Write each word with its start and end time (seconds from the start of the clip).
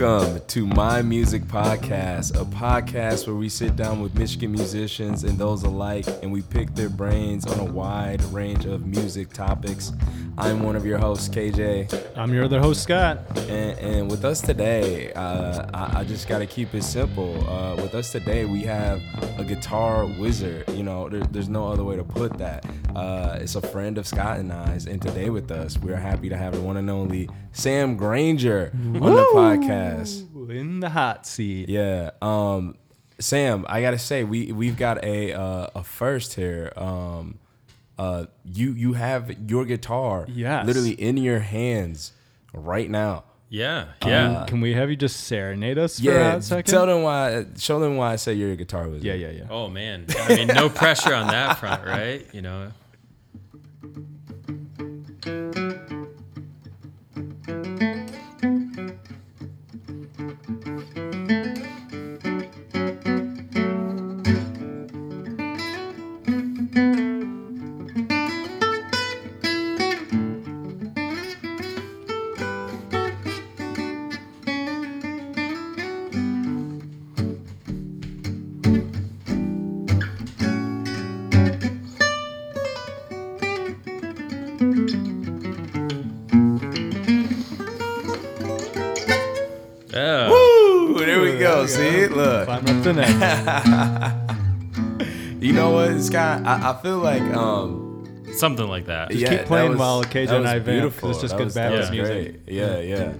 Welcome 0.00 0.40
to 0.46 0.66
My 0.66 1.02
Music 1.02 1.42
Podcast, 1.42 2.34
a 2.34 2.46
podcast 2.46 3.26
where 3.26 3.36
we 3.36 3.50
sit 3.50 3.76
down 3.76 4.00
with 4.00 4.14
Michigan 4.18 4.50
musicians 4.50 5.24
and 5.24 5.36
those 5.36 5.62
alike, 5.62 6.06
and 6.22 6.32
we 6.32 6.40
pick 6.40 6.74
their 6.74 6.88
brains 6.88 7.46
on 7.46 7.60
a 7.60 7.70
wide 7.70 8.22
range 8.32 8.64
of 8.64 8.86
music 8.86 9.30
topics. 9.30 9.92
I'm 10.38 10.62
one 10.62 10.74
of 10.74 10.86
your 10.86 10.96
hosts, 10.96 11.28
KJ, 11.28 12.16
I'm 12.16 12.32
your 12.32 12.44
other 12.44 12.60
host, 12.60 12.82
Scott. 12.82 13.18
and, 13.36 13.78
and 13.78 14.10
with 14.10 14.24
us 14.24 14.40
today, 14.40 15.12
uh, 15.12 15.66
I, 15.74 16.00
I 16.00 16.04
just 16.04 16.28
got 16.28 16.38
to 16.38 16.46
keep 16.46 16.74
it 16.74 16.82
simple. 16.82 17.46
Uh, 17.46 17.76
with 17.76 17.94
us 17.94 18.10
today, 18.10 18.46
we 18.46 18.62
have 18.62 19.02
a 19.38 19.44
guitar 19.44 20.06
wizard. 20.06 20.66
You 20.70 20.82
know, 20.82 21.10
there, 21.10 21.20
there's 21.24 21.50
no 21.50 21.68
other 21.68 21.84
way 21.84 21.96
to 21.96 22.04
put 22.04 22.38
that. 22.38 22.64
Uh, 22.96 23.38
it's 23.38 23.54
a 23.54 23.60
friend 23.60 23.98
of 23.98 24.06
Scott 24.06 24.38
and 24.38 24.50
I's, 24.50 24.86
and 24.86 25.02
today 25.02 25.28
with 25.28 25.50
us, 25.50 25.76
we're 25.76 25.96
happy 25.96 26.30
to 26.30 26.38
have 26.38 26.54
the 26.54 26.60
one 26.62 26.78
and 26.78 26.88
only 26.88 27.28
Sam 27.52 27.96
Granger 27.96 28.70
on 28.74 28.92
the 28.92 29.26
podcast. 29.34 29.89
In 30.50 30.80
the 30.80 30.88
hot 30.90 31.26
seat. 31.26 31.68
Yeah. 31.68 32.10
Um, 32.22 32.76
Sam, 33.18 33.66
I 33.68 33.82
gotta 33.82 33.98
say, 33.98 34.24
we 34.24 34.50
we've 34.52 34.76
got 34.76 35.04
a 35.04 35.32
uh, 35.34 35.66
a 35.74 35.82
first 35.84 36.34
here. 36.34 36.72
Um, 36.76 37.38
uh, 37.98 38.26
you 38.44 38.72
you 38.72 38.94
have 38.94 39.50
your 39.50 39.64
guitar, 39.66 40.24
Yes. 40.28 40.66
literally 40.66 40.92
in 40.92 41.16
your 41.18 41.40
hands 41.40 42.12
right 42.54 42.88
now. 42.90 43.24
Yeah, 43.52 43.86
yeah. 44.06 44.44
Can 44.46 44.60
we 44.60 44.72
have 44.74 44.90
you 44.90 44.96
just 44.96 45.24
serenade 45.26 45.76
us 45.76 45.98
for 46.00 46.08
a 46.10 46.14
Yeah, 46.14 46.30
hot 46.32 46.44
second? 46.44 46.70
tell 46.72 46.86
them 46.86 47.02
why. 47.02 47.44
Show 47.58 47.80
them 47.80 47.96
why 47.96 48.12
I 48.12 48.16
say 48.16 48.32
you're 48.34 48.52
a 48.52 48.56
guitar 48.56 48.86
wizard. 48.88 49.02
yeah, 49.04 49.14
yeah, 49.14 49.30
yeah. 49.30 49.46
oh 49.50 49.68
man, 49.68 50.06
I 50.20 50.36
mean, 50.36 50.46
no 50.48 50.68
pressure 50.70 51.12
on 51.12 51.26
that 51.26 51.58
front, 51.58 51.84
right? 51.84 52.26
You 52.32 52.42
know. 52.42 52.70
Look. 92.92 93.06
Climb 93.06 93.48
up 93.48 93.64
the 93.64 95.04
neck. 95.04 95.42
You 95.42 95.52
know 95.54 95.70
what, 95.70 96.00
Scott? 96.02 96.44
I, 96.44 96.70
I 96.72 96.82
feel 96.82 96.98
like 96.98 97.22
um, 97.22 98.24
something 98.36 98.66
like 98.68 98.86
that. 98.86 99.14
yeah, 99.14 99.28
keep 99.30 99.38
that 99.38 99.46
playing 99.46 99.70
was- 99.70 99.78
while 99.78 100.04
KJ 100.04 100.30
and 100.32 100.46
I 100.46 100.58
vamp, 100.58 100.64
'cause 100.66 100.72
beautiful. 100.74 101.10
it's 101.10 101.20
just 101.22 101.32
That 101.32 101.38
good 101.38 101.44
was- 101.46 101.54
background 101.54 101.84
that 101.84 101.92
music. 101.92 102.44
great. 102.46 102.54
Yeah, 102.56 102.78
yeah. 102.80 103.12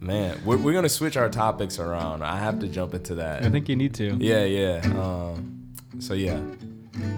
Man, 0.00 0.40
we're, 0.44 0.56
we're 0.56 0.72
gonna 0.72 0.88
switch 0.88 1.16
our 1.16 1.28
topics 1.28 1.78
around. 1.78 2.22
I 2.22 2.38
have 2.38 2.58
to 2.60 2.68
jump 2.68 2.94
into 2.94 3.16
that. 3.16 3.44
I 3.44 3.50
think 3.50 3.68
you 3.68 3.76
need 3.76 3.94
to. 3.94 4.16
Yeah, 4.18 4.44
yeah. 4.44 4.80
Um, 4.98 5.74
so 5.98 6.14
yeah, 6.14 6.40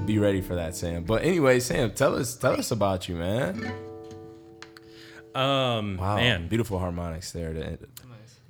be 0.07 0.19
ready 0.19 0.41
for 0.41 0.55
that, 0.57 0.75
Sam. 0.75 1.05
But 1.05 1.23
anyway, 1.25 1.61
Sam, 1.61 1.93
tell 1.93 2.17
us 2.17 2.35
tell 2.35 2.59
us 2.59 2.71
about 2.73 3.09
you, 3.09 3.15
man. 3.17 3.73
Um, 5.35 5.97
Wow, 5.97 6.17
man. 6.17 6.49
beautiful 6.49 6.79
harmonics 6.79 7.33
there 7.33 7.53
to 7.53 7.79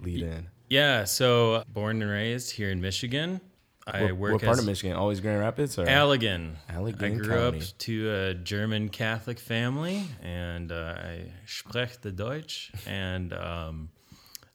lead 0.00 0.22
in. 0.22 0.46
Yeah. 0.72 1.04
So, 1.04 1.64
born 1.68 2.00
and 2.00 2.10
raised 2.10 2.52
here 2.52 2.70
in 2.70 2.80
Michigan. 2.80 3.42
I 3.86 4.04
What, 4.04 4.12
work 4.16 4.32
what 4.32 4.42
part 4.42 4.58
of 4.58 4.64
Michigan? 4.64 4.96
Always 4.96 5.20
Grand 5.20 5.38
Rapids 5.38 5.78
or 5.78 5.84
Allegan. 5.84 6.54
Allegan 6.70 7.02
I 7.02 7.08
grew 7.10 7.28
County. 7.28 7.58
up 7.58 7.64
to 7.80 8.10
a 8.10 8.34
German 8.34 8.88
Catholic 8.88 9.38
family, 9.38 10.02
and 10.22 10.72
uh, 10.72 10.94
I 10.96 11.32
spreche 11.44 11.98
the 12.00 12.10
Deutsch, 12.10 12.72
and 12.86 13.34
um, 13.34 13.90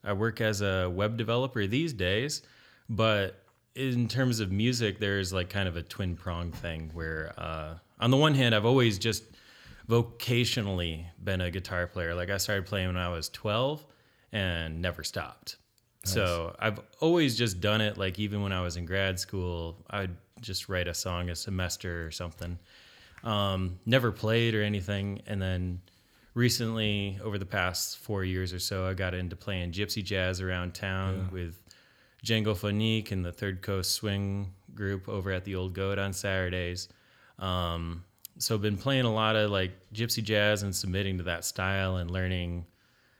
I 0.03 0.13
work 0.13 0.41
as 0.41 0.61
a 0.61 0.89
web 0.89 1.17
developer 1.17 1.67
these 1.67 1.93
days. 1.93 2.41
But 2.89 3.43
in 3.75 4.07
terms 4.07 4.39
of 4.39 4.51
music, 4.51 4.97
there's 4.97 5.31
like 5.31 5.51
kind 5.51 5.67
of 5.67 5.77
a 5.77 5.83
twin 5.83 6.15
prong 6.15 6.51
thing 6.51 6.89
where, 6.95 7.31
uh, 7.37 7.75
on 7.99 8.09
the 8.09 8.17
one 8.17 8.33
hand, 8.33 8.55
I've 8.55 8.65
always 8.65 8.97
just 8.97 9.23
vocationally 9.87 11.05
been 11.23 11.41
a 11.41 11.51
guitar 11.51 11.85
player. 11.85 12.15
Like 12.15 12.31
I 12.31 12.37
started 12.37 12.65
playing 12.65 12.87
when 12.87 12.97
I 12.97 13.09
was 13.09 13.29
12 13.29 13.85
and 14.31 14.81
never 14.81 15.03
stopped. 15.03 15.57
So 16.07 16.55
I've 16.59 16.79
always 16.99 17.37
just 17.37 17.59
done 17.59 17.81
it. 17.81 17.97
Like 17.97 18.19
even 18.19 18.41
when 18.41 18.51
I 18.51 18.61
was 18.61 18.77
in 18.77 18.85
grad 18.85 19.19
school, 19.19 19.77
I'd 19.89 20.15
just 20.41 20.69
write 20.69 20.87
a 20.87 20.93
song 20.93 21.29
a 21.29 21.35
semester 21.35 22.05
or 22.05 22.11
something. 22.11 22.57
Um, 23.23 23.79
never 23.85 24.11
played 24.11 24.55
or 24.55 24.61
anything. 24.63 25.21
And 25.27 25.41
then 25.41 25.81
recently, 26.33 27.19
over 27.23 27.37
the 27.37 27.45
past 27.45 27.97
four 27.97 28.23
years 28.23 28.53
or 28.53 28.59
so, 28.59 28.85
I 28.85 28.93
got 28.93 29.13
into 29.13 29.35
playing 29.35 29.71
gypsy 29.71 30.03
jazz 30.03 30.39
around 30.41 30.73
town 30.73 31.29
with 31.31 31.61
Django 32.25 32.55
Phonique 32.55 33.11
and 33.11 33.25
the 33.25 33.31
Third 33.31 33.61
Coast 33.61 33.93
Swing 33.93 34.53
group 34.73 35.09
over 35.09 35.31
at 35.31 35.45
the 35.45 35.55
Old 35.55 35.73
Goat 35.73 35.97
on 35.97 36.13
Saturdays. 36.13 36.89
Um, 37.39 38.03
so 38.37 38.55
I've 38.55 38.61
been 38.61 38.77
playing 38.77 39.05
a 39.05 39.13
lot 39.13 39.35
of 39.35 39.49
like 39.51 39.71
gypsy 39.93 40.23
jazz 40.23 40.63
and 40.63 40.75
submitting 40.75 41.17
to 41.17 41.23
that 41.23 41.45
style 41.45 41.97
and 41.97 42.11
learning, 42.11 42.65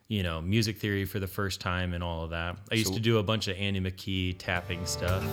you 0.07 0.23
know, 0.23 0.41
music 0.41 0.77
theory 0.77 1.05
for 1.05 1.19
the 1.19 1.27
first 1.27 1.59
time 1.61 1.93
and 1.93 2.03
all 2.03 2.23
of 2.23 2.29
that. 2.31 2.57
I 2.71 2.75
used 2.75 2.89
So- 2.89 2.93
to 2.95 2.99
do 2.99 3.17
a 3.17 3.23
bunch 3.23 3.47
of 3.47 3.57
Andy 3.57 3.79
McKee 3.81 4.35
tapping 4.37 4.85
stuff. 4.85 5.23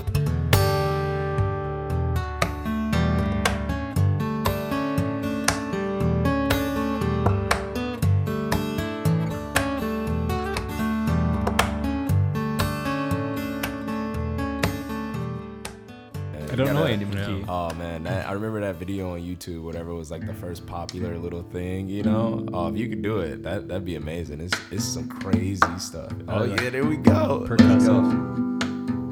Remember 18.44 18.66
that 18.72 18.78
video 18.78 19.12
on 19.14 19.20
YouTube. 19.20 19.62
Whatever 19.62 19.94
was 19.94 20.10
like 20.10 20.26
the 20.26 20.34
first 20.34 20.66
popular 20.66 21.16
little 21.18 21.42
thing, 21.42 21.88
you 21.88 22.02
know. 22.02 22.46
Oh, 22.52 22.68
if 22.68 22.76
you 22.76 22.88
could 22.88 23.02
do 23.02 23.18
it, 23.18 23.42
that 23.42 23.68
that'd 23.68 23.84
be 23.84 23.96
amazing. 23.96 24.40
It's 24.40 24.54
it's 24.70 24.84
some 24.84 25.08
crazy 25.08 25.60
stuff. 25.78 26.12
Oh 26.28 26.44
like 26.44 26.60
yeah, 26.60 26.70
there 26.70 26.84
we 26.84 26.96
go. 26.96 27.46
Let's 27.48 27.62
Percussive. 27.62 29.04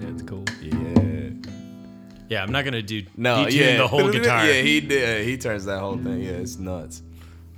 Yeah, 0.00 0.08
it's 0.08 0.22
cool. 0.22 0.44
Yeah. 0.60 1.30
Yeah, 2.28 2.42
I'm 2.42 2.50
not 2.52 2.64
gonna 2.64 2.82
do 2.82 3.04
No, 3.16 3.46
yeah, 3.46 3.76
the 3.78 3.88
whole 3.88 4.10
guitar. 4.12 4.44
Yeah, 4.46 4.60
he 4.62 4.80
did. 4.80 5.26
He 5.26 5.38
turns 5.38 5.64
that 5.66 5.78
whole 5.80 5.96
thing. 5.96 6.20
Yeah, 6.22 6.32
it's 6.32 6.56
nuts. 6.58 7.02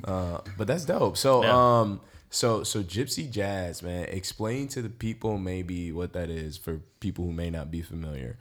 Uh, 0.04 0.40
but 0.56 0.66
that's 0.66 0.84
dope. 0.84 1.16
So, 1.16 1.42
Yeah. 1.42 1.80
um, 1.80 2.00
so 2.30 2.62
so 2.62 2.82
gypsy 2.82 3.30
jazz, 3.30 3.82
man. 3.82 4.04
Explain 4.04 4.68
to 4.68 4.82
the 4.82 4.90
people 4.90 5.38
maybe 5.38 5.90
what 5.92 6.12
that 6.12 6.28
is 6.30 6.56
for 6.56 6.80
people 7.00 7.24
who 7.24 7.32
may 7.32 7.50
not 7.50 7.70
be 7.70 7.82
familiar. 7.82 8.36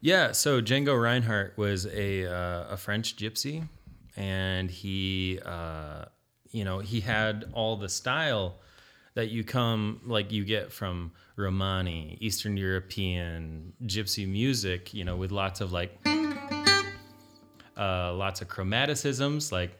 Yeah, 0.00 0.32
so 0.32 0.62
Django 0.62 1.00
Reinhardt 1.00 1.58
was 1.58 1.86
a 1.86 2.26
uh, 2.26 2.68
a 2.70 2.76
French 2.76 3.16
gypsy, 3.16 3.68
and 4.16 4.70
he, 4.70 5.38
uh, 5.44 6.06
you 6.50 6.64
know, 6.64 6.78
he 6.78 7.00
had 7.00 7.50
all 7.52 7.76
the 7.76 7.88
style 7.88 8.60
that 9.14 9.28
you 9.28 9.44
come 9.44 10.00
like 10.04 10.32
you 10.32 10.44
get 10.44 10.72
from 10.72 11.12
Romani, 11.36 12.16
Eastern 12.20 12.56
European 12.56 13.74
gypsy 13.84 14.26
music, 14.26 14.94
you 14.94 15.04
know, 15.04 15.16
with 15.16 15.32
lots 15.32 15.60
of 15.60 15.70
like 15.70 15.98
uh, 17.76 18.14
lots 18.14 18.40
of 18.40 18.48
chromaticisms, 18.48 19.52
like 19.52 19.76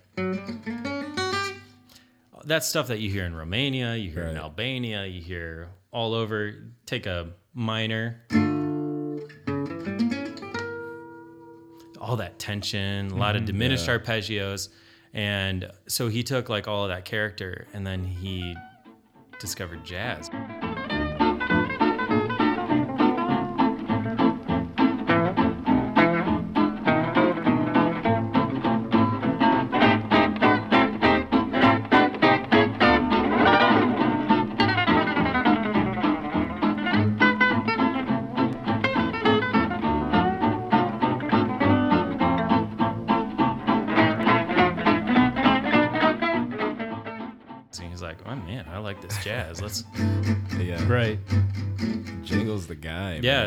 that's 2.44 2.66
stuff 2.66 2.88
that 2.88 2.98
you 3.00 3.10
hear 3.10 3.24
in 3.24 3.34
Romania, 3.34 3.94
you 3.94 4.10
hear 4.10 4.24
in 4.24 4.36
Albania, 4.36 5.06
you 5.06 5.22
hear 5.22 5.68
all 5.92 6.12
over. 6.12 6.72
Take 6.84 7.06
a 7.06 7.30
minor. 7.54 8.20
All 12.10 12.16
that 12.16 12.40
tension, 12.40 13.12
a 13.12 13.16
lot 13.16 13.36
of 13.36 13.42
mm-hmm. 13.42 13.46
diminished 13.46 13.86
arpeggios. 13.86 14.68
And 15.14 15.70
so 15.86 16.08
he 16.08 16.24
took 16.24 16.48
like 16.48 16.66
all 16.66 16.82
of 16.82 16.88
that 16.88 17.04
character 17.04 17.68
and 17.72 17.86
then 17.86 18.02
he 18.02 18.56
discovered 19.38 19.84
jazz. 19.84 20.28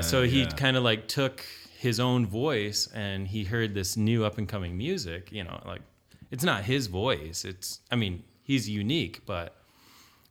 So 0.04 0.24
he 0.24 0.42
Yeah. 0.42 0.50
kind 0.50 0.78
of 0.78 0.84
like 0.84 1.08
took 1.08 1.46
his 1.78 2.00
own 2.00 2.26
voice 2.26 2.88
and 2.94 3.28
he 3.28 3.44
heard 3.44 3.74
this 3.74 3.98
new 3.98 4.24
up 4.26 4.38
and 4.38 4.48
coming 4.48 4.78
music 4.78 5.32
you 5.32 5.44
know 5.44 5.62
like 5.66 5.82
it's 6.32 6.44
not 6.44 6.64
his 6.64 6.88
voice 6.88 7.44
it's 7.46 7.80
i 7.92 7.96
mean 7.96 8.24
he's 8.44 8.70
unique 8.70 9.22
but 9.26 9.56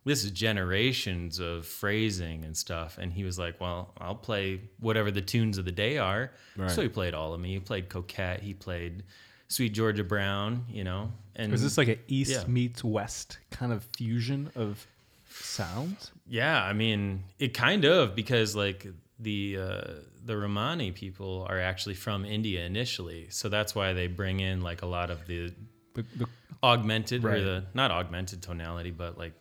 this 0.05 0.23
is 0.23 0.31
generations 0.31 1.39
of 1.39 1.65
phrasing 1.65 2.43
and 2.43 2.57
stuff 2.57 2.97
and 2.97 3.13
he 3.13 3.23
was 3.23 3.37
like 3.37 3.59
well 3.61 3.93
i'll 3.99 4.15
play 4.15 4.59
whatever 4.79 5.11
the 5.11 5.21
tunes 5.21 5.57
of 5.57 5.65
the 5.65 5.71
day 5.71 5.97
are 5.97 6.31
Right. 6.57 6.71
so 6.71 6.81
he 6.81 6.89
played 6.89 7.13
all 7.13 7.33
of 7.33 7.39
me 7.39 7.53
he 7.53 7.59
played 7.59 7.87
coquette 7.89 8.41
he 8.41 8.53
played 8.55 9.03
sweet 9.47 9.73
georgia 9.73 10.03
brown 10.03 10.65
you 10.69 10.83
know 10.83 11.11
and 11.35 11.51
Was 11.51 11.61
this 11.63 11.77
like 11.77 11.87
an 11.87 11.99
east 12.07 12.31
Yeah. 12.31 12.43
meets 12.47 12.83
west 12.83 13.37
kind 13.51 13.71
of 13.71 13.83
fusion 13.97 14.51
of 14.55 14.85
sounds? 15.29 16.11
Yeah, 16.27 16.63
I 16.63 16.73
mean, 16.73 17.23
it 17.39 17.55
kind 17.55 17.85
of 17.85 18.13
because 18.15 18.55
like 18.55 18.85
the 19.23 19.57
uh, 19.59 19.81
the 20.25 20.37
Romani 20.37 20.91
people 20.91 21.45
are 21.49 21.59
actually 21.59 21.95
from 21.95 22.23
India 22.25 22.63
initially, 22.65 23.27
so 23.29 23.49
that's 23.49 23.73
why 23.75 23.93
they 23.93 24.07
bring 24.07 24.39
in 24.39 24.61
like 24.61 24.81
a 24.81 24.85
lot 24.85 25.09
of 25.09 25.25
the 25.27 25.51
The, 25.95 26.05
the, 26.17 26.25
augmented 26.61 27.23
Right. 27.23 27.37
or 27.39 27.43
the 27.43 27.63
not 27.73 27.91
augmented 27.91 28.41
tonality, 28.41 28.91
but 28.91 29.17
like 29.17 29.33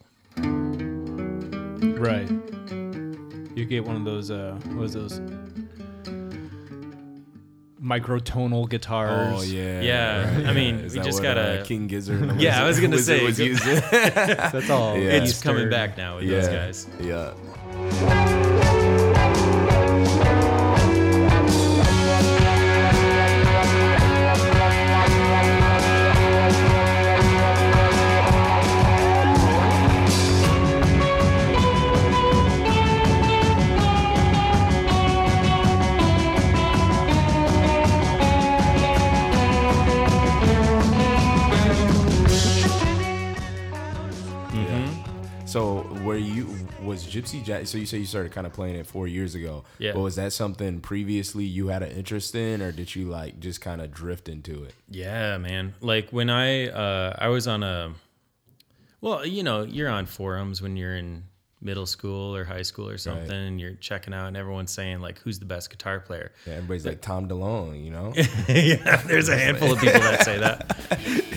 right. 1.98 2.28
You 3.54 3.64
get 3.66 3.84
one 3.84 3.96
of 3.96 4.04
those. 4.04 4.30
Uh, 4.30 4.58
what 4.74 4.84
is 4.86 4.94
those? 4.94 5.20
Microtonal 7.82 8.68
guitars. 8.68 9.40
Oh 9.40 9.42
yeah. 9.42 9.80
Yeah, 9.80 10.36
right, 10.36 10.46
I 10.46 10.52
mean, 10.52 10.76
Is 10.76 10.92
we 10.92 11.00
that 11.00 11.04
just 11.04 11.20
what, 11.22 11.36
uh, 11.36 11.56
gotta- 11.56 11.64
King 11.66 11.88
Gizzard. 11.88 12.36
Yeah, 12.40 12.62
I 12.62 12.66
was 12.66 12.78
gonna 12.80 12.98
say, 12.98 13.24
was 13.24 13.38
go- 13.38 13.44
using. 13.44 13.74
That's 13.90 14.70
all. 14.70 14.96
Yeah. 15.02 15.10
it's 15.18 15.30
Eastern. 15.32 15.52
coming 15.54 15.68
back 15.70 15.96
now 15.96 16.16
with 16.16 16.24
yeah. 16.24 16.40
those 16.40 16.48
guys. 16.48 16.86
Yeah. 17.00 18.30
Gypsy 47.12 47.44
Jazz? 47.44 47.70
So 47.70 47.78
you 47.78 47.86
say 47.86 47.98
you 47.98 48.06
started 48.06 48.32
kind 48.32 48.46
of 48.46 48.52
playing 48.52 48.76
it 48.76 48.86
four 48.86 49.06
years 49.06 49.34
ago. 49.34 49.64
Yeah. 49.78 49.92
But 49.92 50.00
was 50.00 50.16
that 50.16 50.32
something 50.32 50.80
previously 50.80 51.44
you 51.44 51.68
had 51.68 51.82
an 51.82 51.92
interest 51.92 52.34
in, 52.34 52.62
or 52.62 52.72
did 52.72 52.94
you 52.94 53.06
like 53.06 53.40
just 53.40 53.60
kind 53.60 53.80
of 53.80 53.92
drift 53.92 54.28
into 54.28 54.64
it? 54.64 54.74
Yeah, 54.88 55.38
man. 55.38 55.74
Like 55.80 56.10
when 56.10 56.30
I 56.30 56.68
uh, 56.68 57.16
I 57.18 57.28
was 57.28 57.46
on 57.46 57.62
a 57.62 57.94
well, 59.00 59.26
you 59.26 59.42
know, 59.42 59.64
you're 59.64 59.90
on 59.90 60.06
forums 60.06 60.62
when 60.62 60.76
you're 60.76 60.96
in 60.96 61.24
middle 61.60 61.86
school 61.86 62.34
or 62.34 62.44
high 62.44 62.62
school 62.62 62.88
or 62.88 62.98
something, 62.98 63.30
and 63.30 63.60
you're 63.60 63.74
checking 63.74 64.12
out, 64.12 64.26
and 64.26 64.36
everyone's 64.36 64.72
saying 64.72 65.00
like, 65.00 65.18
"Who's 65.20 65.38
the 65.38 65.44
best 65.44 65.70
guitar 65.70 66.00
player?" 66.00 66.32
Yeah, 66.46 66.54
everybody's 66.54 66.86
like 66.86 67.00
Tom 67.00 67.28
DeLonge, 67.28 67.84
you 67.84 67.90
know? 67.90 68.12
yeah, 68.48 69.02
there's 69.06 69.28
a 69.28 69.36
handful 69.36 69.72
of 69.72 69.80
people 69.80 70.00
that 70.00 70.24
say 70.24 70.38
that. 70.38 71.28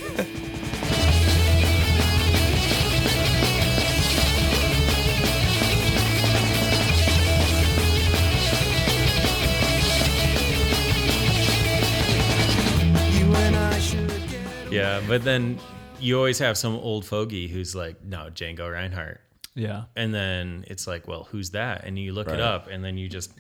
Yeah, 14.76 15.02
but 15.08 15.24
then 15.24 15.60
you 16.00 16.18
always 16.18 16.40
have 16.40 16.58
some 16.58 16.76
old 16.76 17.06
fogey 17.06 17.48
who's 17.48 17.76
like, 17.76 18.04
"No, 18.04 18.30
Django 18.32 18.72
Reinhardt." 18.72 19.22
Yeah. 19.56 19.84
And 19.96 20.14
then 20.14 20.66
it's 20.68 20.86
like, 20.86 21.08
well, 21.08 21.24
who's 21.32 21.52
that? 21.52 21.86
And 21.86 21.98
you 21.98 22.12
look 22.12 22.28
Right. 22.28 22.36
it 22.36 22.42
up, 22.42 22.68
and 22.68 22.84
then 22.84 22.98
you 22.98 23.08
just 23.08 23.32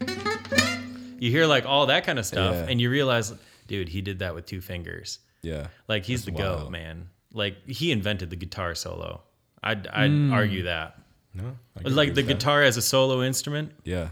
you 1.20 1.30
hear 1.30 1.46
like 1.46 1.66
all 1.66 1.88
that 1.88 2.06
kind 2.06 2.18
of 2.18 2.26
stuff, 2.26 2.56
Yeah. 2.56 2.68
and 2.70 2.80
you 2.82 2.90
realize, 2.90 3.34
dude, 3.68 3.90
he 3.90 4.02
did 4.02 4.20
that 4.20 4.34
with 4.34 4.46
two 4.46 4.62
fingers. 4.62 5.20
Yeah. 5.42 5.68
Like 5.88 6.06
he's 6.06 6.26
That's 6.26 6.38
the 6.38 6.44
goat, 6.44 6.72
man. 6.72 7.10
Like 7.34 7.68
he 7.68 7.92
invented 7.92 8.30
the 8.30 8.36
guitar 8.38 8.74
solo. 8.76 9.22
I'd 9.62 9.88
I'd 9.88 10.10
hmm. 10.10 10.34
argue 10.34 10.64
that. 10.64 11.00
No. 11.34 11.58
Like 11.84 12.16
the 12.16 12.22
that. 12.22 12.28
guitar 12.28 12.64
as 12.64 12.78
a 12.78 12.82
solo 12.82 13.22
instrument. 13.22 13.74
Yeah. 13.84 14.10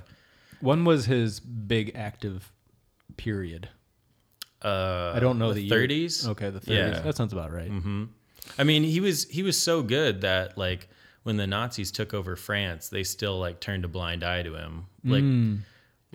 When 0.60 0.84
was 0.84 1.06
his 1.06 1.40
big 1.40 1.94
active 1.96 2.52
period? 3.16 3.70
Uh, 4.64 5.14
I 5.16 5.20
don't 5.20 5.40
know 5.40 5.54
the 5.54 5.68
the 5.68 5.76
30s. 5.76 6.28
Okay, 6.30 6.50
the 6.50 6.60
30s. 6.60 6.68
Yeah. 6.68 7.00
That 7.00 7.16
sounds 7.16 7.34
about 7.34 7.52
right. 7.52 7.72
I 8.58 8.64
mean, 8.64 8.84
he 8.84 9.00
was 9.00 9.30
he 9.30 9.44
was 9.44 9.60
so 9.60 9.82
good 9.82 10.22
that 10.22 10.58
like 10.58 10.90
when 11.24 11.38
the 11.38 11.48
Nazis 11.48 11.92
took 11.92 12.14
over 12.14 12.36
France, 12.36 12.90
they 12.90 13.04
still 13.04 13.40
like 13.40 13.60
turned 13.60 13.86
a 13.86 13.88
blind 13.88 14.24
eye 14.24 14.44
to 14.44 14.56
him. 14.56 14.86
Like 15.04 15.24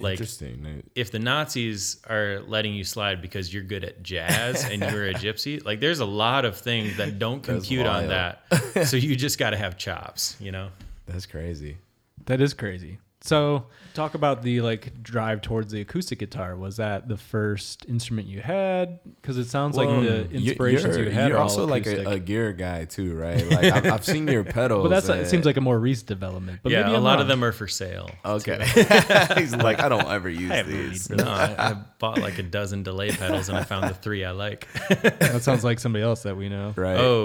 like 0.00 0.12
Interesting. 0.12 0.82
if 0.94 1.10
the 1.10 1.18
Nazis 1.18 2.00
are 2.08 2.40
letting 2.46 2.74
you 2.74 2.84
slide 2.84 3.20
because 3.20 3.52
you're 3.52 3.62
good 3.62 3.84
at 3.84 4.02
jazz 4.02 4.64
and 4.64 4.80
you're 4.80 5.08
a 5.08 5.14
gypsy, 5.14 5.64
like 5.64 5.80
there's 5.80 6.00
a 6.00 6.06
lot 6.06 6.44
of 6.44 6.56
things 6.56 6.96
that 6.96 7.18
don't 7.18 7.42
compute 7.42 7.86
on 7.86 8.08
that. 8.08 8.42
so 8.86 8.96
you 8.96 9.16
just 9.16 9.38
got 9.38 9.50
to 9.50 9.56
have 9.56 9.76
chops, 9.76 10.36
you 10.38 10.52
know? 10.52 10.68
That's 11.06 11.26
crazy. 11.26 11.78
That 12.26 12.40
is 12.40 12.54
crazy. 12.54 12.98
So, 13.20 13.66
talk 13.94 14.14
about 14.14 14.42
the 14.42 14.60
like 14.60 15.02
drive 15.02 15.42
towards 15.42 15.72
the 15.72 15.80
acoustic 15.80 16.20
guitar. 16.20 16.54
Was 16.56 16.76
that 16.76 17.08
the 17.08 17.16
first 17.16 17.84
instrument 17.88 18.28
you 18.28 18.40
had? 18.40 19.00
Because 19.20 19.38
it 19.38 19.46
sounds 19.46 19.76
like 19.76 19.88
the 19.88 20.28
You- 20.30 20.50
inspirations 20.50 20.96
you're, 20.96 21.06
you 21.06 21.10
had 21.10 21.28
You're 21.30 21.38
are 21.38 21.42
also 21.42 21.62
all 21.62 21.66
like 21.66 21.86
a, 21.86 22.10
a 22.10 22.18
gear 22.20 22.52
guy 22.52 22.84
too, 22.84 23.16
right? 23.16 23.44
Like 23.50 23.64
I've, 23.72 23.86
I've 23.86 24.04
seen 24.04 24.28
your 24.28 24.44
pedals. 24.58 24.84
but 24.84 24.90
that's 24.90 25.08
it 25.08 25.28
seems 25.28 25.44
like 25.46 25.56
a 25.56 25.60
more 25.60 25.78
recent 25.78 26.06
development. 26.06 26.60
But 26.62 26.70
yeah, 26.70 26.82
maybe 26.82 26.94
a 26.94 26.96
I'm 26.98 27.02
lot 27.02 27.14
wrong. 27.14 27.22
of 27.22 27.28
them 27.28 27.42
are 27.42 27.50
for 27.50 27.66
sale. 27.66 28.08
Okay. 28.24 28.64
He's 29.36 29.54
like, 29.54 29.80
I 29.80 29.88
don't 29.88 30.06
ever 30.06 30.28
use 30.30 30.52
these. 30.66 31.10
No, 31.10 31.24
I, 31.24 31.70
I 31.70 31.76
bought 31.98 32.18
like 32.18 32.38
a 32.38 32.44
dozen 32.44 32.84
delay 32.84 33.10
pedals 33.10 33.48
and 33.48 33.58
I 33.58 33.64
found 33.64 33.90
the 33.90 33.94
three 33.94 34.24
I 34.24 34.30
like. 34.30 34.68
that 34.90 35.42
sounds 35.42 35.64
like 35.64 35.80
somebody 35.80 36.04
else 36.04 36.22
that 36.22 36.36
we 36.36 36.48
know. 36.48 36.72
Right. 36.76 36.96
Oh, 37.00 37.24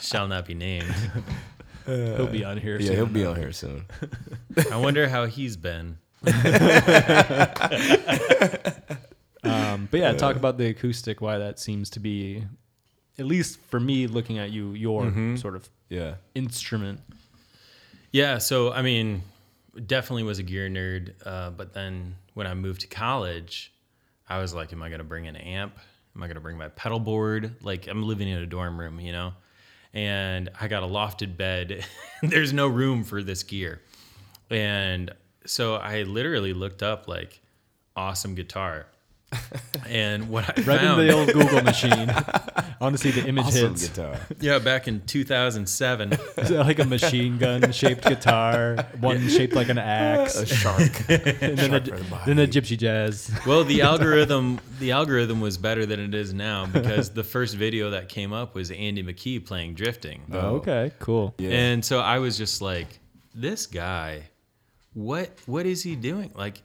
shall 0.00 0.28
not 0.28 0.46
be 0.46 0.54
named. 0.54 0.86
He'll 2.16 2.26
be 2.26 2.44
on 2.44 2.56
here. 2.58 2.78
yeah, 2.78 2.86
soon 2.88 2.96
he'll 2.96 3.06
be 3.06 3.24
on 3.24 3.36
here 3.36 3.52
soon. 3.52 3.84
I 4.70 4.76
wonder 4.76 5.08
how 5.08 5.26
he's 5.26 5.56
been. 5.56 5.98
Um, 9.42 9.88
but 9.90 10.00
yeah, 10.00 10.12
talk 10.12 10.36
about 10.36 10.58
the 10.58 10.66
acoustic. 10.66 11.22
Why 11.22 11.38
that 11.38 11.58
seems 11.58 11.88
to 11.90 12.00
be, 12.00 12.44
at 13.18 13.24
least 13.24 13.58
for 13.70 13.80
me, 13.80 14.06
looking 14.06 14.36
at 14.38 14.50
you, 14.50 14.72
your 14.72 15.04
Mm-hmm. 15.04 15.36
sort 15.36 15.56
of 15.56 15.66
Yeah. 15.88 16.16
instrument. 16.34 17.00
Yeah, 18.12 18.36
so 18.36 18.70
I 18.70 18.82
mean, 18.82 19.22
definitely 19.86 20.24
was 20.24 20.38
a 20.38 20.42
gear 20.42 20.68
nerd. 20.68 21.14
Uh, 21.24 21.48
but 21.50 21.72
then 21.72 22.16
when 22.34 22.46
I 22.46 22.52
moved 22.52 22.82
to 22.82 22.86
college, 22.86 23.72
I 24.28 24.40
was 24.40 24.52
like, 24.52 24.74
am 24.74 24.82
I 24.82 24.90
going 24.90 24.98
to 24.98 25.04
bring 25.04 25.26
an 25.26 25.36
amp? 25.36 25.78
Am 26.14 26.22
I 26.22 26.26
going 26.26 26.34
to 26.34 26.40
bring 26.42 26.58
my 26.58 26.68
pedal 26.68 26.98
board? 27.00 27.54
Like, 27.62 27.86
I'm 27.86 28.02
living 28.02 28.28
in 28.28 28.38
a 28.38 28.46
dorm 28.46 28.78
room, 28.78 29.00
you 29.00 29.12
know? 29.12 29.32
And 29.92 30.50
I 30.60 30.68
got 30.68 30.82
a 30.82 30.86
lofted 30.86 31.36
bed. 31.36 31.84
There's 32.22 32.52
no 32.52 32.68
room 32.68 33.04
for 33.04 33.22
this 33.22 33.42
gear. 33.42 33.80
And 34.50 35.12
so 35.46 35.76
I 35.76 36.02
literally 36.02 36.52
looked 36.52 36.82
up, 36.82 37.08
like, 37.08 37.40
awesome 37.96 38.34
guitar. 38.34 38.86
And 39.86 40.28
what 40.28 40.44
I 40.44 40.62
Right 40.62 40.80
found. 40.80 41.00
in 41.00 41.06
the 41.06 41.12
old 41.14 41.32
Google 41.32 41.62
machine. 41.62 42.10
I 42.10 42.74
want 42.80 42.96
to 42.96 43.02
see 43.02 43.10
the 43.10 43.26
image 43.28 43.46
Awesome 43.46 43.70
hits. 43.70 43.88
guitar. 43.88 44.16
yeah, 44.40 44.58
back 44.58 44.88
in 44.88 45.00
2007. 45.06 46.12
Is 46.38 46.50
it 46.50 46.58
like 46.58 46.78
a 46.78 46.84
machine 46.84 47.38
gun 47.38 47.72
shaped 47.72 48.04
guitar? 48.04 48.76
One 49.00 49.28
shaped 49.28 49.54
like 49.54 49.68
an 49.68 49.78
axe. 49.78 50.36
A 50.36 50.46
shark. 50.46 50.80
and 51.08 51.58
then 51.58 51.70
shark 51.70 51.86
a, 51.86 51.90
the 51.90 52.20
then 52.26 52.38
a 52.38 52.46
gypsy 52.46 52.78
jazz. 52.78 53.30
Well, 53.46 53.64
the 53.64 53.82
algorithm 53.90 54.60
the 54.78 54.92
algorithm 54.92 55.40
was 55.40 55.58
better 55.58 55.84
than 55.86 56.00
it 56.00 56.14
is 56.14 56.32
now 56.32 56.66
because 56.66 57.10
the 57.10 57.24
first 57.24 57.54
video 57.54 57.90
that 57.90 58.08
came 58.08 58.32
up 58.32 58.54
was 58.54 58.70
Andy 58.70 59.02
McKee 59.02 59.44
playing 59.44 59.74
drifting. 59.74 60.22
Oh, 60.32 60.38
oh 60.38 60.54
okay, 60.56 60.92
cool. 60.98 61.34
Yeah. 61.38 61.50
And 61.50 61.84
so 61.84 62.00
I 62.00 62.18
was 62.18 62.38
just 62.38 62.62
like, 62.62 62.98
this 63.34 63.66
guy, 63.66 64.22
what 64.94 65.30
what 65.46 65.66
is 65.66 65.82
he 65.82 65.96
doing? 65.96 66.32
Like 66.34 66.62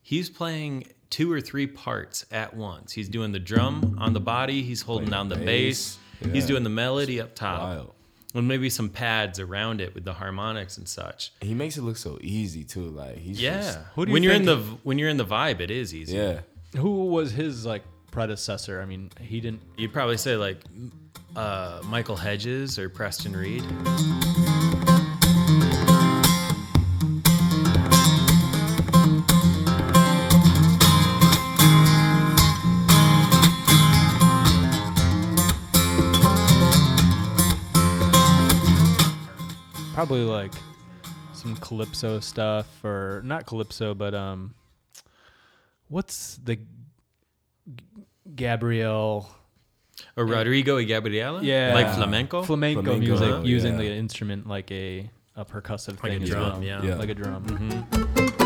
he's 0.00 0.30
playing 0.30 0.84
two 1.12 1.30
or 1.32 1.40
three 1.40 1.66
parts 1.68 2.24
at 2.32 2.54
once. 2.56 2.90
He's 2.92 3.08
doing 3.08 3.30
the 3.32 3.38
drum 3.38 3.96
on 4.00 4.12
the 4.14 4.20
body, 4.20 4.62
he's 4.62 4.82
holding 4.82 5.08
Playing 5.08 5.28
down 5.28 5.38
the 5.38 5.44
bass. 5.44 5.98
bass, 6.20 6.32
he's 6.32 6.46
doing 6.46 6.64
the 6.64 6.70
melody 6.70 7.20
up 7.20 7.34
top. 7.36 7.60
Wild. 7.60 7.94
And 8.34 8.48
maybe 8.48 8.70
some 8.70 8.88
pads 8.88 9.38
around 9.38 9.82
it 9.82 9.94
with 9.94 10.04
the 10.06 10.14
harmonics 10.14 10.78
and 10.78 10.88
such. 10.88 11.32
He 11.42 11.52
makes 11.54 11.76
it 11.76 11.82
look 11.82 11.98
so 11.98 12.18
easy 12.22 12.64
too. 12.64 12.88
Like 12.88 13.18
he's 13.18 13.38
Yeah. 13.40 13.60
just 13.60 13.78
Who 13.94 14.06
do 14.06 14.10
you 14.10 14.14
when 14.14 14.22
you're 14.22 14.32
in 14.32 14.46
the 14.46 14.56
when 14.84 14.98
you're 14.98 15.10
in 15.10 15.18
the 15.18 15.26
vibe, 15.26 15.60
it 15.60 15.70
is 15.70 15.94
easy. 15.94 16.16
yeah. 16.16 16.40
Who 16.76 17.06
was 17.08 17.30
his 17.32 17.66
like 17.66 17.82
predecessor? 18.10 18.80
I 18.80 18.86
mean, 18.86 19.10
he 19.20 19.40
didn't. 19.40 19.60
You'd 19.76 19.92
probably 19.92 20.16
say 20.16 20.36
like 20.36 20.58
uh, 21.36 21.82
Michael 21.84 22.16
Hedges 22.16 22.78
or 22.78 22.88
Preston 22.88 23.36
Reed. 23.36 23.62
Probably 40.06 40.24
like 40.24 40.52
some 41.32 41.54
calypso 41.58 42.18
stuff, 42.18 42.66
or 42.84 43.22
not 43.24 43.46
calypso, 43.46 43.94
but 43.94 44.14
um, 44.16 44.52
what's 45.86 46.40
the 46.42 46.56
G- 46.56 46.64
Gabrielle? 48.34 49.28
Or 50.16 50.26
Rodrigo 50.26 50.76
y 50.76 50.84
Gabriela? 50.84 51.40
Yeah, 51.42 51.72
Like 51.74 51.94
flamenco? 51.94 52.42
flamenco, 52.42 52.82
Flamenco, 52.82 52.98
music, 52.98 53.28
yeah. 53.28 53.42
using 53.42 53.76
the 53.78 53.86
instrument 53.92 54.48
like 54.48 54.72
a 54.72 55.08
a 55.36 55.44
percussive 55.44 56.02
Like 56.02 56.14
a 56.14 56.14
thing 56.16 56.22
as 56.24 56.30
drum, 56.30 56.42
well. 56.54 56.62
yeah. 56.64 56.82
Yeah. 56.82 56.96
like 56.96 57.08
a 57.08 57.14
drum. 57.14 57.44
Mhm. 57.46 58.41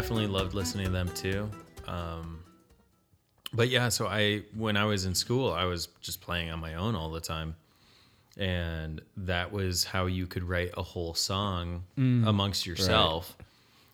Definitely 0.00 0.26
loved 0.26 0.54
listening 0.54 0.86
to 0.86 0.90
them 0.90 1.10
too. 1.10 1.50
Um, 1.86 2.42
but 3.52 3.68
yeah, 3.68 3.90
so 3.90 4.06
I 4.06 4.42
when 4.56 4.78
I 4.78 4.84
was 4.86 5.04
in 5.04 5.14
school, 5.14 5.52
I 5.52 5.64
was 5.64 5.88
just 6.00 6.22
playing 6.22 6.50
on 6.50 6.58
my 6.58 6.74
own 6.74 6.94
all 6.94 7.10
the 7.10 7.20
time, 7.20 7.54
and 8.38 9.02
that 9.18 9.52
was 9.52 9.84
how 9.84 10.06
you 10.06 10.26
could 10.26 10.42
write 10.42 10.70
a 10.76 10.82
whole 10.82 11.12
song 11.12 11.84
amongst 11.98 12.64
yourself. 12.66 13.36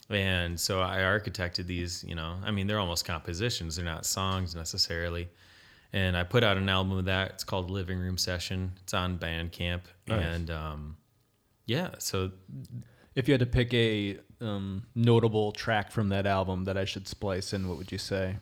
And 0.09 0.61
so 0.61 0.81
I 0.81 0.99
architected 0.99 1.67
these. 1.67 2.05
You 2.07 2.15
know, 2.15 2.37
I 2.45 2.53
mean, 2.53 2.69
they're 2.69 2.79
almost 2.79 3.05
compositions; 3.05 3.75
they're 3.75 3.85
not 3.85 4.07
songs 4.07 4.55
necessarily. 4.55 5.29
And 5.93 6.17
I 6.17 6.23
put 6.23 6.45
out 6.45 6.57
an 6.57 6.69
album 6.69 6.97
of 6.99 7.07
that. 7.07 7.31
It's 7.33 7.45
called 7.45 7.69
Living 7.69 7.99
Room 7.99 8.19
Session. 8.19 8.73
It's 8.83 8.95
on 8.95 9.19
Bandcamp, 9.19 9.81
Nice. 10.07 10.25
and 10.25 10.51
um, 10.51 10.97
yeah, 11.65 11.91
so 11.99 12.31
If 13.17 13.27
you 13.27 13.33
had 13.33 13.41
to 13.41 13.47
pick 13.47 13.75
a 13.75 14.19
um, 14.41 14.85
notable 14.95 15.51
track 15.51 15.91
from 15.91 16.11
that 16.11 16.27
album 16.27 16.65
that 16.65 16.77
I 16.77 16.85
should 16.85 17.09
splice 17.09 17.53
in, 17.53 17.69
what 17.69 17.79
would 17.79 17.91
you 17.91 17.99
say? 17.99 18.37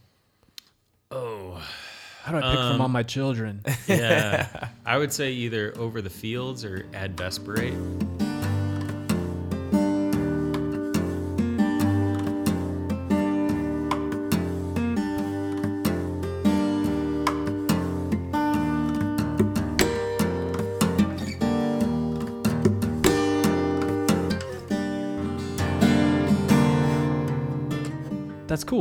oh. 1.11 1.63
How 2.25 2.33
do 2.33 2.39
I 2.39 2.41
pick 2.53 2.59
from 2.59 2.81
all 2.81 2.89
my 2.89 3.03
children? 3.03 3.63
Yeah. 3.87 4.71
I 4.87 4.97
would 4.97 5.13
say 5.13 5.31
either 5.33 5.75
Over 5.77 6.01
the 6.01 6.09
Fields 6.09 6.65
or 6.65 6.87
Ad 6.95 7.19
Vesperate. 7.19 7.75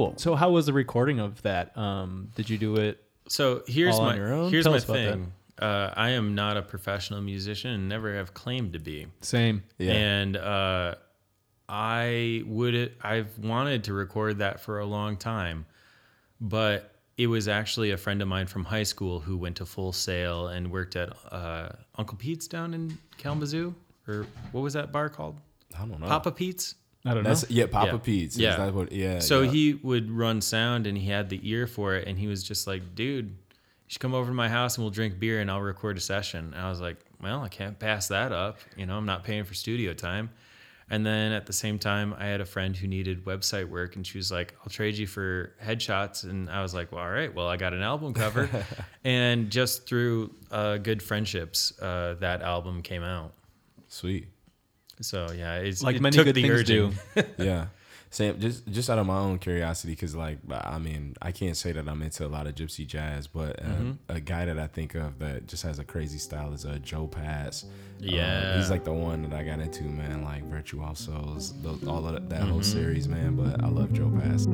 Cool. 0.09 0.17
So, 0.17 0.35
how 0.35 0.51
was 0.51 0.65
the 0.65 0.73
recording 0.73 1.19
of 1.19 1.41
that? 1.43 1.77
Um, 1.77 2.29
did 2.35 2.49
you 2.49 2.57
do 2.57 2.75
it? 2.77 3.03
So 3.27 3.63
here's 3.67 3.95
All 3.95 4.01
on 4.01 4.07
my 4.07 4.15
your 4.17 4.33
own? 4.33 4.51
here's 4.51 4.65
Tell 4.65 4.73
my 4.73 4.77
us 4.77 4.83
about 4.83 4.95
thing. 4.95 5.31
Uh, 5.59 5.93
I 5.95 6.09
am 6.09 6.35
not 6.35 6.57
a 6.57 6.61
professional 6.61 7.21
musician 7.21 7.71
and 7.71 7.87
never 7.87 8.13
have 8.15 8.33
claimed 8.33 8.73
to 8.73 8.79
be. 8.79 9.07
Same. 9.21 9.63
Yeah. 9.77 9.93
And 9.93 10.35
uh, 10.35 10.95
I 11.69 12.43
would 12.45 12.93
I've 13.01 13.37
wanted 13.39 13.85
to 13.85 13.93
record 13.93 14.39
that 14.39 14.59
for 14.59 14.79
a 14.79 14.85
long 14.85 15.15
time, 15.17 15.65
but 16.41 16.91
it 17.17 17.27
was 17.27 17.47
actually 17.47 17.91
a 17.91 17.97
friend 17.97 18.21
of 18.21 18.27
mine 18.27 18.47
from 18.47 18.65
high 18.65 18.83
school 18.83 19.19
who 19.19 19.37
went 19.37 19.57
to 19.57 19.65
Full 19.65 19.93
Sail 19.93 20.47
and 20.47 20.71
worked 20.71 20.95
at 20.95 21.13
uh, 21.31 21.69
Uncle 21.95 22.17
Pete's 22.17 22.47
down 22.47 22.73
in 22.73 22.97
Kalamazoo, 23.17 23.73
or 24.07 24.25
what 24.51 24.61
was 24.61 24.73
that 24.73 24.91
bar 24.91 25.09
called? 25.09 25.37
I 25.75 25.85
don't 25.85 25.99
know. 25.99 26.07
Papa 26.07 26.31
Pete's. 26.31 26.75
I 27.05 27.13
don't 27.13 27.23
know. 27.23 27.35
Yeah, 27.49 27.65
Papa 27.67 27.93
Yeah. 27.93 27.97
Pete's. 27.97 28.37
Yeah. 28.37 28.51
Is 28.51 28.57
that 28.57 28.73
what, 28.73 28.91
yeah. 28.91 29.19
So 29.19 29.41
yeah. 29.41 29.51
he 29.51 29.73
would 29.75 30.09
run 30.09 30.41
sound 30.41 30.87
and 30.87 30.97
he 30.97 31.09
had 31.09 31.29
the 31.29 31.39
ear 31.43 31.67
for 31.67 31.95
it 31.95 32.07
and 32.07 32.17
he 32.17 32.27
was 32.27 32.43
just 32.43 32.65
like, 32.65 32.95
dude, 32.95 33.25
you 33.25 33.35
should 33.87 34.01
come 34.01 34.13
over 34.13 34.29
to 34.29 34.33
my 34.33 34.47
house 34.47 34.77
and 34.77 34.83
we'll 34.83 34.91
drink 34.91 35.19
beer 35.19 35.41
and 35.41 35.51
I'll 35.51 35.61
record 35.61 35.97
a 35.97 36.01
session. 36.01 36.53
And 36.53 36.55
I 36.55 36.69
was 36.69 36.79
like, 36.79 36.97
well, 37.21 37.41
I 37.41 37.49
can't 37.49 37.77
pass 37.77 38.07
that 38.07 38.31
up. 38.31 38.59
You 38.77 38.85
know, 38.85 38.97
I'm 38.97 39.05
not 39.05 39.23
paying 39.23 39.43
for 39.43 39.53
studio 39.53 39.93
time. 39.93 40.29
And 40.89 41.05
then 41.05 41.31
at 41.31 41.45
the 41.45 41.53
same 41.53 41.79
time, 41.79 42.13
I 42.17 42.25
had 42.25 42.39
a 42.39 42.45
friend 42.45 42.75
who 42.75 42.87
needed 42.87 43.25
website 43.25 43.67
work 43.67 43.95
and 43.95 44.05
she 44.05 44.17
was 44.17 44.31
like, 44.31 44.53
I'll 44.61 44.69
trade 44.69 44.95
you 44.95 45.07
for 45.07 45.53
headshots. 45.61 46.23
And 46.23 46.49
I 46.49 46.61
was 46.61 46.73
like, 46.73 46.91
well, 46.91 47.03
all 47.03 47.09
right, 47.09 47.33
well, 47.33 47.47
I 47.47 47.57
got 47.57 47.73
an 47.73 47.81
album 47.81 48.13
cover. 48.13 48.49
and 49.03 49.49
just 49.49 49.87
through 49.87 50.33
uh, 50.51 50.77
good 50.77 51.01
friendships, 51.01 51.77
uh, 51.81 52.15
that 52.19 52.41
album 52.41 52.81
came 52.81 53.03
out. 53.03 53.33
Sweet. 53.87 54.27
So 55.03 55.31
yeah, 55.31 55.57
it's 55.57 55.83
Like 55.83 55.95
it 55.97 56.01
many 56.01 56.15
took 56.15 56.25
good 56.25 56.35
the 56.35 56.41
things 56.41 56.61
urging. 56.61 56.95
do. 57.15 57.23
yeah. 57.37 57.65
Sam, 58.09 58.39
just 58.39 58.67
just 58.67 58.91
out 58.91 58.99
of 58.99 59.07
my 59.07 59.17
own 59.17 59.39
curiosity, 59.39 59.93
because 59.93 60.13
like 60.15 60.37
I 60.51 60.77
mean, 60.77 61.15
I 61.19 61.31
can't 61.31 61.57
say 61.57 61.71
that 61.71 61.87
I'm 61.89 61.99
into 62.03 62.25
a 62.25 62.27
lot 62.27 62.45
of 62.45 62.53
gypsy 62.53 62.85
jazz, 62.85 63.25
but 63.25 63.59
uh, 63.59 63.65
Mm-hmm. 63.65 63.91
a 64.09 64.19
guy 64.19 64.45
that 64.45 64.59
I 64.59 64.67
think 64.67 64.93
of 64.93 65.17
that 65.17 65.47
just 65.47 65.63
has 65.63 65.79
a 65.79 65.83
crazy 65.83 66.19
style 66.19 66.53
is 66.53 66.63
uh, 66.63 66.77
Joe 66.83 67.07
Pass. 67.07 67.65
Yeah. 67.99 68.57
he's 68.57 68.69
like 68.69 68.83
the 68.83 68.93
one 68.93 69.23
that 69.23 69.33
I 69.33 69.43
got 69.43 69.59
into, 69.59 69.83
man. 69.85 70.23
Like 70.23 70.43
Virtuosos, 70.43 71.53
those, 71.63 71.87
all 71.87 72.05
of 72.05 72.13
that, 72.13 72.29
that 72.29 72.41
Mm-hmm. 72.41 72.51
whole 72.51 72.61
series, 72.61 73.07
man. 73.07 73.35
But 73.35 73.63
I 73.63 73.67
love 73.67 73.91
Joe 73.93 74.11
Pass. 74.21 74.45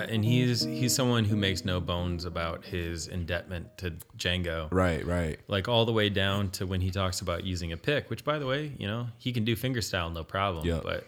Yeah, 0.00 0.06
and 0.14 0.24
he's 0.24 0.62
he's 0.62 0.94
someone 0.94 1.24
who 1.24 1.36
makes 1.36 1.64
no 1.64 1.80
bones 1.80 2.24
about 2.24 2.64
his 2.64 3.08
indebtment 3.08 3.76
to 3.78 3.92
Django. 4.16 4.68
Right, 4.70 5.04
right. 5.06 5.38
Like 5.48 5.68
all 5.68 5.84
the 5.84 5.92
way 5.92 6.08
down 6.08 6.50
to 6.52 6.66
when 6.66 6.80
he 6.80 6.90
talks 6.90 7.20
about 7.20 7.44
using 7.44 7.72
a 7.72 7.76
pick, 7.76 8.10
which 8.10 8.24
by 8.24 8.38
the 8.38 8.46
way, 8.46 8.72
you 8.78 8.86
know, 8.86 9.08
he 9.18 9.32
can 9.32 9.44
do 9.44 9.54
fingerstyle 9.56 10.12
no 10.12 10.24
problem. 10.24 10.66
Yeah. 10.66 10.80
But 10.82 11.06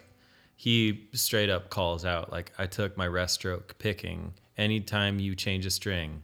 he 0.56 1.08
straight 1.12 1.50
up 1.50 1.68
calls 1.70 2.04
out, 2.04 2.30
like, 2.30 2.52
I 2.58 2.66
took 2.66 2.96
my 2.96 3.06
rest 3.08 3.34
stroke 3.34 3.76
picking. 3.78 4.34
Anytime 4.56 5.18
you 5.18 5.34
change 5.34 5.66
a 5.66 5.70
string, 5.70 6.22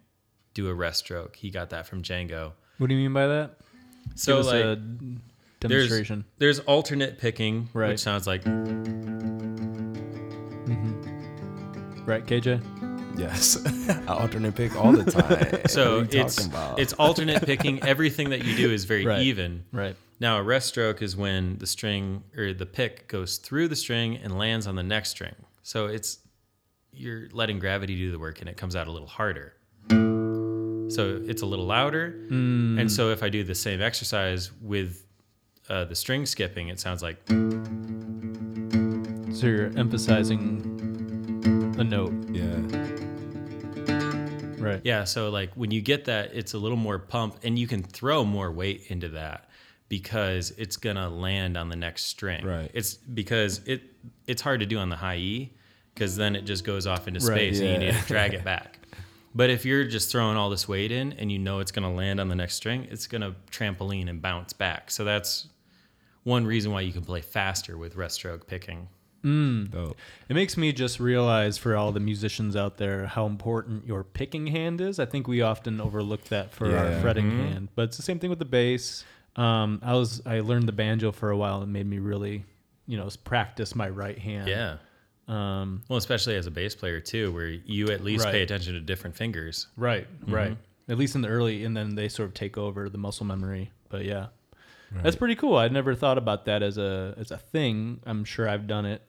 do 0.55 0.69
a 0.69 0.75
rest 0.75 1.01
stroke. 1.01 1.35
He 1.37 1.51
got 1.51 1.71
that 1.71 1.87
from 1.87 2.03
Django. 2.03 2.53
What 2.79 2.89
do 2.89 2.95
you 2.95 3.01
mean 3.03 3.13
by 3.13 3.27
that? 3.27 3.57
So 4.15 4.37
Give 4.37 4.47
us 4.47 4.53
like 4.53 4.65
a 4.65 4.77
there's, 5.67 5.89
demonstration. 5.89 6.25
there's 6.39 6.61
alternate 6.61 7.19
picking, 7.19 7.69
Right. 7.75 7.89
which 7.91 8.01
sounds 8.01 8.27
like 8.29 8.45
Right, 12.11 12.27
KJ? 12.27 12.61
Yes, 13.17 13.57
I 14.09 14.15
alternate 14.15 14.57
pick 14.57 14.75
all 14.75 14.91
the 14.91 15.09
time. 15.09 15.61
so 15.69 16.01
what 16.01 16.13
are 16.13 16.17
you 16.17 16.25
it's 16.25 16.49
it's 16.77 16.93
alternate 16.95 17.45
picking. 17.47 17.81
Everything 17.85 18.31
that 18.31 18.45
you 18.45 18.57
do 18.57 18.73
is 18.73 18.85
very 18.85 19.07
Right. 19.07 19.23
even. 19.23 19.63
Right. 19.71 19.95
Now, 20.19 20.39
a 20.39 20.43
rest 20.43 20.67
stroke 20.67 21.03
is 21.03 21.15
when 21.15 21.59
the 21.59 21.69
string 21.69 22.25
or 22.37 22.53
the 22.53 22.67
pick 22.67 23.07
goes 23.07 23.37
through 23.37 23.69
the 23.69 23.77
string 23.77 24.17
and 24.17 24.37
lands 24.37 24.67
on 24.67 24.75
the 24.75 24.83
next 24.83 25.11
string. 25.11 25.37
So 25.63 25.87
it's 25.87 26.19
you're 26.93 27.29
letting 27.31 27.61
gravity 27.61 27.95
do 27.95 28.11
the 28.11 28.19
work 28.19 28.41
and 28.41 28.49
it 28.51 28.57
comes 28.57 28.75
out 28.75 28.89
a 28.89 28.91
little 28.91 29.07
harder. 29.07 29.55
So 29.89 31.23
it's 31.25 31.43
a 31.43 31.47
little 31.47 31.67
louder. 31.67 32.07
And 32.29 32.91
so 32.91 33.11
if 33.11 33.23
I 33.23 33.29
do 33.29 33.45
the 33.45 33.55
same 33.55 33.81
exercise 33.81 34.51
with 34.61 35.07
uh, 35.69 35.85
the 35.85 35.95
string 35.95 36.27
skipping, 36.27 36.71
it 36.71 36.81
sounds 36.81 37.05
like 37.05 37.19
So 39.33 39.47
you're 39.47 39.71
emphasizing 39.79 40.80
a 41.81 41.85
note. 41.85 42.13
yeah, 42.33 42.61
Right. 44.59 44.81
Yeah, 44.85 45.05
so 45.05 45.31
like 45.31 45.55
when 45.55 45.71
you 45.71 45.81
get 45.81 46.05
that, 46.05 46.35
it's 46.35 46.53
a 46.53 46.59
little 46.59 46.77
more 46.77 46.99
pump, 46.99 47.37
and 47.43 47.59
you 47.59 47.67
can 47.67 47.83
throw 47.83 48.25
more 48.25 48.53
weight 48.53 48.85
into 48.89 49.09
that 49.11 49.49
because 49.89 50.51
it's 50.59 50.77
gonna 50.77 51.09
land 51.09 51.57
on 51.57 51.71
the 51.71 51.77
next 51.77 52.05
string. 52.05 52.45
Right. 52.45 52.71
It's 52.75 52.95
because 52.95 53.63
it 53.67 53.83
it's 54.27 54.43
hard 54.43 54.61
to 54.61 54.67
do 54.67 54.79
on 54.79 54.91
the 54.91 54.97
high 54.97 55.17
E 55.17 55.53
because 55.95 56.17
then 56.17 56.37
it 56.37 56.43
just 56.43 56.63
goes 56.65 56.87
off 56.87 57.09
into 57.09 57.21
Right, 57.21 57.37
space 57.55 57.61
and 57.61 57.71
you 57.71 57.79
need 57.79 57.95
to 57.99 58.07
drag 58.07 58.35
it 58.35 58.45
back. 58.53 58.79
But 59.35 59.49
if 59.49 59.65
you're 59.65 59.85
just 59.85 60.11
throwing 60.13 60.37
all 60.37 60.51
this 60.51 60.69
weight 60.69 60.93
in 60.93 61.15
and 61.15 61.33
you 61.33 61.39
know 61.39 61.61
it's 61.61 61.73
gonna 61.73 61.93
land 61.93 62.21
on 62.21 62.29
the 62.29 62.35
next 62.35 62.57
string, 62.57 62.87
it's 62.91 63.07
gonna 63.07 63.35
trampoline 63.51 64.11
and 64.11 64.21
bounce 64.21 64.53
back. 64.53 64.91
So 64.91 65.05
that's 65.05 65.49
one 66.25 66.47
reason 66.47 66.71
why 66.71 66.83
you 66.83 66.93
can 66.93 67.03
play 67.03 67.23
faster 67.23 67.79
with 67.79 67.97
rest 67.97 68.17
stroke 68.17 68.47
picking. 68.47 68.89
Dope. 69.23 69.97
It 70.29 70.35
makes 70.35 70.57
me 70.57 70.73
just 70.73 70.99
realize 71.01 71.59
for 71.59 71.77
all 71.77 71.93
the 71.93 72.01
musicians 72.01 72.57
out 72.57 72.77
there 72.79 73.07
how 73.07 73.27
important 73.27 73.87
your 73.87 74.03
picking 74.05 74.47
hand 74.49 74.81
is. 74.81 74.99
I 74.99 75.05
think 75.07 75.29
we 75.29 75.43
often 75.43 75.81
overlook 75.81 76.25
that 76.25 76.53
for 76.53 76.67
our 76.77 76.87
Yeah. 76.91 77.01
fretting 77.03 77.31
hand, 77.31 77.69
but 77.75 77.83
it's 77.83 77.97
the 77.97 78.03
same 78.03 78.19
thing 78.19 78.31
with 78.31 78.39
the 78.39 78.45
bass. 78.45 79.05
Um, 79.37 79.81
I 79.83 79.95
was 79.95 80.23
I 80.27 80.41
learned 80.41 80.67
the 80.69 80.73
banjo 80.73 81.13
for 81.13 81.31
a 81.31 81.37
while 81.37 81.63
and 81.63 81.73
made 81.73 81.87
me 81.87 81.99
really, 81.99 82.45
you 82.87 82.97
know, 82.97 83.09
practice 83.25 83.75
my 83.75 83.89
right 83.89 84.19
hand. 84.19 84.49
Yeah. 84.49 84.77
Um, 85.29 85.83
Well, 85.89 85.99
especially 85.99 86.35
as 86.37 86.47
a 86.47 86.51
bass 86.51 86.75
player 86.75 86.99
too, 87.01 87.31
where 87.33 87.47
you 87.49 87.91
at 87.91 88.03
least 88.03 88.25
Right. 88.25 88.33
pay 88.33 88.43
attention 88.43 88.75
to 88.75 88.81
different 88.81 89.17
fingers. 89.17 89.69
right, 89.77 90.07
right. 90.27 90.57
at 90.89 90.99
least 90.99 91.15
in 91.15 91.21
the 91.23 91.29
early, 91.29 91.65
and 91.65 91.77
then 91.77 91.95
they 91.95 92.09
sort 92.09 92.29
of 92.29 92.35
take 92.35 92.59
over 92.59 92.89
the 92.89 92.99
muscle 92.99 93.25
memory. 93.25 93.71
But 93.89 94.05
yeah, 94.05 94.27
that's 94.93 95.15
pretty 95.15 95.37
cool. 95.37 95.57
I'd 95.57 95.71
never 95.73 95.95
thought 95.95 96.19
about 96.19 96.47
that 96.47 96.65
as 96.65 96.77
a 96.79 97.15
as 97.17 97.31
a 97.31 97.39
thing. 97.39 98.01
I'm 98.07 98.25
sure 98.25 98.49
I've 98.49 98.67
done 98.67 98.87
it. 98.87 99.03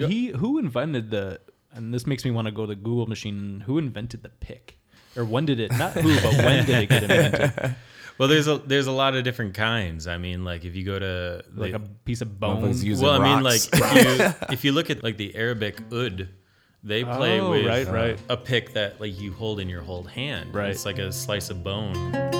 Did 0.00 0.10
he? 0.10 0.26
Who 0.28 0.58
invented 0.58 1.10
the? 1.10 1.40
And 1.72 1.92
this 1.94 2.06
makes 2.06 2.24
me 2.24 2.30
want 2.30 2.46
to 2.46 2.52
go 2.52 2.62
to 2.62 2.68
the 2.68 2.74
Google 2.74 3.06
machine. 3.06 3.62
Who 3.66 3.78
invented 3.78 4.22
the 4.22 4.28
pick? 4.28 4.78
Or 5.16 5.24
when 5.24 5.46
did 5.46 5.60
it? 5.60 5.72
Not 5.72 5.92
who, 5.92 6.14
but 6.20 6.34
when 6.44 6.64
did 6.66 6.82
it 6.82 6.88
get 6.88 7.02
invented? 7.04 7.76
Well, 8.18 8.28
there's 8.28 8.46
a 8.46 8.58
there's 8.58 8.86
a 8.86 8.92
lot 8.92 9.14
of 9.16 9.24
different 9.24 9.54
kinds. 9.54 10.06
I 10.06 10.18
mean, 10.18 10.44
like 10.44 10.66
if 10.66 10.76
you 10.76 10.84
go 10.84 10.98
to 10.98 11.42
Like 11.54 11.72
the- 11.72 11.78
a 11.78 11.88
piece 12.04 12.20
of 12.20 12.38
bone. 12.38 12.62
Motherfuckers 12.62 12.84
use- 12.84 13.00
well, 13.00 13.20
I 13.20 13.34
mean, 13.34 13.42
like 13.42 13.62
if 13.72 14.18
you 14.20 14.52
if 14.52 14.64
you 14.64 14.72
look 14.72 14.90
at 14.90 15.02
like 15.02 15.16
the 15.16 15.34
Arabic 15.34 15.80
oud, 15.92 16.28
they 16.84 17.04
play 17.04 17.40
Oh, 17.40 17.50
with 17.50 17.66
right, 17.66 17.88
right. 17.88 18.20
a 18.28 18.36
pick 18.36 18.74
that 18.74 19.00
like 19.00 19.18
you 19.18 19.32
hold 19.32 19.60
in 19.60 19.68
your 19.68 19.80
whole 19.82 20.04
hand. 20.04 20.54
Right. 20.54 20.70
It's 20.70 20.84
like 20.84 20.98
a 20.98 21.10
slice 21.10 21.48
of 21.48 21.64
bone. 21.64 22.31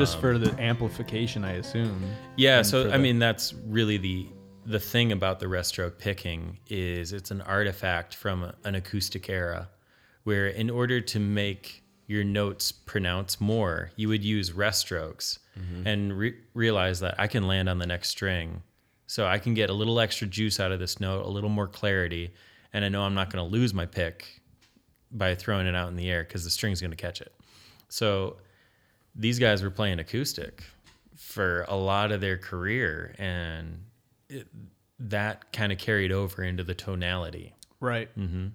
Just 0.00 0.16
um, 0.16 0.20
for 0.20 0.38
the 0.38 0.60
amplification, 0.60 1.44
I 1.44 1.52
assume. 1.52 2.02
Yeah, 2.36 2.62
so 2.62 2.84
for 2.84 2.88
I 2.88 2.96
the- 2.96 3.02
mean 3.02 3.18
that's 3.18 3.52
really 3.66 3.98
the 3.98 4.28
the 4.66 4.80
thing 4.80 5.10
about 5.10 5.40
the 5.40 5.48
rest 5.48 5.70
stroke 5.70 5.98
picking 5.98 6.58
is 6.68 7.12
it's 7.12 7.30
an 7.30 7.40
artifact 7.40 8.14
from 8.14 8.52
an 8.64 8.74
acoustic 8.74 9.28
era 9.28 9.68
where 10.24 10.48
in 10.48 10.68
order 10.68 11.00
to 11.00 11.18
make 11.18 11.82
your 12.06 12.22
notes 12.24 12.70
pronounce 12.70 13.40
more, 13.40 13.90
you 13.96 14.08
would 14.08 14.22
use 14.22 14.52
rest 14.52 14.80
strokes 14.80 15.38
mm-hmm. 15.58 15.86
and 15.86 16.16
re- 16.16 16.34
realize 16.54 17.00
that 17.00 17.14
I 17.18 17.26
can 17.26 17.46
land 17.46 17.68
on 17.68 17.78
the 17.78 17.86
next 17.86 18.10
string. 18.10 18.62
So 19.06 19.26
I 19.26 19.38
can 19.38 19.54
get 19.54 19.70
a 19.70 19.72
little 19.72 19.98
extra 19.98 20.26
juice 20.26 20.60
out 20.60 20.72
of 20.72 20.78
this 20.78 21.00
note, 21.00 21.24
a 21.24 21.28
little 21.28 21.50
more 21.50 21.66
clarity, 21.66 22.32
and 22.72 22.84
I 22.84 22.90
know 22.90 23.02
I'm 23.02 23.14
not 23.14 23.32
going 23.32 23.44
to 23.44 23.50
lose 23.50 23.72
my 23.72 23.86
pick 23.86 24.40
by 25.10 25.34
throwing 25.34 25.66
it 25.66 25.74
out 25.74 25.88
in 25.88 25.96
the 25.96 26.10
air 26.10 26.22
because 26.22 26.44
the 26.44 26.50
string's 26.50 26.80
going 26.80 26.92
to 26.92 26.96
catch 26.96 27.20
it. 27.20 27.32
So 27.88 28.36
these 29.14 29.38
guys 29.38 29.62
were 29.62 29.70
playing 29.70 29.98
acoustic 29.98 30.62
for 31.16 31.64
a 31.68 31.76
lot 31.76 32.12
of 32.12 32.20
their 32.20 32.36
career, 32.38 33.14
and 33.18 33.84
it, 34.28 34.46
that 34.98 35.52
kind 35.52 35.72
of 35.72 35.78
carried 35.78 36.12
over 36.12 36.42
into 36.42 36.62
the 36.64 36.74
tonality. 36.74 37.54
Right. 37.80 38.08
Mm-hmm. 38.18 38.48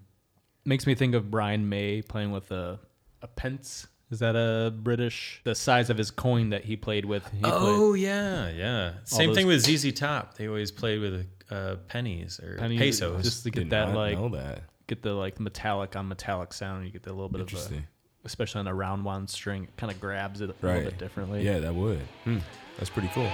Makes 0.65 0.88
me 0.88 0.95
think 0.95 1.13
of 1.15 1.29
Brian 1.29 1.69
May 1.69 2.01
playing 2.01 2.31
with 2.31 2.51
a 2.51 2.79
a 3.21 3.27
pence. 3.27 3.88
Is 4.12 4.19
that 4.19 4.35
a 4.35 4.71
British? 4.71 5.41
The 5.43 5.55
size 5.55 5.89
of 5.89 5.97
his 5.97 6.12
coin 6.12 6.50
that 6.51 6.63
he 6.63 6.75
played 6.75 7.05
with. 7.05 7.27
He 7.31 7.39
oh 7.43 7.93
yeah, 7.93 8.50
yeah. 8.50 8.93
Same 9.03 9.27
those- 9.29 9.38
thing 9.38 9.47
with 9.47 9.62
ZZ 9.65 9.91
Top. 9.93 10.35
They 10.35 10.47
always 10.47 10.71
played 10.71 11.01
with 11.01 11.27
uh, 11.50 11.75
pennies 11.88 12.39
or 12.39 12.57
pennies 12.57 12.79
pesos. 12.79 13.24
just 13.24 13.43
to 13.43 13.51
get 13.51 13.62
Did 13.62 13.69
that 13.71 13.89
not 13.89 13.95
like 13.95 14.17
know 14.17 14.30
that. 14.30 14.63
get 14.88 15.01
the 15.03 15.13
like 15.13 15.39
metallic 15.39 15.95
on 15.95 16.08
metallic 16.08 16.53
sound. 16.53 16.86
You 16.86 16.91
get 16.91 17.03
the 17.03 17.13
little 17.13 17.30
bit 17.30 17.41
of 17.41 17.47
a, 17.47 17.49
Interesting. 17.51 17.88
Especially 18.25 18.59
on 18.59 18.67
a 18.67 18.73
round 18.73 19.05
one 19.05 19.27
string, 19.27 19.63
it 19.63 19.77
kind 19.77 19.91
of 19.91 19.99
grabs 20.01 20.41
it 20.41 20.49
a 20.49 20.53
Right. 20.61 20.75
little 20.75 20.89
bit 20.91 20.99
differently. 20.99 21.43
Yeah, 21.43 21.59
that 21.59 21.73
would. 21.75 21.99
Hmm. 22.23 22.39
That's 22.77 22.89
pretty 22.89 23.09
cool. 23.13 23.29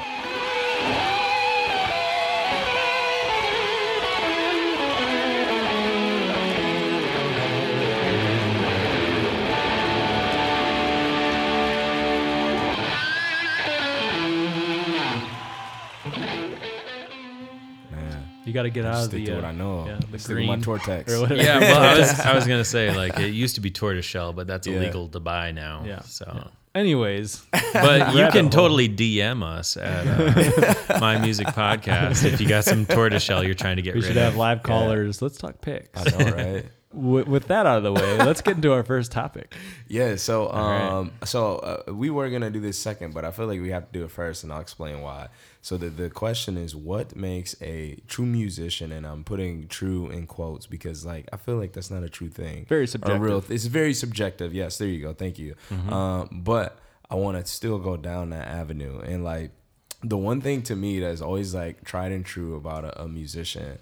You 18.52 18.54
got 18.54 18.64
to 18.64 18.70
get 18.70 18.86
out 18.86 18.96
of 18.96 19.04
stick 19.06 19.20
the 19.22 19.26
to 19.28 19.36
what 19.36 19.46
uh, 19.46 19.48
I 19.48 19.52
know. 19.54 19.86
yeah, 19.88 20.00
the 20.12 20.20
stick 20.20 20.36
to 20.36 20.46
my 20.46 20.58
Tortex. 20.58 21.10
or 21.10 21.22
whatever. 21.22 21.42
yeah, 21.42 21.58
well, 21.60 21.82
I 21.82 21.98
was, 21.98 22.20
I 22.20 22.36
was 22.36 22.46
gonna 22.52 22.66
say 22.66 22.94
like 22.94 23.18
it 23.18 23.34
used 23.34 23.56
to 23.56 23.62
be 23.62 23.72
tortoiseshell, 23.72 24.34
but 24.34 24.46
that's 24.46 24.68
Yeah. 24.68 24.76
illegal 24.76 25.08
to 25.08 25.22
buy 25.22 25.52
now. 25.54 25.84
Yeah. 25.88 26.02
So, 26.02 26.50
Anyways, 26.76 27.46
but 27.74 28.14
you 28.14 28.28
can 28.34 28.50
totally 28.50 28.90
DM 28.90 29.42
us 29.42 29.78
at 29.78 30.06
uh, 30.06 31.00
my 31.00 31.18
music 31.18 31.48
podcast 31.48 32.26
if 32.26 32.42
you 32.42 32.48
got 32.50 32.66
some 32.66 32.86
tortoiseshell 32.86 33.44
you're 33.46 33.54
trying 33.54 33.78
to 33.78 33.82
get 33.82 33.94
we 33.94 34.02
rid 34.02 34.08
should 34.08 34.18
of. 34.18 34.24
have 34.24 34.36
live 34.36 34.64
callers. 34.64 35.22
Let's 35.22 35.38
talk 35.38 35.62
picks. 35.62 35.90
I 35.98 36.18
know, 36.18 36.32
right? 36.36 36.66
with, 36.94 37.26
with 37.28 37.48
that 37.48 37.66
out 37.66 37.78
of 37.78 37.84
the 37.84 37.94
way, 37.94 38.18
let's 38.18 38.42
get 38.42 38.58
into 38.58 38.74
our 38.74 38.84
first 38.84 39.14
topic. 39.14 39.54
Yeah, 39.88 40.18
so 40.18 40.50
right. 40.50 40.82
um, 40.82 41.12
so 41.24 41.56
uh, 41.88 41.94
we 41.94 42.10
were 42.10 42.30
gonna 42.30 42.50
do 42.50 42.60
this 42.60 42.78
second, 42.78 43.14
but 43.14 43.24
I 43.24 43.32
feel 43.32 43.48
like 43.48 43.62
we 43.62 43.70
have 43.72 43.92
to 43.92 43.98
do 43.98 44.04
it 44.04 44.12
first, 44.12 44.44
and 44.44 44.52
I'll 44.52 44.60
explain 44.62 45.02
why. 45.02 45.30
So 45.64 45.78
the 45.78 45.90
the 45.90 46.10
question 46.10 46.58
is, 46.58 46.76
what 46.76 47.16
makes 47.16 47.56
a 47.62 47.98
true 48.08 48.26
musician? 48.26 48.92
And 48.92 49.06
I'm 49.06 49.24
putting 49.24 49.68
"true" 49.68 50.10
in 50.10 50.26
quotes 50.26 50.66
because, 50.66 51.06
like, 51.06 51.28
I 51.32 51.38
feel 51.38 51.58
like 51.58 51.74
that's 51.74 51.92
not 51.92 52.04
a 52.04 52.10
true 52.10 52.30
thing. 52.30 52.66
Very 52.68 52.86
A 52.86 52.88
subjective. 52.88 53.22
real. 53.22 53.44
It's 53.48 53.66
very 53.66 53.94
subjective. 53.94 54.54
Yes, 54.54 54.78
there 54.80 54.88
you 54.88 55.02
go. 55.02 55.14
Thank 55.14 55.38
you. 55.38 55.54
Um, 55.90 56.42
but 56.44 56.80
I 57.10 57.16
want 57.16 57.38
to 57.38 57.52
still 57.52 57.78
go 57.78 57.96
down 57.98 58.32
that 58.32 58.48
avenue, 58.48 59.00
and 59.02 59.24
like, 59.24 59.52
the 60.04 60.18
one 60.18 60.42
thing 60.42 60.64
to 60.64 60.76
me 60.76 61.00
that's 61.00 61.22
always 61.22 61.54
like 61.54 61.84
tried 61.84 62.12
and 62.12 62.26
true 62.26 62.56
about 62.56 62.84
a, 62.86 63.04
a 63.04 63.08
musician 63.08 63.78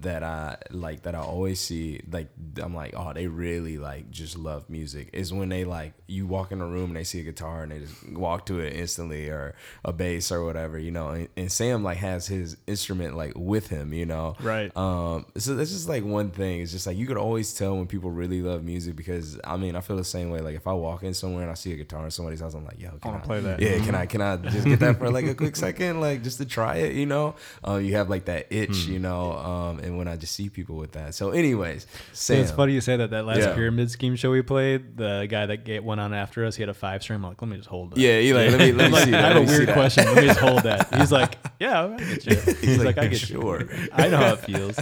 that 0.00 0.24
I 0.24 0.56
like 0.70 1.02
that 1.02 1.14
I 1.14 1.18
always 1.20 1.60
see 1.60 2.00
like 2.10 2.28
I'm 2.60 2.74
like 2.74 2.94
oh 2.96 3.12
they 3.12 3.28
really 3.28 3.78
like 3.78 4.10
just 4.10 4.36
love 4.36 4.68
music. 4.68 5.10
Is 5.12 5.32
when 5.32 5.48
they 5.48 5.64
like 5.64 5.92
you 6.08 6.26
walk 6.26 6.50
in 6.50 6.60
a 6.60 6.66
room 6.66 6.90
and 6.90 6.96
they 6.96 7.04
see 7.04 7.20
a 7.20 7.22
guitar 7.22 7.62
and 7.62 7.70
they 7.70 7.78
just 7.78 8.10
walk 8.12 8.46
to 8.46 8.58
it 8.58 8.74
instantly 8.74 9.28
or 9.28 9.54
a 9.84 9.92
bass 9.92 10.32
or 10.32 10.44
whatever 10.44 10.78
you 10.78 10.90
know 10.90 11.10
and, 11.10 11.28
and 11.36 11.50
Sam 11.52 11.84
like 11.84 11.98
has 11.98 12.26
his 12.26 12.56
instrument 12.66 13.16
like 13.16 13.32
with 13.36 13.68
him 13.68 13.92
you 13.94 14.04
know? 14.04 14.34
Right. 14.40 14.76
um 14.76 15.26
so 15.36 15.54
that's 15.54 15.70
just 15.70 15.88
like 15.88 16.04
one 16.04 16.30
thing. 16.30 16.60
It's 16.60 16.72
just 16.72 16.86
like 16.88 16.96
you 16.96 17.06
could 17.06 17.16
always 17.16 17.54
tell 17.54 17.76
when 17.76 17.86
people 17.86 18.10
really 18.10 18.42
love 18.42 18.64
music 18.64 18.96
because 18.96 19.38
I 19.44 19.56
mean 19.56 19.76
I 19.76 19.80
feel 19.80 19.96
the 19.96 20.04
same 20.04 20.30
way. 20.30 20.40
Like 20.40 20.56
if 20.56 20.66
I 20.66 20.72
walk 20.72 21.04
in 21.04 21.14
somewhere 21.14 21.42
and 21.42 21.50
I 21.50 21.54
see 21.54 21.72
a 21.72 21.76
guitar 21.76 22.04
in 22.04 22.10
somebody's 22.10 22.40
house 22.40 22.54
I'm 22.54 22.64
like 22.64 22.80
yo 22.80 22.90
can 23.00 23.12
wanna 23.12 23.18
I 23.22 23.26
play 23.26 23.40
that. 23.40 23.60
yeah 23.60 23.78
can 23.84 23.94
I 23.94 24.06
can 24.06 24.20
I 24.20 24.36
just 24.38 24.66
get 24.66 24.80
that 24.80 24.98
for 24.98 25.08
like 25.10 25.26
a 25.26 25.34
quick 25.36 25.54
second 25.54 26.00
like 26.00 26.22
just 26.24 26.38
to 26.38 26.44
try 26.44 26.76
it 26.78 26.94
you 26.96 27.06
know? 27.06 27.36
Um, 27.62 27.84
you 27.84 27.94
have 27.94 28.10
like 28.10 28.24
that 28.24 28.48
itch 28.52 28.86
you 28.86 28.98
know? 28.98 29.32
Um, 29.34 29.80
and 29.84 29.96
when 29.98 30.08
I 30.08 30.16
just 30.16 30.34
see 30.34 30.48
people 30.48 30.76
with 30.76 30.92
that 30.92 31.14
so 31.14 31.30
anyways 31.30 31.86
Sam 32.12 32.40
it's 32.40 32.50
funny 32.50 32.72
you 32.72 32.80
say 32.80 32.96
that. 32.96 33.10
That 33.10 33.24
last 33.26 33.38
Yeah. 33.40 33.54
pyramid 33.54 33.90
scheme 33.90 34.16
show 34.16 34.30
we 34.30 34.42
played, 34.42 34.96
the 34.96 35.26
guy 35.30 35.46
that 35.46 35.64
get 35.64 35.84
went 35.84 36.00
on 36.00 36.12
after 36.14 36.44
us, 36.44 36.56
he 36.56 36.62
had 36.62 36.68
a 36.70 36.74
five 36.74 37.02
string. 37.02 37.16
I'm 37.18 37.22
like, 37.22 37.40
let 37.40 37.48
me 37.50 37.56
just 37.56 37.68
hold 37.68 37.90
that. 37.92 37.98
yeah 37.98 38.18
he 38.20 38.32
like 38.34 38.50
let 38.50 38.58
me 38.60 38.72
let 38.72 38.90
me 38.90 38.98
see 39.04 39.10
that 39.12 39.24
I 39.24 39.28
have 39.28 39.36
let 39.36 39.36
a 39.36 39.40
me 39.42 39.46
see 39.48 39.56
weird 39.58 39.68
that. 39.68 39.74
question. 39.74 40.04
Let 40.06 40.16
me 40.16 40.26
just 40.26 40.40
hold 40.40 40.62
that. 40.64 40.94
He's 40.98 41.12
like, 41.12 41.38
yeah, 41.60 41.84
I 41.84 41.96
get 41.98 42.26
you. 42.26 42.36
He's, 42.60 42.78
like, 42.78 42.96
like, 42.96 42.98
I 42.98 43.06
get 43.08 43.18
sure. 43.20 43.60
you. 43.62 43.88
I 43.92 44.08
know 44.08 44.16
how 44.16 44.32
it 44.34 44.40
feels. 44.40 44.78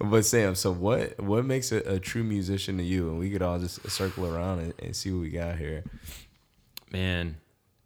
but 0.00 0.24
Sam 0.24 0.54
so 0.54 0.72
what 0.72 1.20
what 1.20 1.44
makes 1.44 1.70
a, 1.70 1.78
a 1.80 1.98
true 2.00 2.24
musician 2.24 2.78
to 2.78 2.82
you 2.82 3.08
and 3.10 3.18
we 3.18 3.28
could 3.30 3.42
all 3.42 3.58
just 3.58 3.88
circle 3.90 4.24
around 4.26 4.60
and, 4.60 4.74
and 4.82 4.96
see 4.96 5.10
what 5.12 5.20
we 5.20 5.28
got 5.30 5.56
here 5.58 5.84
Man, 6.90 7.36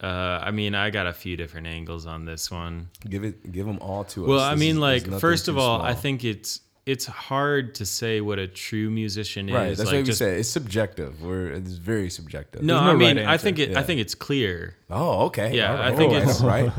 uh, 0.03 0.07
I 0.43 0.51
mean, 0.51 0.75
I 0.75 0.91
got 0.91 1.07
a 1.07 1.13
few 1.13 1.37
different 1.37 1.67
angles 1.67 2.07
on 2.07 2.25
this 2.25 2.51
one. 2.51 2.89
give 3.09 3.25
it 3.25 3.53
give 3.53 3.67
them 3.67 3.79
all 3.81 4.05
to 4.05 4.25
us 4.25 4.29
Well, 4.29 4.41
I 4.41 4.55
mean, 4.55 4.81
like 4.81 5.07
first 5.21 5.49
of 5.49 5.57
all, 5.59 5.81
I 5.83 5.95
think 5.95 6.25
it's 6.25 6.61
it's 6.87 7.07
hard 7.07 7.75
to 7.77 7.87
say 7.87 8.21
what 8.21 8.39
a 8.39 8.47
true 8.47 8.91
musician 8.91 9.47
right 9.51 9.69
is. 9.71 9.79
that's 9.79 9.89
like 9.91 10.01
what 10.01 10.07
we 10.07 10.13
say. 10.13 10.39
it's 10.41 10.51
subjective 10.51 11.23
we're 11.23 11.47
it's 11.53 11.73
very 11.73 12.11
subjective 12.11 12.63
No, 12.63 12.75
There's 12.79 12.95
I 12.95 12.97
mean, 12.99 13.17
right 13.17 13.27
I 13.27 13.39
think 13.39 13.59
it. 13.59 13.69
answer. 13.71 13.81
I 13.81 13.83
think 13.85 14.01
it's 14.03 14.15
clear. 14.15 14.77
oh 14.91 15.27
okay 15.27 15.57
Yeah, 15.57 15.75
All 15.77 15.83
I 15.83 15.97
think 15.97 16.13
right, 16.13 16.23
it's- 16.23 16.43
right 16.55 16.71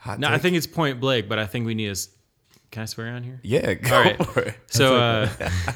Hot 0.00 0.18
No, 0.18 0.28
I 0.28 0.36
think 0.38 0.54
it's 0.56 0.66
point 0.66 1.00
blank, 1.00 1.28
but 1.30 1.38
I 1.38 1.46
think 1.46 1.64
we 1.66 1.74
need 1.74 1.94
to. 1.94 2.08
Can 2.70 2.82
I 2.82 2.84
swear 2.84 3.08
on 3.08 3.22
here? 3.22 3.40
yeah 3.42 3.72
go 3.74 3.96
All 3.96 4.02
right. 4.02 4.26
for 4.26 4.40
it. 4.40 4.54
So, 4.66 4.96
uh, 4.96 5.28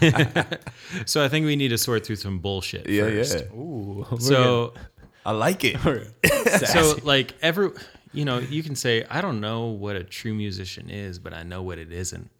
so 1.07 1.25
I 1.25 1.29
think 1.29 1.47
we 1.47 1.57
need 1.57 1.69
to 1.69 1.79
sort 1.79 2.05
through 2.05 2.17
some 2.17 2.39
bullshit 2.41 2.89
yeah 2.89 3.05
first. 3.05 3.39
yeah 3.39 3.57
Ooh. 3.57 4.07
So, 4.21 4.75
I 5.25 5.33
like 5.33 5.65
it. 5.65 5.77
So 6.67 6.99
like 7.03 7.35
every, 7.43 7.71
you 8.13 8.25
know, 8.25 8.39
you 8.39 8.63
can 8.63 8.77
say 8.77 9.05
I 9.11 9.21
don't 9.21 9.41
know 9.41 9.67
what 9.67 9.97
a 9.97 10.05
true 10.05 10.35
musician 10.35 10.91
is, 10.91 11.19
but 11.19 11.33
I 11.33 11.43
know 11.45 11.63
what 11.63 11.79
it 11.79 11.91
isn't. 11.93 12.31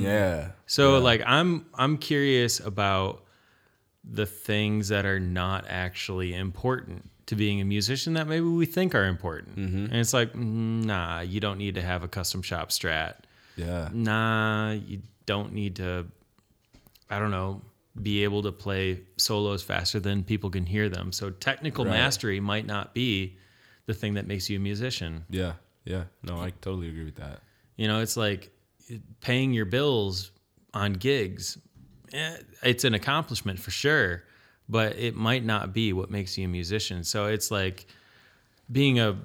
yeah. 0.00 0.50
So 0.66 0.98
like 0.98 1.22
I'm 1.26 1.66
I'm 1.74 1.98
curious 1.98 2.60
about 2.60 3.24
the 4.10 4.24
things 4.26 4.88
that 4.88 5.04
are 5.04 5.20
not 5.20 5.66
actually 5.68 6.34
important 6.34 7.10
to 7.26 7.36
being 7.36 7.60
a 7.60 7.64
musician 7.64 8.14
that 8.14 8.26
maybe 8.26 8.46
we 8.46 8.64
think 8.64 8.94
are 8.94 9.04
important. 9.04 9.56
And 9.58 9.94
it's 9.94 10.14
like, 10.14 10.32
mm, 10.32 10.84
nah, 10.84 11.20
you 11.20 11.40
don't 11.40 11.58
need 11.58 11.74
to 11.74 11.82
have 11.82 12.02
a 12.02 12.08
custom 12.08 12.40
shop 12.42 12.70
strat. 12.70 13.16
yeah. 13.56 13.90
Nah, 13.92 14.70
you 14.72 15.02
don't 15.26 15.52
need 15.52 15.76
to 15.76 16.06
I 17.10 17.18
don't 17.18 17.30
know, 17.30 17.62
be 18.02 18.24
able 18.24 18.42
to 18.42 18.52
play 18.52 19.00
solos 19.16 19.62
faster 19.62 20.00
than 20.00 20.22
people 20.24 20.50
can 20.50 20.66
hear 20.66 20.88
them. 20.88 21.12
So 21.12 21.30
technical 21.30 21.84
Right. 21.84 21.92
mastery 21.92 22.40
might 22.40 22.66
not 22.66 22.94
be 22.94 23.36
the 23.86 23.94
thing 23.94 24.14
that 24.14 24.26
makes 24.26 24.48
you 24.50 24.56
a 24.56 24.60
musician. 24.60 25.24
yeah 25.30 25.54
yeah 25.84 26.04
no 26.22 26.40
I 26.40 26.50
totally 26.60 26.88
agree 26.88 27.04
with 27.04 27.16
that 27.16 27.40
You 27.76 27.88
know, 27.88 28.00
it's 28.00 28.16
like 28.16 28.50
paying 29.20 29.52
your 29.52 29.64
bills 29.66 30.30
on 30.74 30.94
gigs. 30.94 31.58
eh, 32.12 32.36
It's 32.62 32.84
an 32.84 32.94
accomplishment 32.94 33.58
for 33.58 33.70
sure, 33.70 34.24
but 34.68 34.96
it 34.96 35.14
might 35.14 35.44
not 35.44 35.72
be 35.72 35.92
what 35.92 36.10
makes 36.10 36.36
you 36.36 36.44
a 36.44 36.48
musician. 36.48 37.04
So 37.04 37.26
it's 37.26 37.50
like 37.50 37.86
being 38.70 38.98
a, 39.00 39.16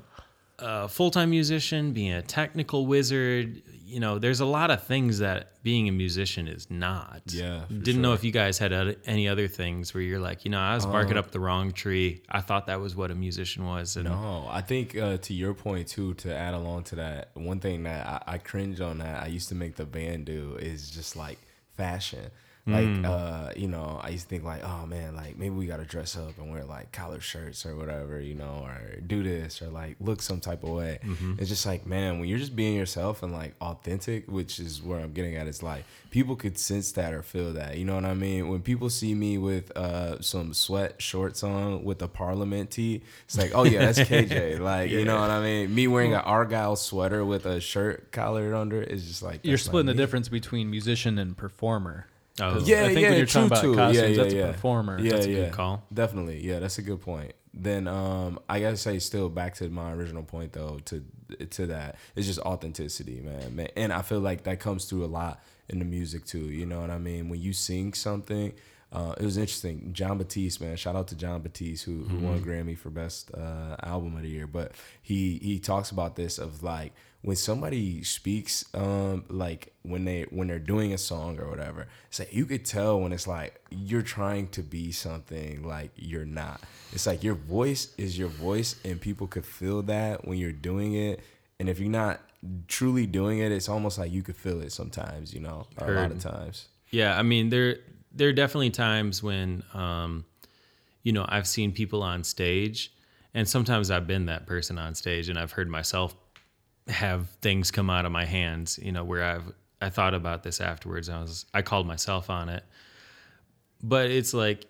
a 0.60 0.88
full 0.88 1.12
time 1.12 1.30
musician, 1.32 1.92
being 1.94 2.14
a 2.14 2.22
technical 2.22 2.86
wizard. 2.86 3.62
You 3.86 4.00
know, 4.00 4.18
there's 4.18 4.40
a 4.40 4.46
lot 4.46 4.72
of 4.72 4.84
things 4.84 5.20
that 5.20 5.62
being 5.62 5.90
a 5.90 5.92
musician 5.92 6.48
is 6.48 6.70
not. 6.70 7.22
Yeah, 7.28 7.66
Didn't 7.68 8.02
know 8.02 8.14
if 8.14 8.24
you 8.24 8.32
guys 8.32 8.58
had 8.58 8.98
any 9.06 9.28
other 9.28 9.48
things 9.48 9.94
where 9.94 10.02
you're 10.02 10.20
like, 10.20 10.46
you 10.46 10.52
know, 10.52 10.60
I 10.60 10.76
was 10.76 10.86
barking 10.86 11.18
up 11.18 11.32
the 11.32 11.40
wrong 11.40 11.72
tree. 11.72 12.24
I 12.30 12.42
thought 12.42 12.68
that 12.68 12.80
was 12.80 12.96
what 12.96 13.12
a 13.12 13.16
musician 13.16 13.66
was. 13.66 13.98
And 13.98 14.06
No, 14.06 14.48
I 14.50 14.62
think 14.62 14.98
uh, 14.98 15.18
to 15.18 15.34
your 15.34 15.54
point 15.54 15.88
too. 15.90 16.14
To 16.16 16.34
add 16.34 16.54
along 16.54 16.84
to 16.86 16.96
that, 16.96 17.32
one 17.34 17.60
thing 17.60 17.84
that 17.84 18.06
I, 18.06 18.34
I 18.34 18.38
cringe 18.38 18.80
on 18.80 19.00
that 19.00 19.22
I 19.22 19.28
used 19.28 19.50
to 19.50 19.56
make 19.56 19.76
the 19.76 19.86
band 19.86 20.26
do 20.26 20.56
is 20.60 20.90
just 20.90 21.16
like 21.16 21.40
fashion. 21.76 22.32
Like 22.66 23.04
uh, 23.06 23.50
you 23.58 23.68
know, 23.68 24.00
I 24.02 24.10
used 24.10 24.24
to 24.24 24.30
think 24.30 24.46
like, 24.46 24.64
oh 24.64 24.86
man, 24.86 25.18
like 25.18 25.38
maybe 25.38 25.54
we 25.54 25.66
gotta 25.66 25.84
dress 25.84 26.16
up 26.16 26.38
and 26.38 26.50
wear 26.50 26.64
like 26.64 26.94
collar 26.94 27.20
shirts 27.20 27.66
or 27.66 27.76
whatever, 27.76 28.22
you 28.22 28.36
know, 28.36 28.64
or 28.66 29.02
do 29.06 29.22
this 29.22 29.62
or 29.62 29.68
like 29.68 29.98
look 30.00 30.22
some 30.22 30.40
type 30.40 30.64
of 30.64 30.70
way. 30.70 31.00
It's 31.40 31.50
just 31.50 31.66
like, 31.66 31.86
man, 31.86 32.20
when 32.20 32.30
you're 32.30 32.38
just 32.38 32.56
being 32.56 32.78
yourself 32.78 33.22
and 33.22 33.34
like 33.34 33.56
authentic, 33.60 34.32
which 34.32 34.60
is 34.62 34.82
where 34.82 35.00
I'm 35.02 35.12
getting 35.12 35.36
at, 35.36 35.46
it's 35.46 35.62
like 35.62 35.84
people 36.10 36.38
could 36.38 36.58
sense 36.58 36.94
that 36.94 37.14
or 37.14 37.22
feel 37.22 37.52
that. 37.52 37.78
You 37.78 37.84
know 37.84 37.96
what 37.96 38.06
I 38.06 38.14
mean? 38.14 38.48
When 38.48 38.62
people 38.62 38.90
see 38.90 39.14
me 39.14 39.38
with 39.38 39.76
uh 39.76 40.22
some 40.22 40.54
sweat 40.54 41.02
shorts 41.02 41.44
on 41.44 41.84
with 41.84 42.02
a 42.02 42.08
Parliament 42.08 42.72
tee, 42.72 43.02
it's 43.26 43.38
like, 43.38 43.52
oh 43.54 43.66
yeah, 43.66 43.92
that's 43.92 44.00
KJ. 44.10 44.62
Like, 44.62 44.90
you 44.90 45.04
know 45.04 45.20
what 45.20 45.32
I 45.32 45.42
mean? 45.42 45.76
Me 45.76 45.88
wearing 45.88 46.14
an 46.14 46.22
Argyle 46.22 46.78
sweater 46.78 47.26
with 47.26 47.46
a 47.46 47.60
shirt 47.60 48.14
collared 48.14 48.54
under 48.54 48.82
is 48.82 49.06
just 49.06 49.22
like 49.22 49.42
You're 49.44 49.58
splitting 49.58 49.88
the 49.88 49.94
difference 49.94 50.30
between 50.30 50.72
musician 50.72 51.18
and 51.20 51.36
performer. 51.36 52.08
Oh. 52.42 52.54
'Cause 52.54 52.68
Yeah, 52.68 52.84
I 52.84 52.88
think 52.88 53.00
yeah, 53.02 53.10
when 53.10 53.18
you're 53.18 53.26
true 53.28 53.42
talking 53.48 53.48
about 53.52 53.62
too. 53.62 53.76
costumes, 53.76 53.98
yeah, 53.98 54.06
yeah, 54.08 54.24
that's 54.24 54.34
yeah. 54.34 54.44
a 54.46 54.54
performer. 54.54 55.00
Yeah, 55.00 55.12
That's 55.12 55.26
a 55.26 55.30
yeah. 55.30 55.36
good 55.46 55.52
call. 55.54 55.84
Definitely, 55.94 56.46
yeah, 56.46 56.60
that's 56.60 56.78
a 56.80 56.82
good 56.82 57.02
point. 57.02 57.34
Then 57.54 57.88
um, 57.88 58.40
I 58.50 58.60
gotta 58.60 58.78
say, 58.78 58.98
still 59.00 59.30
back 59.30 59.54
to 59.56 59.70
my 59.70 59.92
original 59.94 60.24
point 60.24 60.54
though, 60.54 60.80
to 60.86 61.04
to 61.52 61.68
that, 61.68 61.98
it's 62.16 62.26
just 62.28 62.40
authenticity, 62.40 63.22
man. 63.22 63.56
man. 63.56 63.68
And 63.76 63.94
I 63.94 64.02
feel 64.02 64.20
like 64.20 64.44
that 64.44 64.60
comes 64.60 64.86
through 64.86 65.06
a 65.06 65.08
lot 65.08 65.44
in 65.70 65.80
the 65.80 65.86
music 65.86 66.26
too. 66.26 66.50
You 66.50 66.66
know 66.66 66.82
what 66.82 66.90
I 66.90 66.98
mean? 66.98 67.30
When 67.30 67.40
you 67.42 67.54
sing 67.54 67.94
something, 67.94 68.54
uh, 68.92 69.14
it 69.20 69.24
was 69.26 69.38
interesting. 69.38 69.94
Jon 69.94 70.18
Batiste, 70.18 70.62
man, 70.62 70.76
shout 70.76 70.96
out 70.96 71.08
to 71.10 71.16
Jon 71.16 71.42
Batiste 71.42 71.86
who 71.86 72.04
who 72.06 72.18
won 72.26 72.38
a 72.38 72.42
Grammy 72.42 72.76
for 72.76 72.90
best 72.90 73.32
uh, 73.36 73.76
album 73.84 74.16
of 74.16 74.24
the 74.24 74.30
year. 74.30 74.48
But 74.48 74.72
he 75.04 75.38
he 75.42 75.60
talks 75.60 75.92
about 75.92 76.16
this 76.16 76.40
of 76.40 76.64
like 76.64 76.94
when 77.24 77.36
somebody 77.36 78.04
speaks 78.04 78.66
um 78.76 79.26
like 79.30 79.74
when 79.82 80.06
they 80.06 80.24
when 80.30 80.48
they're 80.48 80.60
doing 80.60 80.94
a 80.94 80.98
song 80.98 81.40
or 81.40 81.50
whatever 81.50 81.88
it's 82.14 82.20
like 82.20 82.32
you 82.32 82.46
could 82.46 82.64
tell 82.64 83.00
when 83.00 83.12
it's 83.12 83.26
like 83.26 83.60
you're 83.72 84.04
trying 84.04 84.48
to 84.50 84.62
be 84.62 84.92
something 84.92 85.64
like 85.64 85.90
you're 85.96 86.28
not. 86.28 86.62
It's 86.92 87.08
like 87.08 87.24
your 87.24 87.34
voice 87.34 87.92
is 87.98 88.20
your 88.20 88.28
voice 88.28 88.76
and 88.86 89.02
people 89.02 89.26
could 89.26 89.48
feel 89.48 89.82
that 89.82 90.28
when 90.28 90.38
you're 90.38 90.52
doing 90.52 90.94
it. 90.94 91.22
And 91.60 91.68
if 91.68 91.80
you're 91.80 91.90
not 91.90 92.22
truly 92.68 93.08
doing 93.08 93.40
it 93.40 93.52
it's 93.52 93.68
almost 93.68 93.98
like 93.98 94.12
you 94.12 94.22
could 94.22 94.36
feel 94.36 94.62
it 94.62 94.72
sometimes 94.72 95.34
you 95.34 95.40
know 95.40 95.66
a 95.80 95.90
lot 95.92 96.12
of 96.12 96.20
times. 96.20 96.68
Yeah, 96.92 97.18
I 97.18 97.24
mean 97.24 97.50
there 97.50 97.78
there 98.14 98.30
are 98.30 98.34
definitely 98.34 98.70
times 98.70 99.24
when 99.24 99.64
um, 99.74 100.26
you 101.02 101.14
know 101.14 101.26
I've 101.28 101.48
seen 101.48 101.72
people 101.72 102.04
on 102.04 102.24
stage, 102.24 102.94
and 103.34 103.50
sometimes 103.50 103.90
I've 103.90 104.06
been 104.06 104.28
that 104.28 104.46
person 104.46 104.78
on 104.78 104.94
stage, 104.94 105.30
and 105.30 105.40
I've 105.40 105.54
heard 105.54 105.68
myself 105.68 106.16
have 106.88 107.30
things 107.42 107.72
come 107.72 107.90
out 107.90 108.06
of 108.06 108.12
my 108.12 108.26
hands. 108.26 108.80
You 108.82 108.92
know 108.92 109.04
where 109.04 109.24
I've 109.24 109.52
I 109.82 109.90
thought 109.90 110.14
about 110.14 110.44
this 110.44 110.62
afterwards. 110.62 111.10
I 111.10 111.22
was 111.22 111.46
I 111.54 111.62
called 111.62 111.88
myself 111.88 112.30
on 112.30 112.50
it, 112.50 112.64
but 113.82 114.10
it's 114.12 114.34
like 114.34 114.66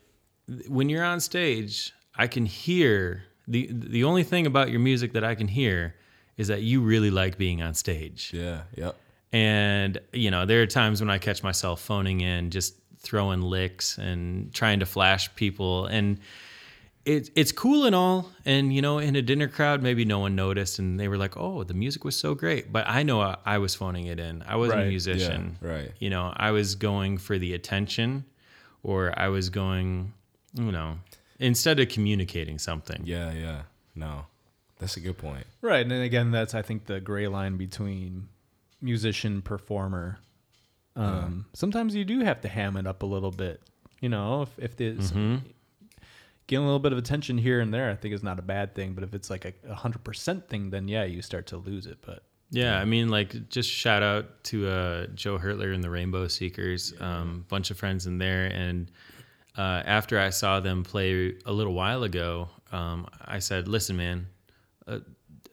when 0.67 0.89
you're 0.89 1.03
on 1.03 1.19
stage, 1.19 1.93
I 2.15 2.27
can 2.27 2.45
hear 2.45 3.23
the 3.47 3.69
the 3.71 4.03
only 4.03 4.23
thing 4.23 4.45
about 4.45 4.69
your 4.69 4.79
music 4.79 5.13
that 5.13 5.23
I 5.23 5.35
can 5.35 5.47
hear 5.47 5.95
is 6.37 6.47
that 6.47 6.61
you 6.61 6.81
really 6.81 7.11
like 7.11 7.37
being 7.37 7.61
on 7.61 7.73
stage. 7.75 8.31
yeah 8.33 8.63
yep 8.75 8.95
And, 9.31 9.99
you 10.11 10.31
know, 10.31 10.45
there 10.45 10.61
are 10.61 10.67
times 10.67 10.99
when 11.01 11.09
I 11.09 11.17
catch 11.17 11.43
myself 11.43 11.81
phoning 11.81 12.21
in, 12.21 12.49
just 12.51 12.75
throwing 12.99 13.41
licks 13.41 13.97
and 13.97 14.53
trying 14.53 14.79
to 14.79 14.85
flash 14.85 15.33
people. 15.35 15.85
And 15.87 16.19
it, 17.05 17.29
it's 17.35 17.51
cool 17.51 17.85
and 17.85 17.93
all. 17.95 18.29
And, 18.45 18.73
you 18.73 18.81
know, 18.81 18.99
in 18.99 19.15
a 19.15 19.21
dinner 19.21 19.47
crowd, 19.47 19.81
maybe 19.83 20.05
no 20.05 20.19
one 20.19 20.35
noticed 20.35 20.79
and 20.79 20.99
they 20.99 21.07
were 21.07 21.17
like, 21.17 21.35
oh, 21.37 21.63
the 21.63 21.73
music 21.73 22.03
was 22.05 22.15
so 22.15 22.33
great. 22.35 22.71
But 22.71 22.87
I 22.87 23.03
know 23.03 23.21
I, 23.21 23.37
I 23.45 23.57
was 23.57 23.75
phoning 23.75 24.05
it 24.07 24.19
in. 24.19 24.43
I 24.47 24.55
wasn't 24.55 24.77
Right. 24.79 24.85
a 24.87 24.89
musician. 24.89 25.57
Yeah, 25.61 25.67
right. 25.69 25.91
You 25.99 26.09
know, 26.09 26.33
I 26.35 26.51
was 26.51 26.75
going 26.75 27.17
for 27.17 27.37
the 27.37 27.53
attention 27.53 28.25
or 28.83 29.17
I 29.19 29.27
was 29.29 29.49
going, 29.49 30.13
you 30.53 30.71
know, 30.71 30.99
instead 31.39 31.79
of 31.79 31.89
communicating 31.89 32.57
something. 32.59 33.01
yeah 33.05 33.31
yeah 33.33 33.61
no 33.95 34.25
that's 34.79 34.95
a 34.97 34.99
good 34.99 35.17
point 35.17 35.45
Right, 35.61 35.81
and 35.81 35.91
then 35.91 36.01
again, 36.01 36.31
that's 36.31 36.53
I 36.53 36.61
think 36.61 36.85
the 36.85 36.99
gray 36.99 37.27
line 37.27 37.57
between 37.57 38.27
musician 38.81 39.41
performer. 39.41 40.19
Um, 40.95 41.45
Sometimes 41.53 41.95
you 41.95 42.05
do 42.05 42.19
have 42.21 42.41
to 42.41 42.47
ham 42.47 42.77
it 42.77 42.85
up 42.85 43.01
a 43.01 43.05
little 43.05 43.31
bit. 43.31 43.61
You 43.99 44.09
know, 44.09 44.43
if 44.43 44.49
if 44.59 44.75
there's 44.77 45.11
getting 46.47 46.63
a 46.63 46.67
little 46.67 46.79
bit 46.79 46.91
of 46.91 46.97
attention 46.97 47.37
here 47.37 47.59
and 47.59 47.73
there, 47.73 47.89
I 47.89 47.95
think 47.95 48.13
is 48.13 48.23
not 48.23 48.39
a 48.39 48.43
bad 48.43 48.75
thing. 48.75 48.93
But 48.93 49.03
if 49.03 49.13
it's 49.13 49.29
like 49.29 49.61
a 49.67 49.75
hundred 49.75 50.03
percent 50.03 50.47
thing, 50.49 50.69
then 50.69 50.87
yeah, 50.87 51.03
you 51.03 51.21
start 51.21 51.47
to 51.47 51.57
lose 51.57 51.85
it. 51.85 51.99
But 52.05 52.23
Yeah, 52.51 52.79
I 52.79 52.85
mean, 52.85 53.09
like, 53.09 53.49
just 53.49 53.69
shout 53.69 54.03
out 54.03 54.43
to 54.45 54.67
uh, 54.67 55.07
Joe 55.07 55.37
Hertler 55.37 55.73
and 55.73 55.83
the 55.83 55.89
Rainbow 55.89 56.27
Seekers, 56.27 56.93
um, 56.99 57.45
bunch 57.49 57.71
of 57.71 57.77
friends 57.77 58.05
in 58.05 58.17
there. 58.17 58.45
And 58.45 58.91
uh, 59.57 59.81
after 59.85 60.19
I 60.19 60.29
saw 60.29 60.59
them 60.59 60.83
play 60.83 61.35
a 61.45 61.51
little 61.51 61.73
while 61.73 62.03
ago, 62.03 62.49
um, 62.71 63.07
I 63.25 63.39
said, 63.39 63.67
"Listen, 63.67 63.97
man," 63.97 64.27
uh, 64.87 64.99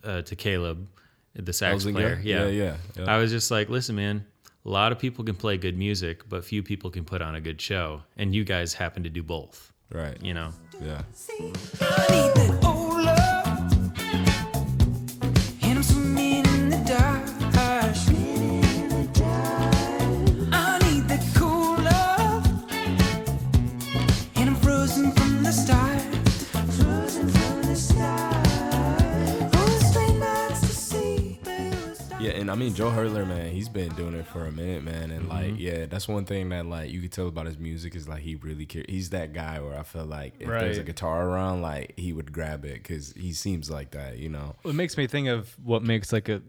uh, 0.05 0.23
to 0.23 0.37
Caleb, 0.37 0.89
the 1.35 1.53
sax 1.53 1.85
player. 1.85 2.21
Yeah, 2.23 2.45
Yeah, 2.45 2.49
yeah, 2.49 2.77
yeah. 2.97 3.05
I 3.15 3.19
was 3.19 3.31
just 3.31 3.51
like, 3.51 3.69
"Listen, 3.69 3.97
man." 3.97 4.27
A 4.67 4.69
lot 4.69 4.93
of 4.93 4.99
people 4.99 5.25
can 5.25 5.37
play 5.37 5.57
good 5.57 5.79
music, 5.79 6.29
but 6.29 6.45
few 6.45 6.63
people 6.63 6.91
can 6.91 7.03
put 7.03 7.23
on 7.23 7.35
a 7.35 7.41
good 7.41 7.59
show. 7.63 8.03
And 8.19 8.35
you 8.35 8.45
guys 8.45 8.75
happen 8.75 9.03
to 9.05 9.09
do 9.09 9.23
both, 9.23 9.73
right 9.93 10.17
you 10.23 10.35
know? 10.35 10.53
yeah 10.81 11.03
I 32.51 32.55
mean 32.55 32.75
Joe 32.75 32.91
Hertler, 32.91 33.27
man, 33.27 33.53
he's 33.53 33.69
been 33.69 33.95
doing 33.95 34.15
it 34.15 34.27
for 34.27 34.47
a 34.47 34.53
minute, 34.53 34.83
man, 34.83 35.11
and 35.11 35.29
like, 35.29 35.47
mm-hmm. 35.47 35.57
yeah, 35.57 35.87
that's 35.87 36.09
one 36.09 36.25
thing 36.25 36.49
that 36.51 36.67
like 36.67 36.91
you 36.91 37.01
could 37.01 37.13
tell 37.13 37.29
about 37.29 37.47
his 37.47 37.59
music 37.59 37.95
is 37.95 38.09
like 38.09 38.21
he 38.21 38.35
really 38.35 38.67
cares. 38.67 38.87
He's 38.89 39.11
that 39.11 39.33
guy 39.33 39.61
where 39.61 39.79
I 39.79 39.83
feel 39.83 40.05
like 40.05 40.35
if 40.41 40.49
there's 40.49 40.79
a 40.79 40.83
guitar 40.83 41.29
around, 41.29 41.63
like 41.63 41.95
he 41.97 42.13
would 42.13 42.33
grab 42.33 42.65
it 42.65 42.83
because 42.83 43.13
he 43.13 43.33
seems 43.33 43.71
like 43.71 43.93
that, 43.93 44.19
you 44.19 44.29
know. 44.29 44.57
it 44.65 44.75
makes 44.75 44.97
me 44.97 45.07
think 45.07 45.29
of 45.29 45.57
what 45.63 45.83
makes 45.83 46.13
like 46.13 46.29
a. 46.29 46.43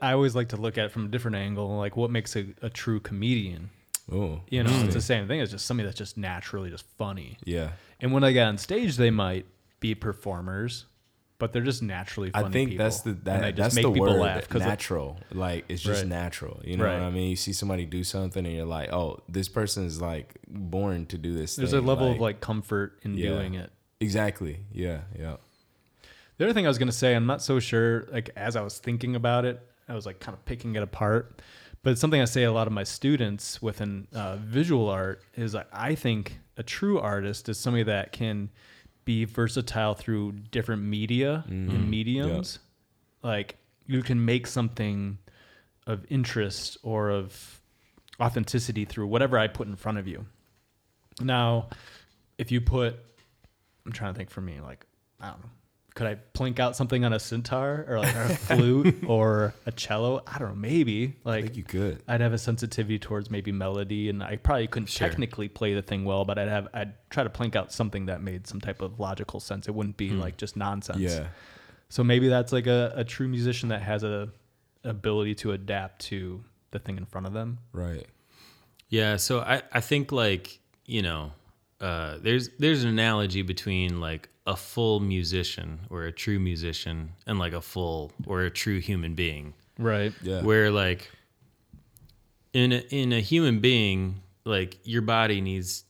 I 0.00 0.12
always 0.12 0.34
like 0.34 0.48
to 0.50 0.56
look 0.56 0.78
at 0.78 0.86
it 0.86 0.92
from 0.92 1.04
a 1.04 1.08
different 1.08 1.36
angle, 1.36 1.76
like 1.76 1.96
what 1.96 2.10
makes 2.10 2.34
a, 2.34 2.46
a 2.62 2.70
true 2.70 2.98
comedian. 2.98 3.68
Oh, 4.10 4.40
You 4.48 4.62
know, 4.62 4.70
it's 4.84 4.94
the 4.94 5.00
same 5.00 5.26
thing. 5.26 5.40
It's 5.40 5.50
just 5.50 5.66
somebody 5.66 5.86
that's 5.86 5.98
just 5.98 6.16
naturally 6.16 6.70
just 6.70 6.86
funny. 6.96 7.36
yeah. 7.44 7.72
And 8.00 8.12
when 8.12 8.22
they 8.22 8.32
get 8.32 8.46
on 8.46 8.58
stage, 8.58 8.96
they 8.96 9.10
might 9.10 9.46
be 9.80 9.94
performers, 9.94 10.86
but 11.38 11.52
they're 11.52 11.62
just 11.62 11.82
naturally 11.82 12.30
funny 12.30 12.46
I 12.46 12.50
think 12.50 12.70
people. 12.70 12.84
that's 12.84 13.00
the 13.02 13.12
that, 13.12 13.40
they 13.42 13.52
just 13.52 13.56
that's 13.56 13.74
make 13.76 13.82
the 13.84 13.92
people 13.92 14.06
word 14.14 14.20
laugh 14.20 14.48
'cause 14.48 14.62
it- 14.62 14.66
natural. 14.66 15.18
like 15.32 15.64
it's 15.68 15.82
just 15.82 16.02
Right. 16.02 16.08
natural. 16.08 16.60
You 16.64 16.76
know 16.76 16.84
Right. 16.84 16.94
what 16.94 17.02
I 17.02 17.10
mean? 17.10 17.30
You 17.30 17.36
see 17.36 17.52
somebody 17.52 17.84
do 17.86 18.02
something 18.04 18.44
and 18.46 18.54
you're 18.54 18.64
like, 18.64 18.92
oh, 18.92 19.22
this 19.28 19.48
person 19.48 19.84
is 19.84 20.00
like 20.00 20.36
born 20.48 21.06
to 21.06 21.18
do 21.18 21.34
this. 21.34 21.56
there's 21.56 21.70
thing. 21.72 21.80
a 21.80 21.82
level 21.82 22.10
of 22.12 22.18
like 22.20 22.40
comfort 22.40 22.98
in 23.02 23.14
Yeah. 23.16 23.28
doing 23.30 23.54
it. 23.54 23.70
exactly. 24.00 24.60
Yeah, 24.72 25.00
yeah. 25.18 25.36
The 26.38 26.44
other 26.44 26.52
thing 26.54 26.66
I 26.66 26.68
was 26.68 26.78
gonna 26.78 26.92
say, 26.92 27.14
I'm 27.14 27.26
not 27.26 27.42
so 27.42 27.58
sure. 27.60 28.06
Like 28.12 28.30
as 28.36 28.56
I 28.56 28.60
was 28.62 28.78
thinking 28.78 29.16
about 29.16 29.44
it, 29.44 29.60
I 29.88 29.94
was 29.94 30.04
like 30.06 30.20
kind 30.20 30.34
of 30.36 30.44
picking 30.44 30.74
it 30.76 30.82
apart. 30.82 31.40
But 31.82 31.90
it's 31.92 32.00
something 32.00 32.20
I 32.20 32.24
say 32.24 32.42
a 32.42 32.52
lot 32.52 32.66
of 32.66 32.72
my 32.72 32.82
students 32.82 33.62
within 33.62 34.08
uh, 34.12 34.36
visual 34.36 34.88
art 34.88 35.22
is 35.36 35.54
like 35.54 35.68
I 35.72 35.94
think 35.94 36.40
a 36.56 36.62
true 36.62 36.98
artist 36.98 37.48
is 37.48 37.58
somebody 37.58 37.84
that 37.84 38.10
can 38.12 38.50
be 39.06 39.24
versatile 39.24 39.94
through 39.94 40.32
different 40.50 40.82
media 40.82 41.44
mm-hmm. 41.48 41.74
and 41.74 41.90
mediums. 41.90 42.58
Like 43.22 43.56
you 43.86 44.02
can 44.02 44.22
make 44.22 44.46
something 44.46 45.16
of 45.86 46.04
interest 46.10 46.76
or 46.82 47.08
of 47.10 47.62
authenticity 48.20 48.84
through 48.84 49.06
whatever 49.06 49.38
I 49.38 49.46
put 49.46 49.68
in 49.68 49.76
front 49.76 49.96
of 49.96 50.06
you. 50.06 50.26
Now, 51.20 51.68
if 52.36 52.52
you 52.52 52.60
put, 52.60 52.96
I'm 53.86 53.92
trying 53.92 54.12
to 54.12 54.18
think 54.18 54.28
for 54.28 54.40
me, 54.42 54.60
like, 54.60 54.84
I 55.20 55.30
don't 55.30 55.40
know, 55.40 55.50
could 55.96 56.06
I 56.06 56.16
plink 56.34 56.60
out 56.60 56.76
something 56.76 57.04
on 57.04 57.12
a 57.12 57.18
sitar 57.18 57.84
or 57.88 57.98
like 57.98 58.14
a 58.14 58.28
flute 58.36 59.02
or 59.08 59.54
a 59.64 59.72
cello? 59.72 60.22
I 60.26 60.38
don't 60.38 60.50
know, 60.50 60.54
maybe. 60.54 61.16
Like 61.24 61.32
I 61.32 61.36
Like 61.36 61.44
think 61.46 61.56
you 61.56 61.64
could. 61.64 62.02
I'd 62.06 62.20
have 62.20 62.32
a 62.34 62.38
sensitivity 62.38 62.98
towards 62.98 63.30
maybe 63.30 63.50
melody, 63.50 64.08
and 64.10 64.22
I 64.22 64.36
probably 64.36 64.66
couldn't 64.68 64.88
Sure. 64.90 65.08
technically 65.08 65.48
play 65.48 65.74
the 65.74 65.82
thing 65.82 66.04
well, 66.04 66.24
but 66.24 66.38
I'd 66.38 66.48
have 66.48 66.68
I'd 66.72 66.92
try 67.10 67.24
to 67.24 67.30
plink 67.30 67.56
out 67.56 67.72
something 67.72 68.06
that 68.06 68.22
made 68.22 68.46
some 68.46 68.60
type 68.60 68.82
of 68.82 69.00
logical 69.00 69.40
sense. 69.40 69.66
It 69.68 69.74
wouldn't 69.74 69.96
be 69.96 70.10
like 70.10 70.36
just 70.36 70.56
nonsense. 70.56 70.98
Yeah. 71.00 71.28
So 71.88 72.04
maybe 72.04 72.28
that's 72.28 72.52
like 72.52 72.66
a, 72.66 72.92
a 72.94 73.02
true 73.04 73.26
musician 73.28 73.70
that 73.70 73.80
has 73.82 74.04
a 74.04 74.28
ability 74.84 75.34
to 75.36 75.52
adapt 75.52 76.02
to 76.02 76.44
the 76.72 76.78
thing 76.78 76.96
in 76.96 77.06
front 77.06 77.26
of 77.26 77.32
them. 77.32 77.58
Right. 77.72 78.06
Yeah, 78.88 79.16
so 79.16 79.40
I, 79.40 79.62
I 79.72 79.80
think 79.80 80.12
like, 80.12 80.60
you 80.84 81.02
know, 81.02 81.32
uh, 81.80 82.18
there's 82.20 82.50
there's 82.58 82.84
an 82.84 82.90
analogy 82.90 83.42
between 83.42 83.98
like 84.00 84.28
a 84.46 84.56
full 84.56 85.00
musician 85.00 85.80
or 85.90 86.04
a 86.04 86.12
true 86.12 86.38
musician 86.38 87.12
and 87.26 87.38
like 87.38 87.52
a 87.52 87.60
full 87.60 88.12
or 88.26 88.42
a 88.42 88.50
true 88.50 88.80
human 88.80 89.14
being. 89.14 89.54
Right. 89.78 90.12
Yeah. 90.22 90.42
Where 90.42 90.70
like 90.70 91.10
in 92.52 92.72
a, 92.72 92.78
in 92.90 93.12
a 93.12 93.20
human 93.20 93.60
being, 93.60 94.22
like 94.44 94.78
your 94.84 95.02
body 95.02 95.40
needs 95.40 95.84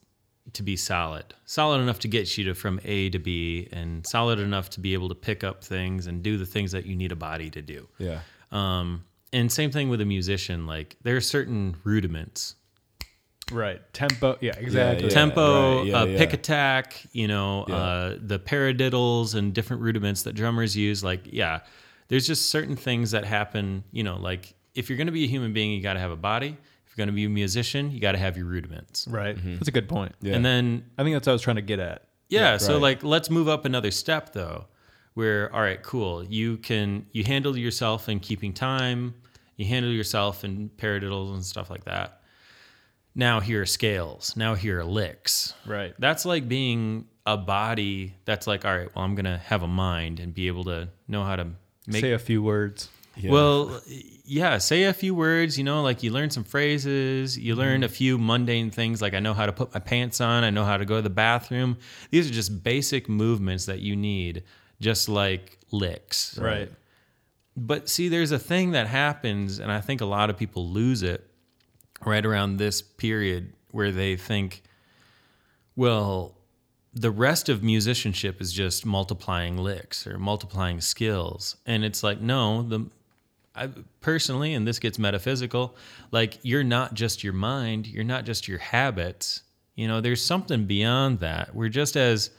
to 0.54 0.62
be 0.62 0.76
solid, 0.76 1.34
solid 1.44 1.80
enough 1.80 1.98
to 2.00 2.08
get 2.08 2.38
you 2.38 2.44
to 2.44 2.54
from 2.54 2.80
A 2.84 3.10
to 3.10 3.18
B, 3.18 3.68
and 3.72 4.06
solid 4.06 4.38
enough 4.38 4.70
to 4.70 4.80
be 4.80 4.94
able 4.94 5.08
to 5.10 5.14
pick 5.14 5.44
up 5.44 5.62
things 5.62 6.06
and 6.06 6.22
do 6.22 6.38
the 6.38 6.46
things 6.46 6.72
that 6.72 6.86
you 6.86 6.96
need 6.96 7.12
a 7.12 7.16
body 7.16 7.50
to 7.50 7.60
do. 7.60 7.88
Yeah. 7.98 8.20
Um, 8.52 9.04
and 9.32 9.52
same 9.52 9.70
thing 9.70 9.88
with 9.90 10.00
a 10.00 10.06
musician. 10.06 10.66
Like 10.66 10.96
there 11.02 11.16
are 11.16 11.20
certain 11.20 11.76
rudiments 11.84 12.54
Right. 13.52 13.80
Tempo. 13.92 14.36
Yeah, 14.40 14.52
exactly. 14.58 15.08
Yeah. 15.08 15.14
tempo, 15.14 15.78
right, 15.78 15.86
yeah, 15.86 16.00
uh, 16.00 16.04
yeah. 16.06 16.18
pick 16.18 16.32
attack, 16.32 17.00
you 17.12 17.28
know, 17.28 17.64
Yeah. 17.68 17.74
uh, 17.76 18.16
the 18.20 18.38
paradiddles 18.38 19.34
and 19.34 19.54
different 19.54 19.82
rudiments 19.82 20.22
that 20.22 20.34
drummers 20.34 20.76
use. 20.76 21.04
Like, 21.04 21.20
yeah, 21.32 21.60
there's 22.08 22.26
just 22.26 22.50
certain 22.50 22.76
things 22.76 23.12
that 23.12 23.24
happen, 23.24 23.84
you 23.92 24.02
know, 24.02 24.16
like 24.16 24.54
if 24.74 24.90
you're 24.90 24.96
going 24.96 25.06
to 25.06 25.12
be 25.12 25.24
a 25.24 25.28
human 25.28 25.52
being, 25.52 25.70
you 25.72 25.80
got 25.80 25.94
to 25.94 26.00
have 26.00 26.10
a 26.10 26.16
body. 26.16 26.56
If 26.86 26.92
you're 26.96 27.04
going 27.06 27.12
to 27.12 27.14
be 27.14 27.24
a 27.24 27.28
musician, 27.28 27.90
you 27.92 28.00
got 28.00 28.12
to 28.12 28.18
have 28.18 28.36
your 28.36 28.46
rudiments. 28.46 29.06
Right. 29.08 29.36
That's 29.42 29.68
a 29.68 29.72
good 29.72 29.88
point. 29.88 30.14
Yeah. 30.20 30.34
And 30.34 30.44
then, 30.44 30.84
I 30.98 31.02
think 31.04 31.14
that's 31.14 31.26
what 31.26 31.32
I 31.32 31.34
was 31.34 31.42
trying 31.42 31.56
to 31.56 31.62
get 31.62 31.78
at. 31.78 32.02
yeah, 32.28 32.56
so 32.56 32.74
right. 32.74 32.82
like, 32.82 33.04
let's 33.04 33.30
move 33.30 33.48
up 33.48 33.64
another 33.64 33.90
step 33.92 34.32
though, 34.32 34.66
where, 35.14 35.54
all 35.54 35.60
right, 35.60 35.82
cool. 35.82 36.24
You 36.24 36.56
can, 36.58 37.06
you 37.12 37.22
handle 37.24 37.56
yourself 37.56 38.08
in 38.08 38.18
keeping 38.20 38.52
time, 38.52 39.14
you 39.56 39.66
handle 39.66 39.90
yourself 39.92 40.44
in 40.44 40.68
paradiddles 40.76 41.32
and 41.32 41.44
stuff 41.44 41.70
like 41.70 41.84
that. 41.84 42.15
Now 43.18 43.40
here 43.40 43.62
are 43.62 43.66
scales. 43.66 44.36
Now 44.36 44.54
here 44.54 44.80
are 44.80 44.84
licks. 44.84 45.54
Right. 45.64 45.94
That's 45.98 46.26
like 46.26 46.48
being 46.48 47.06
a 47.24 47.38
body 47.38 48.14
that's 48.26 48.46
like, 48.46 48.66
all 48.66 48.76
right, 48.76 48.94
well, 48.94 49.04
I'm 49.04 49.14
going 49.14 49.24
to 49.24 49.38
have 49.38 49.62
a 49.62 49.68
mind 49.68 50.20
and 50.20 50.34
be 50.34 50.48
able 50.48 50.64
to 50.64 50.88
know 51.08 51.24
how 51.24 51.34
to 51.34 51.48
make. 51.86 52.02
Say 52.02 52.12
a 52.12 52.18
few 52.18 52.42
words. 52.42 52.90
Yeah. 53.16 53.30
Well, 53.30 53.80
yeah, 54.26 54.58
say 54.58 54.84
a 54.84 54.92
few 54.92 55.14
words, 55.14 55.56
you 55.56 55.64
know, 55.64 55.82
like 55.82 56.02
you 56.02 56.10
learn 56.10 56.28
some 56.28 56.44
phrases, 56.44 57.38
you 57.38 57.54
learn 57.54 57.82
a 57.82 57.88
few 57.88 58.18
mundane 58.18 58.70
things 58.70 59.00
like 59.00 59.14
I 59.14 59.20
know 59.20 59.32
how 59.32 59.46
to 59.46 59.52
put 59.52 59.72
my 59.72 59.80
pants 59.80 60.20
on, 60.20 60.44
I 60.44 60.50
know 60.50 60.64
how 60.64 60.76
to 60.76 60.84
go 60.84 60.96
to 60.96 61.02
the 61.02 61.08
bathroom. 61.08 61.78
These 62.10 62.30
are 62.30 62.34
just 62.34 62.62
basic 62.62 63.08
movements 63.08 63.64
that 63.64 63.78
you 63.78 63.96
need, 63.96 64.42
just 64.82 65.08
like 65.08 65.58
licks. 65.70 66.36
Right. 66.38 66.70
But 67.56 67.88
see, 67.88 68.10
there's 68.10 68.32
a 68.32 68.38
thing 68.38 68.72
that 68.72 68.86
happens, 68.86 69.60
and 69.60 69.72
I 69.72 69.80
think 69.80 70.02
a 70.02 70.06
lot 70.06 70.28
of 70.28 70.36
people 70.36 70.68
lose 70.68 71.02
it 71.02 71.26
right 72.04 72.24
around 72.24 72.56
this 72.56 72.82
period 72.82 73.52
where 73.70 73.90
they 73.92 74.16
think, 74.16 74.62
well, 75.74 76.36
the 76.94 77.10
rest 77.10 77.48
of 77.48 77.62
musicianship 77.62 78.40
is 78.40 78.52
just 78.52 78.86
multiplying 78.86 79.58
licks 79.58 80.06
or 80.06 80.18
multiplying 80.18 80.80
skills. 80.80 81.56
And 81.66 81.84
it's 81.84 82.02
like, 82.02 82.20
no, 82.20 82.62
the 82.62 82.90
I 83.54 83.70
personally, 84.00 84.52
and 84.52 84.66
this 84.66 84.78
gets 84.78 84.98
metaphysical, 84.98 85.76
like 86.10 86.38
you're 86.42 86.64
not 86.64 86.92
just 86.94 87.24
your 87.24 87.32
mind, 87.32 87.86
you're 87.86 88.04
not 88.04 88.24
just 88.24 88.46
your 88.46 88.58
habits. 88.58 89.42
You 89.74 89.88
know, 89.88 90.00
there's 90.02 90.22
something 90.22 90.66
beyond 90.66 91.20
that. 91.20 91.54
We're 91.54 91.70
just 91.70 91.96
as 91.96 92.30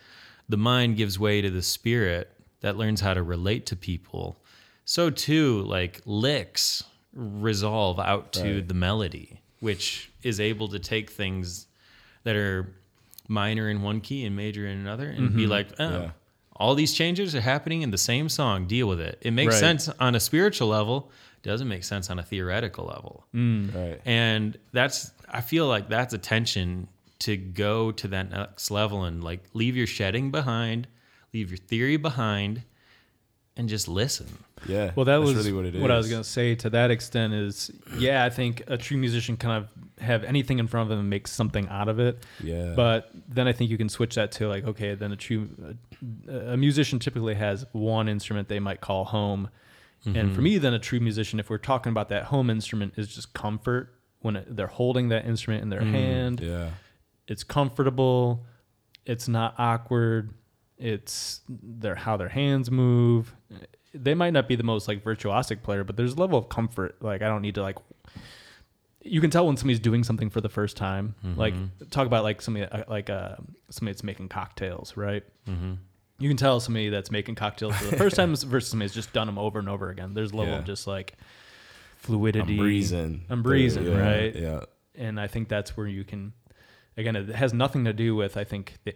the 0.47 0.57
mind 0.57 0.95
gives 0.97 1.17
way 1.19 1.41
to 1.41 1.49
the 1.49 1.61
spirit 1.63 2.31
that 2.61 2.77
learns 2.77 3.01
how 3.01 3.13
to 3.15 3.23
relate 3.23 3.65
to 3.67 3.75
people, 3.75 4.43
so 4.85 5.09
too, 5.09 5.61
like 5.63 6.01
licks 6.05 6.83
resolve 7.13 7.99
out 7.99 8.31
to 8.33 8.55
Right. 8.55 8.67
the 8.67 8.73
melody, 8.73 9.41
which 9.59 10.11
is 10.23 10.39
able 10.39 10.67
to 10.69 10.79
take 10.79 11.09
things 11.09 11.67
that 12.23 12.35
are 12.35 12.73
minor 13.27 13.69
in 13.69 13.81
one 13.81 14.01
key 14.01 14.25
and 14.25 14.35
major 14.35 14.67
in 14.67 14.77
another 14.77 15.09
and 15.09 15.33
be 15.35 15.43
mm-hmm. 15.43 15.51
like, 15.51 15.67
oh, 15.79 15.89
Yeah. 15.89 16.11
all 16.55 16.75
these 16.75 16.93
changes 16.93 17.35
are 17.35 17.41
happening 17.41 17.81
in 17.81 17.91
the 17.91 17.97
same 17.97 18.29
song. 18.29 18.67
Deal 18.67 18.87
with 18.87 18.99
it. 19.01 19.17
It 19.21 19.31
makes 19.31 19.55
Right. 19.55 19.59
sense 19.59 19.89
on 19.99 20.15
a 20.15 20.19
spiritual 20.19 20.67
level, 20.67 21.11
doesn't 21.43 21.67
make 21.67 21.83
sense 21.83 22.09
on 22.09 22.19
a 22.19 22.23
theoretical 22.23 22.85
level. 22.85 23.25
Mm. 23.33 23.73
Right. 23.73 24.01
And 24.05 24.57
that's, 24.71 25.11
I 25.29 25.41
feel 25.41 25.67
like 25.67 25.89
that's 25.89 26.13
a 26.13 26.17
tension 26.17 26.87
to 27.19 27.35
go 27.35 27.91
to 27.91 28.07
that 28.09 28.29
next 28.29 28.69
level 28.71 29.03
and 29.03 29.23
like 29.23 29.43
leave 29.53 29.75
your 29.75 29.87
shedding 29.87 30.31
behind, 30.31 30.87
leave 31.33 31.49
your 31.49 31.57
theory 31.57 31.97
behind, 31.97 32.63
and 33.55 33.67
just 33.67 33.87
listen. 33.87 34.27
Yeah. 34.67 34.91
Well, 34.95 35.05
that 35.05 35.17
was 35.17 35.35
really 35.35 35.53
what 35.53 35.65
it 35.65 35.75
is. 35.75 35.81
what 35.81 35.91
I 35.91 35.97
was 35.97 36.09
going 36.09 36.23
to 36.23 36.27
say 36.29 36.55
to 36.55 36.69
that 36.71 36.89
extent 36.91 37.33
is, 37.33 37.71
yeah, 37.97 38.23
I 38.25 38.29
think 38.29 38.63
a 38.67 38.77
true 38.77 38.97
musician 38.97 39.37
kind 39.37 39.63
of 39.63 39.69
have 40.03 40.23
anything 40.23 40.59
in 40.59 40.67
front 40.67 40.83
of 40.83 40.89
them 40.89 40.99
and 40.99 41.09
make 41.09 41.27
something 41.27 41.67
out 41.69 41.87
of 41.89 41.99
it. 41.99 42.23
Yeah. 42.43 42.73
But 42.75 43.09
then 43.27 43.47
I 43.47 43.51
think 43.53 43.69
you 43.71 43.77
can 43.77 43.89
switch 43.89 44.15
that 44.15 44.31
to 44.33 44.47
like, 44.47 44.65
okay, 44.65 44.95
then 44.95 45.11
a 45.11 45.15
true 45.15 45.49
a, 46.27 46.53
a 46.53 46.57
musician 46.57 46.99
typically 46.99 47.35
has 47.35 47.65
one 47.71 48.07
instrument 48.09 48.47
they 48.47 48.59
might 48.59 48.81
call 48.81 49.05
home, 49.05 49.49
and 50.05 50.15
Mm-hmm. 50.15 50.35
for 50.35 50.41
me, 50.41 50.57
then 50.59 50.73
a 50.73 50.79
true 50.79 50.99
musician, 50.99 51.39
if 51.39 51.49
we're 51.49 51.57
talking 51.57 51.89
about 51.91 52.09
that 52.09 52.25
home 52.25 52.49
instrument, 52.49 52.93
is 52.97 53.13
just 53.13 53.33
comfort 53.33 53.93
when 54.19 54.35
it, 54.37 54.55
they're 54.55 54.67
holding 54.67 55.09
that 55.09 55.25
instrument 55.25 55.63
in 55.63 55.69
their 55.69 55.81
hand. 55.81 56.39
Mm, 56.39 56.47
Yeah. 56.47 56.69
It's 57.27 57.43
comfortable. 57.43 58.45
It's 59.05 59.27
not 59.27 59.55
awkward. 59.57 60.33
It's 60.77 61.41
their 61.49 61.95
how 61.95 62.15
their 62.15 62.29
hands 62.29 62.69
move. 62.71 63.35
They 64.03 64.13
might 64.15 64.31
not 64.33 64.47
be 64.47 64.55
the 64.55 64.63
most 64.63 64.87
like 64.87 65.03
virtuosic 65.03 65.63
player, 65.63 65.83
but 65.83 65.97
there's 65.97 66.13
a 66.13 66.19
level 66.19 66.37
of 66.39 66.49
comfort. 66.49 66.95
Like 67.01 67.21
I 67.21 67.27
don't 67.27 67.41
need 67.41 67.55
to 67.55 67.61
like. 67.61 67.77
You 69.03 69.21
can 69.21 69.29
tell 69.29 69.47
when 69.47 69.55
somebody's 69.55 69.79
doing 69.79 70.03
something 70.03 70.29
for 70.29 70.41
the 70.41 70.49
first 70.49 70.75
time. 70.75 71.15
Like 71.35 71.53
talk 71.91 72.07
about 72.07 72.23
like 72.23 72.41
somebody 72.41 72.65
uh, 72.65 72.83
like 72.89 73.09
uh, 73.09 73.35
somebody 73.69 73.93
that's 73.93 74.03
making 74.03 74.29
cocktails, 74.29 74.97
right? 74.97 75.23
Mm-hmm. 75.47 75.73
You 76.19 76.29
can 76.29 76.35
tell 76.37 76.59
somebody 76.59 76.89
that's 76.89 77.11
making 77.11 77.35
cocktails 77.35 77.75
for 77.75 77.85
the 77.85 77.95
first 77.97 78.15
time 78.15 78.35
versus 78.35 78.69
somebody 78.71 78.87
that's 78.87 78.95
just 78.95 79.13
done 79.13 79.27
them 79.27 79.37
over 79.37 79.59
and 79.59 79.69
over 79.69 79.89
again. 79.89 80.13
There's 80.13 80.31
a 80.31 80.35
level 80.35 80.53
Yeah. 80.53 80.59
of 80.59 80.65
just 80.65 80.87
like 80.87 81.13
fluidity. 81.97 82.53
I'm 82.53 82.57
breezing. 82.57 83.25
I'm 83.29 83.43
breezing, 83.43 83.85
Yeah, 83.85 83.97
right? 83.99 84.35
Yeah. 84.35 84.59
and 84.95 85.19
I 85.19 85.27
think 85.27 85.47
that's 85.47 85.77
where 85.77 85.87
you 85.87 86.03
can. 86.03 86.33
Again, 86.97 87.15
it 87.15 87.29
has 87.29 87.53
nothing 87.53 87.85
to 87.85 87.93
do 87.93 88.15
with 88.15 88.35
I 88.37 88.43
think 88.43 88.73
the, 88.83 88.95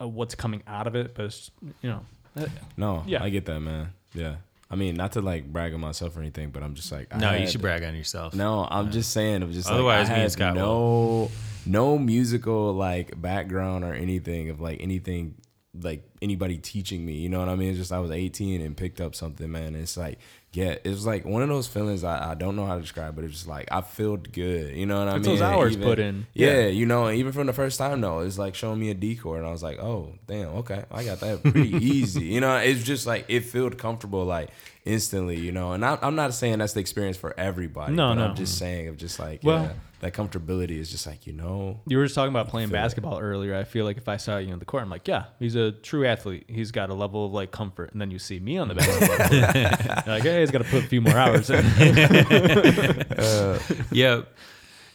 uh, 0.00 0.08
what's 0.08 0.34
coming 0.34 0.62
out 0.66 0.86
of 0.88 0.96
it, 0.96 1.14
but 1.14 1.26
it's, 1.26 1.50
you 1.80 1.90
know, 1.90 2.00
uh, 2.36 2.46
No, 2.76 3.04
Yeah. 3.06 3.22
I 3.22 3.30
get 3.30 3.46
that, 3.46 3.60
man. 3.60 3.92
Yeah. 4.18 4.36
I 4.70 4.76
mean, 4.76 4.96
not 4.96 5.12
to 5.12 5.22
like 5.22 5.50
brag 5.50 5.72
on 5.72 5.80
myself 5.80 6.16
or 6.16 6.20
anything, 6.20 6.50
but 6.50 6.62
I'm 6.62 6.74
just 6.74 6.92
like, 6.92 7.14
I 7.14 7.18
No, 7.18 7.32
you 7.32 7.46
should 7.46 7.62
brag 7.62 7.82
on 7.82 7.94
yourself. 7.94 8.34
No, 8.34 8.66
I'm 8.70 8.90
just 8.90 9.12
saying. 9.12 9.42
I'm 9.42 9.52
just 9.52 9.70
Otherwise, 9.70 10.08
like, 10.08 10.18
I 10.18 10.20
had 10.20 10.32
Scott 10.32 10.54
no, 10.54 11.30
no 11.64 11.98
musical 11.98 12.74
like 12.74 13.18
background 13.20 13.84
or 13.84 13.94
anything 13.94 14.50
of 14.50 14.60
like 14.60 14.80
anything 14.82 15.36
like 15.82 16.02
anybody 16.22 16.58
teaching 16.58 17.04
me. 17.04 17.14
You 17.14 17.28
know 17.28 17.38
what 17.40 17.48
I 17.48 17.54
mean? 17.56 17.70
It's 17.70 17.78
just 17.78 17.92
I 17.92 17.98
was 17.98 18.10
18 18.10 18.60
and 18.60 18.76
picked 18.76 19.00
up 19.00 19.14
something, 19.14 19.50
man. 19.50 19.74
It's 19.74 19.96
like, 19.96 20.18
yeah, 20.52 20.76
it 20.82 20.88
was 20.88 21.04
like 21.06 21.24
one 21.26 21.42
of 21.42 21.48
those 21.48 21.66
feelings 21.66 22.02
I, 22.04 22.30
I 22.30 22.34
don't 22.34 22.56
know 22.56 22.64
how 22.66 22.74
to 22.76 22.80
describe, 22.80 23.14
but 23.14 23.24
it's 23.24 23.34
just 23.34 23.48
like 23.48 23.68
I 23.70 23.80
felt 23.82 24.32
good. 24.32 24.74
You 24.74 24.86
know 24.86 24.98
what 25.00 25.08
I 25.08 25.16
It's 25.16 25.26
mean? 25.26 25.36
those 25.36 25.42
hours 25.42 25.72
Even- 25.74 25.84
put 25.88 25.98
in. 25.98 26.26
Yeah, 26.34 26.60
Yeah. 26.60 26.66
you 26.68 26.86
know, 26.86 27.10
even 27.10 27.32
from 27.32 27.46
the 27.46 27.52
first 27.52 27.78
time 27.78 28.00
though, 28.00 28.20
it's 28.20 28.38
like 28.38 28.54
showing 28.54 28.80
me 28.80 28.90
a 28.90 29.14
chord, 29.16 29.40
and 29.40 29.46
I 29.48 29.52
was 29.52 29.62
like, 29.62 29.78
oh, 29.78 30.14
damn, 30.26 30.48
okay, 30.56 30.84
I 30.90 31.04
got 31.04 31.20
that 31.20 31.42
pretty 31.44 31.74
easy. 31.76 32.24
You 32.24 32.40
know, 32.40 32.56
it's 32.56 32.82
just 32.82 33.06
like 33.06 33.26
it 33.28 33.40
felt 33.40 33.76
comfortable 33.78 34.24
like 34.24 34.48
instantly. 34.84 35.36
You 35.38 35.52
know, 35.52 35.72
and 35.72 35.84
I, 35.84 35.98
I'm 36.02 36.14
not 36.16 36.32
saying 36.34 36.58
that's 36.58 36.72
the 36.72 36.80
experience 36.80 37.16
for 37.16 37.38
everybody. 37.38 37.92
No, 37.92 38.08
but 38.08 38.14
no. 38.14 38.24
I'm 38.28 38.34
just 38.36 38.56
saying 38.58 38.88
of 38.88 38.96
just 38.96 39.18
like 39.18 39.40
Well- 39.44 39.64
yeah, 39.64 39.72
that 40.00 40.12
comfortability 40.12 40.78
is 40.78 40.90
just 40.90 41.06
like 41.06 41.26
you 41.26 41.32
know, 41.32 41.80
you 41.86 41.98
were 41.98 42.04
just 42.04 42.14
talking 42.14 42.30
about 42.30 42.48
playing 42.48 42.68
feel 42.68 42.76
it. 42.76 42.82
basketball 42.82 43.18
earlier. 43.18 43.56
I 43.56 43.64
feel 43.64 43.84
like 43.84 43.96
if 43.96 44.08
I 44.08 44.16
saw 44.16 44.38
you 44.38 44.52
on 44.52 44.58
the 44.58 44.64
court, 44.64 44.82
I'm 44.82 44.90
like, 44.90 45.08
yeah, 45.08 45.24
he's 45.38 45.56
a 45.56 45.72
true 45.72 46.06
athlete. 46.06 46.44
He's 46.48 46.70
got 46.70 46.90
a 46.90 46.94
level 46.94 47.26
of 47.26 47.32
like 47.32 47.50
comfort, 47.50 47.92
and 47.92 48.00
then 48.00 48.10
you 48.10 48.18
see 48.18 48.38
me 48.38 48.58
on 48.58 48.68
the 48.68 48.74
basketball 48.74 49.18
court, 49.18 49.30
like, 50.06 50.22
hey, 50.22 50.40
he's 50.40 50.50
got 50.50 50.58
to 50.58 50.64
put 50.64 50.84
a 50.84 50.86
few 50.86 51.00
more 51.00 51.16
hours. 51.16 51.50
in. 51.50 51.64
yeah, 53.90 54.22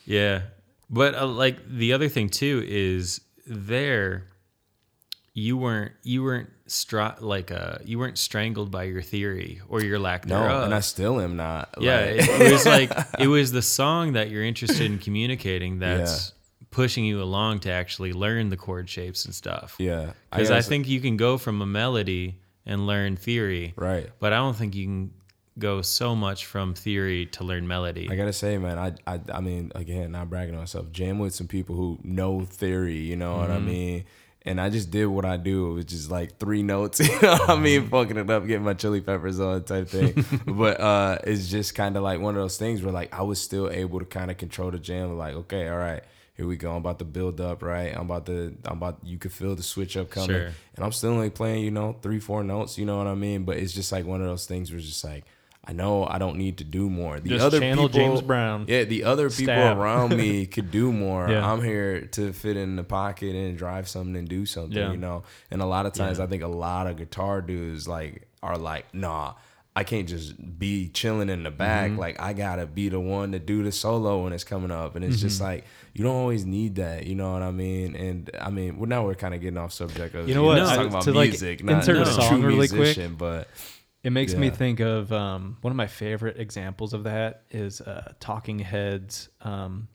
yeah. 0.05 0.41
But 0.89 1.15
uh, 1.15 1.27
like 1.27 1.67
the 1.67 1.93
other 1.93 2.07
thing 2.07 2.29
too 2.29 2.63
is 2.65 3.21
there, 3.45 4.27
you 5.35 5.57
weren't 5.57 5.91
you 6.03 6.23
weren't 6.23 6.49
stra- 6.67 7.17
like 7.19 7.51
uh 7.51 7.77
you 7.83 7.97
weren't 7.97 8.17
strangled 8.17 8.69
by 8.69 8.83
your 8.83 9.01
theory 9.01 9.61
or 9.67 9.81
your 9.81 9.97
lack 9.99 10.25
no, 10.27 10.39
thereof. 10.39 10.59
No, 10.59 10.65
and 10.65 10.73
I 10.75 10.79
still 10.81 11.19
am 11.19 11.35
not. 11.35 11.69
yeah, 11.79 11.99
like- 12.01 12.09
it, 12.29 12.41
it 12.41 12.51
was 12.51 12.65
like 12.65 12.91
it 13.19 13.27
was 13.27 13.51
the 13.51 13.61
song 13.63 14.13
that 14.13 14.29
you're 14.29 14.43
interested 14.43 14.85
in 14.91 14.99
communicating 14.99 15.79
that's 15.79 16.33
pushing 16.69 17.05
you 17.05 17.21
along 17.21 17.59
to 17.61 17.71
actually 17.71 18.13
learn 18.13 18.49
the 18.49 18.57
chord 18.57 18.89
shapes 18.89 19.25
and 19.25 19.33
stuff. 19.35 19.75
yeah, 19.77 20.11
Because 20.31 20.49
I, 20.51 20.55
also- 20.55 20.69
think 20.69 20.87
you 20.87 20.99
can 21.01 21.17
go 21.17 21.37
from 21.37 21.61
a 21.61 21.65
melody 21.67 22.39
and 22.65 22.87
learn 22.87 23.15
theory. 23.15 23.73
Right. 23.75 24.09
But 24.19 24.33
I 24.33 24.37
don't 24.37 24.55
think 24.55 24.73
you 24.73 24.85
can 24.85 25.13
go 25.59 25.83
so 25.83 26.15
much 26.15 26.45
from 26.47 26.73
theory 26.73 27.27
to 27.27 27.43
learn 27.43 27.67
melody. 27.67 28.07
I 28.09 28.15
gotta 28.15 28.33
say, 28.33 28.57
man, 28.57 28.79
I, 28.79 28.93
I, 29.05 29.19
I 29.33 29.39
mean, 29.41 29.71
again, 29.75 30.11
not 30.13 30.29
bragging 30.31 30.55
on 30.55 30.61
myself. 30.61 30.91
Jam 30.91 31.19
with 31.19 31.35
some 31.35 31.47
people 31.47 31.75
who 31.75 31.99
know 32.03 32.41
theory. 32.45 32.97
You 32.97 33.17
know 33.17 33.37
what 33.37 33.51
I 33.51 33.57
Mm-hmm. 33.57 33.65
mean? 33.67 34.03
And 34.45 34.59
I 34.59 34.69
just 34.69 34.91
did 34.91 35.05
what 35.05 35.23
I 35.23 35.37
do, 35.37 35.73
which 35.75 35.93
is 35.93 36.11
like 36.11 36.37
three 36.37 36.63
notes. 36.63 36.99
You 37.03 37.05
know 37.21 37.31
I 37.33 37.37
Mm-hmm. 37.37 37.63
mean? 37.63 37.89
Fucking 37.89 38.17
it 38.17 38.29
up, 38.29 38.45
getting 38.45 38.65
my 38.65 38.73
chili 38.73 38.99
peppers 38.99 39.39
on 39.39 39.63
type 39.63 39.87
thing. 39.87 40.25
but 40.45 40.79
uh, 40.81 41.19
it's 41.23 41.47
just 41.47 41.75
kind 41.75 41.95
of 41.95 42.03
like 42.03 42.19
one 42.19 42.35
of 42.35 42.41
those 42.41 42.57
things 42.57 42.81
where 42.81 42.91
like 42.91 43.13
I 43.17 43.21
was 43.21 43.39
still 43.39 43.69
able 43.69 43.99
to 43.99 44.05
kind 44.05 44.29
of 44.29 44.37
control 44.37 44.69
the 44.71 44.79
jam. 44.79 45.17
Like, 45.17 45.35
okay, 45.35 45.69
all 45.69 45.77
right, 45.77 46.03
here 46.35 46.45
we 46.45 46.57
go. 46.57 46.71
I'm 46.71 46.77
about 46.77 46.99
to 46.99 47.05
build 47.05 47.39
up, 47.39 47.63
right? 47.63 47.95
I'm 47.95 48.01
about 48.01 48.25
to, 48.25 48.57
I'm 48.65 48.77
about. 48.77 48.99
You 49.03 49.17
could 49.17 49.31
feel 49.31 49.55
the 49.55 49.63
switch 49.63 49.95
up 49.95 50.09
coming, 50.09 50.27
Sure. 50.35 50.51
and 50.75 50.83
I'm 50.85 50.91
still 50.91 51.11
only 51.11 51.29
playing, 51.29 51.63
you 51.63 51.71
know, 51.71 51.95
three, 52.01 52.19
four 52.19 52.43
notes. 52.43 52.77
You 52.77 52.85
know 52.85 52.97
what 52.97 53.07
I 53.07 53.15
mean? 53.15 53.43
But 53.45 53.57
it's 53.57 53.71
just 53.71 53.91
like 53.93 54.05
one 54.05 54.19
of 54.21 54.27
those 54.27 54.45
things 54.45 54.69
where 54.71 54.77
it's 54.79 54.87
just 54.87 55.03
like. 55.05 55.23
I 55.65 55.71
know 55.71 56.05
I 56.05 56.17
don't 56.17 56.37
need 56.37 56.57
to 56.57 56.63
do 56.65 56.89
more. 56.89 57.19
The 57.21 57.29
Just 57.29 57.45
other 57.45 57.59
channel 57.59 57.87
people, 57.87 57.99
James 58.07 58.21
Brown. 58.21 58.65
Yeah, 58.67 58.83
the 58.83 59.05
other 59.05 59.29
people 59.29 59.53
Stab. 59.53 59.77
around 59.77 60.15
me 60.17 60.45
could 60.55 60.71
do 60.71 60.91
more. 60.91 61.29
Yeah. 61.29 61.49
I'm 61.49 61.63
here 61.63 62.01
to 62.01 62.33
fit 62.33 62.57
in 62.57 62.75
the 62.75 62.83
pocket 62.83 63.33
and 63.35 63.57
drive 63.57 63.87
something 63.87 64.17
and 64.17 64.27
do 64.27 64.45
something, 64.45 64.77
Yeah. 64.77 64.91
you 64.91 64.97
know. 64.97 65.23
And 65.51 65.61
a 65.61 65.65
lot 65.65 65.85
of 65.85 65.93
times, 65.93 66.17
Yeah. 66.17 66.25
I 66.25 66.27
think 66.27 66.43
a 66.43 66.47
lot 66.49 66.87
of 66.87 66.97
guitar 66.97 67.41
dudes 67.41 67.87
like 67.87 68.27
are 68.41 68.57
like, 68.57 68.93
nah. 68.93 69.33
I 69.75 69.83
can't 69.83 70.07
just 70.07 70.35
be 70.59 70.89
chilling 70.89 71.29
in 71.29 71.41
the 71.41 71.49
back. 71.49 71.89
Mm-hmm. 71.89 71.99
Like 71.99 72.21
I 72.21 72.33
gotta 72.33 72.67
be 72.67 72.89
the 72.89 72.99
one 72.99 73.31
to 73.31 73.39
do 73.39 73.63
the 73.63 73.71
solo 73.71 74.23
when 74.23 74.31
it's 74.31 74.43
coming 74.43 74.69
up, 74.69 74.95
and 74.95 75.03
it's 75.03 75.19
just 75.19 75.37
Mm-hmm. 75.37 75.45
like 75.45 75.63
you 75.95 76.03
don't 76.03 76.15
always 76.15 76.45
need 76.45 76.75
that. 76.75 77.07
You 77.07 77.15
know 77.15 77.33
what 77.33 77.41
I 77.41 77.49
mean? 77.49 77.95
And 77.95 78.29
I 78.39 78.51
mean, 78.51 78.77
well, 78.77 78.87
now 78.87 79.03
we're 79.03 79.15
kind 79.15 79.33
of 79.33 79.41
getting 79.41 79.57
off 79.57 79.73
subject 79.73 80.13
of 80.13 80.27
You 80.29 80.35
know 80.35 80.43
what? 80.43 80.57
just 80.57 80.73
I- 80.73 80.75
talking 80.75 80.89
about 80.91 81.03
to, 81.05 81.13
like, 81.13 81.29
music, 81.29 81.63
not, 81.63 81.77
insert 81.77 81.95
a 81.95 81.99
not 82.01 82.07
song 82.07 82.41
true 82.41 82.49
really 82.49 82.67
quick. 82.67 83.17
but 83.17 83.47
It 84.03 84.11
makes 84.11 84.35
me 84.35 84.49
think 84.49 84.79
of 84.81 85.11
um, 85.13 85.57
one 85.61 85.71
of 85.71 85.77
my 85.77 85.87
favorite 85.87 86.37
examples 86.39 86.93
of 86.93 87.05
that 87.05 87.43
is 87.49 87.79
uh, 87.81 88.11
Talking 88.19 88.59
Heads. 88.59 89.29
Um, 89.41 89.87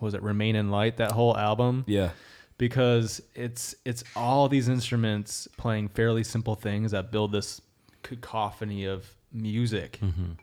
was 0.00 0.14
it 0.14 0.22
Remain 0.22 0.56
in 0.56 0.70
Light? 0.70 0.96
That 0.96 1.12
whole 1.12 1.36
album. 1.36 1.84
yeah, 1.86 2.10
because 2.58 3.20
it's 3.34 3.74
it's 3.84 4.02
all 4.16 4.48
these 4.48 4.68
instruments 4.68 5.46
playing 5.56 5.88
fairly 5.88 6.24
simple 6.24 6.54
things 6.54 6.90
that 6.90 7.10
build 7.12 7.32
this 7.32 7.60
cacophony 8.02 8.84
of 8.84 9.08
music 9.32 9.98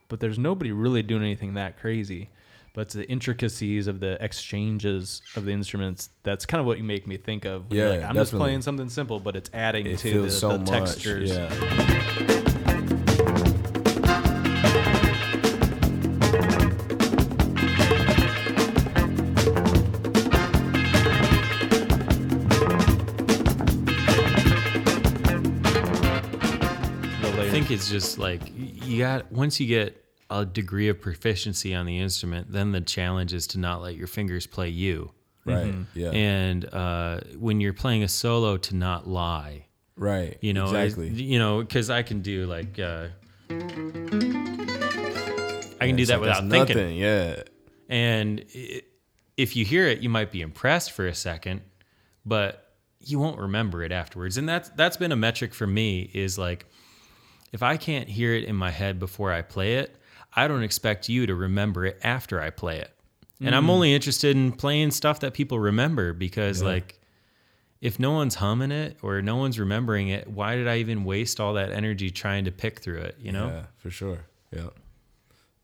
but 0.07 0.19
there's 0.19 0.39
nobody 0.39 0.71
really 0.71 1.03
doing 1.03 1.21
anything 1.21 1.53
that 1.53 1.77
crazy 1.79 2.29
but 2.73 2.81
it's 2.81 2.93
the 2.95 3.07
intricacies 3.09 3.85
of 3.87 3.99
the 3.99 4.17
exchanges 4.23 5.21
of 5.35 5.45
the 5.45 5.51
instruments 5.51 6.09
that's 6.23 6.45
kind 6.45 6.59
of 6.59 6.65
what 6.65 6.77
you 6.79 6.83
make 6.83 7.05
me 7.05 7.15
think 7.15 7.45
of 7.45 7.65
Yeah, 7.71 7.89
like, 7.89 8.03
i'm 8.03 8.15
just 8.15 8.33
playing 8.33 8.61
something 8.63 8.89
simple 8.89 9.19
but 9.19 9.35
it's 9.35 9.49
adding 9.53 9.85
it 9.85 9.99
to 9.99 10.23
the, 10.23 10.31
so 10.31 10.57
the 10.57 10.65
textures 10.65 11.29
Yeah. 11.29 12.38
It's 27.79 27.89
just 27.89 28.17
like 28.19 28.41
you 28.53 28.99
got 28.99 29.31
once 29.31 29.57
you 29.59 29.65
get 29.65 30.03
a 30.29 30.45
degree 30.45 30.89
of 30.89 30.99
proficiency 30.99 31.73
on 31.73 31.85
the 31.85 31.97
instrument, 31.97 32.51
then 32.51 32.73
the 32.73 32.81
challenge 32.81 33.33
is 33.33 33.47
to 33.47 33.57
not 33.57 33.81
let 33.81 33.95
your 33.95 34.07
fingers 34.07 34.45
play 34.45 34.67
you. 34.67 35.11
Right. 35.45 35.73
Yeah. 35.93 36.11
And 36.11 36.65
uh, 36.73 37.21
when 37.37 37.61
you're 37.61 37.73
playing 37.73 38.03
a 38.03 38.09
solo, 38.09 38.57
to 38.57 38.75
not 38.75 39.07
lie. 39.07 39.67
right. 39.95 40.37
You 40.41 40.53
know, 40.53 40.67
I- 40.67 40.83
exactly. 40.83 41.09
you 41.09 41.39
know, 41.39 41.61
because 41.61 41.89
I 41.89 42.03
can 42.03 42.21
do 42.21 42.45
like 42.47 42.77
uh, 42.77 43.07
I 43.49 43.53
can 45.87 45.95
do 45.95 46.05
that 46.05 46.19
like 46.19 46.21
without 46.21 46.43
it's 46.43 46.51
thinking. 46.51 46.97
Yeah. 46.97 47.43
And 47.87 48.45
i 48.53 48.81
if 49.37 49.55
you 49.55 49.63
hear 49.63 49.87
it, 49.87 50.01
you 50.01 50.09
might 50.09 50.33
be 50.33 50.41
impressed 50.41 50.91
for 50.91 51.07
a 51.07 51.15
second, 51.15 51.61
but 52.25 52.73
you 52.99 53.19
won't 53.19 53.39
remember 53.39 53.83
it 53.83 53.93
afterwards. 53.93 54.37
And 54.37 54.49
that's 54.49 54.67
that's 54.71 54.97
been 54.97 55.13
a 55.13 55.15
metric 55.15 55.53
for 55.53 55.65
me 55.65 56.11
is 56.13 56.37
like 56.37 56.65
if 57.51 57.63
I 57.63 57.77
can't 57.77 58.07
hear 58.07 58.33
it 58.33 58.45
in 58.45 58.55
my 58.55 58.71
head 58.71 58.99
before 58.99 59.31
I 59.31 59.41
play 59.41 59.75
it, 59.75 59.95
I 60.35 60.47
don't 60.47 60.63
expect 60.63 61.09
you 61.09 61.25
to 61.25 61.35
remember 61.35 61.85
it 61.85 61.99
after 62.03 62.41
I 62.41 62.49
play 62.49 62.79
it. 62.79 62.93
And 63.41 63.55
I'm 63.55 63.67
mm. 63.67 63.71
only 63.71 63.93
interested 63.93 64.35
in 64.35 64.51
playing 64.51 64.91
stuff 64.91 65.21
that 65.21 65.33
people 65.33 65.59
remember 65.59 66.11
because 66.13 66.61
like 66.61 66.99
if 67.81 67.99
no 67.99 68.11
one's 68.11 68.35
humming 68.35 68.71
it 68.71 68.97
or 69.01 69.21
no 69.21 69.37
one's 69.37 69.57
remembering 69.57 70.09
it, 70.09 70.27
why 70.27 70.55
did 70.55 70.67
I 70.67 70.77
even 70.77 71.05
waste 71.05 71.39
all 71.39 71.53
that 71.53 71.71
energy 71.71 72.09
trying 72.09 72.45
to 72.45 72.51
pick 72.51 72.81
through 72.81 72.99
it, 72.99 73.15
you 73.19 73.31
know? 73.31 73.47
Yeah, 73.47 73.63
for 73.77 73.89
sure. 73.89 74.25
Yeah. 74.53 74.69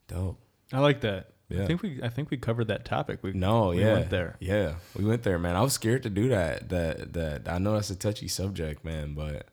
Dope. 0.07 0.39
i 0.71 0.79
like 0.79 1.01
that 1.01 1.31
Yeah. 1.49 1.63
i 1.63 1.65
think 1.65 1.81
we 1.81 1.99
i 2.03 2.09
think 2.09 2.29
we 2.29 2.37
covered 2.37 2.67
that 2.67 2.85
topic 2.85 3.23
we 3.23 3.33
No, 3.33 3.69
we 3.69 3.79
yeah. 3.79 3.93
went 3.93 4.09
there 4.11 4.37
Yeah. 4.39 4.75
We 4.95 5.03
went 5.03 5.23
there, 5.23 5.39
man. 5.39 5.55
I 5.55 5.61
was 5.61 5.73
scared 5.73 6.03
to 6.03 6.09
do 6.09 6.29
that. 6.29 6.69
That 6.69 7.13
that 7.13 7.49
I 7.49 7.57
know 7.57 7.73
that's 7.73 7.89
a 7.89 7.95
touchy 7.95 8.27
subject, 8.27 8.85
man, 8.85 9.15
but 9.15 9.47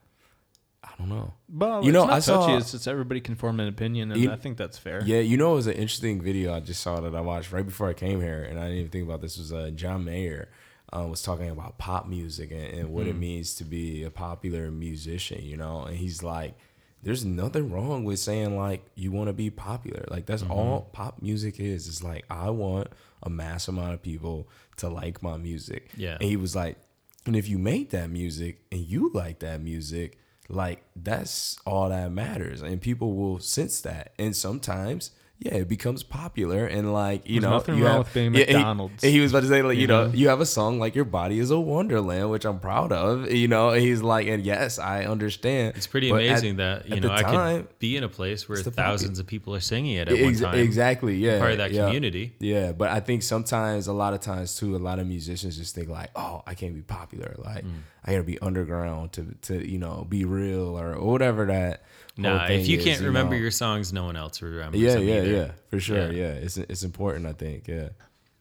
I 0.85 0.91
don't 0.99 1.09
know. 1.09 1.33
But 1.49 1.85
You 1.85 1.93
know, 1.93 2.05
I 2.05 2.19
saw- 2.19 2.47
touchy. 2.47 2.59
It's 2.59 2.73
just 2.73 2.89
everybody 2.89 3.21
can 3.21 3.35
form 3.37 3.61
an 3.61 3.69
opinion, 3.69 4.11
and 4.13 4.21
You- 4.21 4.31
I 4.33 4.37
think 4.37 4.57
that's 4.57 4.79
fair. 4.79 5.03
Yeah, 5.05 5.21
you 5.21 5.37
know, 5.37 5.53
it 5.53 5.57
was 5.57 5.67
an 5.69 5.75
interesting 5.75 6.21
video 6.21 6.53
I 6.53 6.61
just 6.61 6.81
saw 6.83 7.01
that 7.01 7.15
I 7.15 7.21
watched 7.21 7.53
right 7.53 7.65
before 7.65 7.89
I 7.89 7.95
came 7.95 8.21
here, 8.21 8.43
and 8.43 8.59
I 8.59 8.65
didn't 8.65 8.79
even 8.79 8.91
think 8.91 9.05
about 9.05 9.21
this. 9.21 9.39
Was 9.39 9.53
uh, 9.53 9.71
John 9.75 10.05
Mayer 10.05 10.49
uh, 10.93 11.07
was 11.07 11.23
talking 11.23 11.51
about 11.51 11.79
pop 11.79 12.07
music 12.09 12.51
and, 12.51 12.63
and 12.63 12.89
what 12.91 13.07
it 13.07 13.17
means 13.17 13.55
to 13.57 13.65
be 13.65 14.03
a 14.03 14.11
popular 14.11 14.71
musician, 14.71 15.43
you 15.45 15.57
know, 15.57 15.83
and 15.85 15.97
he's 15.97 16.23
like, 16.23 16.55
"There's 17.03 17.25
nothing 17.25 17.71
wrong 17.71 18.05
with 18.05 18.19
saying 18.19 18.57
like 18.59 18.85
you 18.97 19.13
want 19.13 19.29
to 19.29 19.33
be 19.33 19.51
popular. 19.51 20.05
Like 20.09 20.27
that's 20.27 20.43
all 20.43 20.91
pop 20.93 21.23
music 21.23 21.61
is. 21.61 21.87
It's 21.89 22.03
like 22.03 22.25
I 22.29 22.51
want 22.51 22.89
a 23.23 23.31
mass 23.31 23.69
amount 23.69 23.95
of 23.95 24.03
people 24.03 24.49
to 24.79 24.89
like 24.89 25.23
my 25.23 25.37
music. 25.37 25.91
Yeah. 25.97 26.15
and 26.21 26.25
he 26.29 26.37
was 26.37 26.57
like, 26.57 26.77
and 27.25 27.37
if 27.37 27.49
you 27.49 27.57
made 27.57 27.91
that 27.91 28.11
music 28.11 28.65
and 28.73 28.81
you 28.81 29.11
like 29.15 29.39
that 29.39 29.63
music, 29.63 30.19
like 30.53 30.85
that's 30.95 31.59
all 31.67 31.89
that 31.89 32.13
matters, 32.13 32.63
and 32.63 32.81
people 32.81 33.15
will 33.15 33.41
sense 33.41 33.81
that. 33.81 34.13
And 34.19 34.37
sometimes, 34.37 35.11
yeah, 35.45 35.55
it 35.57 35.69
becomes 35.69 36.03
popular, 36.03 36.67
and 36.67 36.93
like 36.93 37.29
you 37.29 37.41
There's 37.41 37.51
know, 37.51 37.57
nothing 37.59 37.79
you 37.79 37.85
wrong 37.85 37.97
have- 37.97 38.05
with 38.07 38.15
being 38.15 38.35
yeah, 38.35 38.45
he- 38.45 38.53
McDonald's. 38.55 39.03
and 39.03 39.13
he, 39.13 39.21
was 39.21 39.33
about 39.33 39.41
to 39.43 39.49
say, 39.49 39.63
like 39.63 39.75
you, 39.77 39.83
You 39.83 39.87
know, 39.89 40.07
know? 40.07 40.13
you 40.15 40.29
have 40.29 40.41
a 40.41 40.47
song 40.47 40.79
like 40.79 40.95
"Your 40.95 41.05
Body 41.05 41.39
Is 41.39 41.51
a 41.51 41.59
Wonderland," 41.59 42.31
which 42.31 42.45
I'm 42.45 42.61
proud 42.61 42.93
of. 42.93 43.31
You 43.31 43.49
know, 43.49 43.73
he's 43.73 44.03
like, 44.03 44.27
and 44.29 44.45
yes, 44.45 44.79
I 44.79 45.05
understand. 45.05 45.75
It's 45.77 45.87
pretty 45.87 46.11
but 46.11 46.23
at- 46.23 46.29
amazing 46.29 46.57
that 46.57 46.89
you 46.89 47.01
know 47.01 47.09
the 47.09 47.15
I 47.15 47.23
time, 47.23 47.63
could 47.65 47.79
be 47.79 47.97
in 47.97 48.05
a 48.05 48.09
place 48.09 48.49
where 48.49 48.59
it's 48.59 48.65
the 48.65 48.71
thousands 48.71 49.19
of 49.19 49.27
people 49.27 49.55
are 49.55 49.61
singing 49.61 49.97
it 49.97 50.09
at 50.09 50.21
one 50.23 50.35
time. 50.35 50.59
Exactly. 50.59 51.17
Yeah. 51.17 51.39
part 51.39 51.53
of 51.53 51.59
that 51.59 51.73
yeah. 51.73 51.87
community. 51.87 52.35
Yeah, 52.39 52.73
but 52.73 52.91
I 52.91 53.01
think 53.01 53.23
sometimes, 53.23 53.87
a 53.89 53.93
lot 53.93 54.15
of 54.15 54.21
times 54.21 54.57
too, 54.57 54.77
a 54.77 54.79
lot 54.79 54.99
of 54.99 55.07
musicians 55.07 55.57
just 55.57 55.75
think 55.75 55.89
like, 55.89 56.11
"Oh, 56.15 56.43
I 56.47 56.55
can't 56.55 56.75
be 56.75 56.83
popular. 56.83 57.35
Like, 57.39 57.65
Mm. 57.65 57.71
I 58.05 58.13
gotta 58.13 58.25
be 58.25 58.39
underground 58.41 59.13
to 59.13 59.35
to 59.43 59.69
you 59.69 59.79
know 59.79 60.07
be 60.09 60.25
real 60.25 60.79
or 60.79 61.01
whatever 61.01 61.47
that." 61.47 61.83
Whole 62.17 62.25
Nah, 62.25 62.47
if 62.47 62.67
you 62.69 62.79
is, 62.79 62.85
can't 62.85 63.01
remember 63.01 63.35
know. 63.35 63.41
your 63.41 63.51
songs, 63.51 63.93
no 63.93 64.05
one 64.05 64.17
else 64.17 64.41
remembers. 64.43 64.81
yeah, 64.81 64.95
them 64.95 65.03
yeah, 65.09 65.15
either. 65.17 65.31
yeah, 65.31 65.51
for 65.69 65.81
sure. 65.81 66.13
Yeah. 66.13 66.23
Yeah, 66.23 66.33
it's 66.35 66.57
it's 66.59 66.83
important. 66.83 67.27
I 67.27 67.33
think. 67.33 67.69
Yeah. 67.69 67.89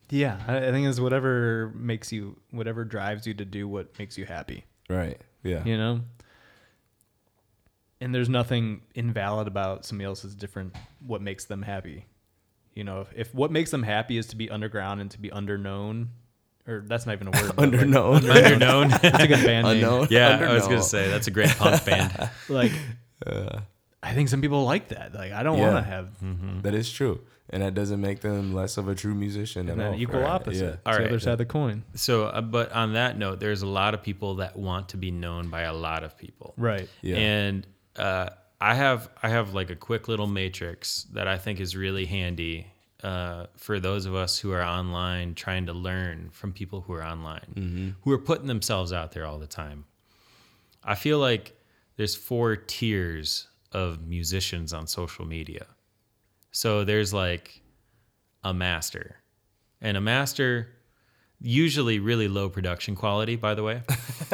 Yeah, 0.09 0.39
I, 0.45 0.57
I 0.67 0.71
think 0.71 0.87
it's 0.87 0.99
whatever 0.99 1.71
makes 1.73 2.11
you, 2.11 2.37
whatever 2.51 2.83
drives 2.83 3.25
you 3.25 3.33
to 3.35 3.45
do 3.45 3.65
what 3.67 3.97
makes 3.97 4.17
you 4.17 4.25
happy. 4.25 4.65
Right. 4.89 5.17
Yeah. 5.41 5.63
You 5.63 5.77
know. 5.77 6.01
And 8.01 8.13
there's 8.15 8.29
nothing 8.29 8.81
invalid 8.95 9.47
about 9.47 9.85
somebody 9.85 10.05
else's 10.05 10.35
different 10.35 10.75
what 11.05 11.21
makes 11.21 11.45
them 11.45 11.61
happy. 11.61 12.07
You 12.73 12.83
know, 12.83 13.01
if, 13.01 13.13
if 13.15 13.35
what 13.35 13.51
makes 13.51 13.69
them 13.71 13.83
happy 13.83 14.17
is 14.17 14.27
to 14.27 14.35
be 14.35 14.49
underground 14.49 15.01
and 15.01 15.11
to 15.11 15.19
be 15.19 15.29
underknown, 15.29 16.07
or 16.67 16.83
that's 16.87 17.05
not 17.05 17.13
even 17.13 17.27
a 17.27 17.31
word. 17.31 17.53
but, 17.55 17.57
like, 17.57 17.69
Underknown. 17.71 18.19
Underknown. 18.21 19.01
That's 19.01 19.23
a 19.23 19.27
good 19.27 19.45
band 19.45 19.67
name. 19.67 19.75
Unknown. 19.83 20.07
yeah, 20.09 20.39
I 20.49 20.53
was 20.53 20.63
gonna 20.67 20.81
say 20.81 21.09
that's 21.09 21.27
a 21.27 21.31
great 21.31 21.49
punk 21.51 21.85
band. 21.85 22.29
Like, 22.49 22.71
I 24.03 24.13
think 24.13 24.29
some 24.29 24.41
people 24.41 24.63
like 24.65 24.87
that. 24.89 25.13
Like, 25.13 25.31
I 25.31 25.43
don't 25.43 25.57
Yeah. 25.59 25.73
want 25.73 25.85
to 25.85 25.89
have 25.91 26.63
That 26.63 26.73
is 26.73 26.91
true, 26.91 27.21
and 27.49 27.61
that 27.61 27.73
doesn't 27.75 28.01
make 28.01 28.21
them 28.21 28.53
less 28.53 28.77
of 28.77 28.87
a 28.87 28.95
true 28.95 29.13
musician 29.13 29.69
and 29.69 29.79
at 29.81 29.93
all. 29.93 29.99
equal 29.99 30.21
Right. 30.21 30.29
opposite. 30.31 30.63
Yeah. 30.63 30.69
It's 30.71 30.81
All 30.85 30.93
the 30.97 31.05
other 31.05 31.19
side 31.19 31.33
of 31.33 31.37
the 31.37 31.45
coin. 31.45 31.83
So, 31.93 32.25
uh, 32.25 32.41
but 32.41 32.71
on 32.71 32.93
that 32.93 33.17
note, 33.17 33.39
there's 33.39 33.61
a 33.61 33.67
lot 33.67 33.93
of 33.93 34.01
people 34.01 34.35
that 34.35 34.57
want 34.57 34.89
to 34.89 34.97
be 34.97 35.11
known 35.11 35.49
by 35.49 35.61
a 35.61 35.73
lot 35.73 36.03
of 36.03 36.17
people. 36.17 36.53
Right. 36.57 36.89
Yeah. 37.01 37.17
And 37.17 37.67
uh, 37.95 38.29
I 38.59 38.73
have 38.75 39.09
I 39.21 39.29
have 39.29 39.53
like 39.53 39.69
a 39.69 39.75
quick 39.75 40.07
little 40.07 40.27
matrix 40.27 41.03
that 41.13 41.27
I 41.27 41.37
think 41.37 41.59
is 41.59 41.75
really 41.75 42.05
handy 42.05 42.67
uh, 43.03 43.47
for 43.57 43.79
those 43.79 44.05
of 44.05 44.13
us 44.15 44.37
who 44.39 44.51
are 44.51 44.61
online 44.63 45.33
trying 45.35 45.65
to 45.65 45.73
learn 45.73 46.29
from 46.31 46.53
people 46.53 46.81
who 46.81 46.93
are 46.93 47.03
online, 47.03 47.95
who 48.01 48.11
are 48.11 48.19
putting 48.19 48.45
themselves 48.47 48.93
out 48.93 49.11
there 49.11 49.25
all 49.25 49.39
the 49.39 49.47
time. 49.47 49.85
I 50.83 50.93
feel 50.95 51.17
like 51.19 51.53
there's 51.97 52.15
four 52.15 52.55
tiers 52.55 53.47
of 53.71 54.05
musicians 54.07 54.73
on 54.73 54.87
social 54.87 55.25
media. 55.25 55.65
So 56.51 56.83
there's 56.83 57.13
like 57.13 57.61
a 58.43 58.53
master, 58.53 59.17
and 59.81 59.95
a 59.97 60.01
master 60.01 60.67
usually 61.39 61.97
really 61.99 62.27
low 62.27 62.49
production 62.49 62.95
quality 62.95 63.35
by 63.35 63.55
the 63.55 63.63
way 63.63 63.81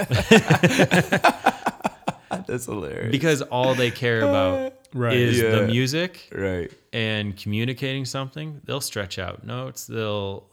That's 2.48 2.66
hilarious. 2.66 3.12
because 3.12 3.42
all 3.44 3.74
they 3.76 3.92
care 3.92 4.20
about 4.22 4.74
Right. 4.94 5.18
is 5.18 5.40
Yeah. 5.40 5.50
the 5.52 5.68
music 5.68 6.30
right. 6.34 6.72
and 6.94 7.36
communicating 7.36 8.06
something. 8.06 8.62
They'll 8.64 8.80
stretch 8.82 9.20
out 9.20 9.46
notes. 9.46 9.86
They'll 9.86 10.46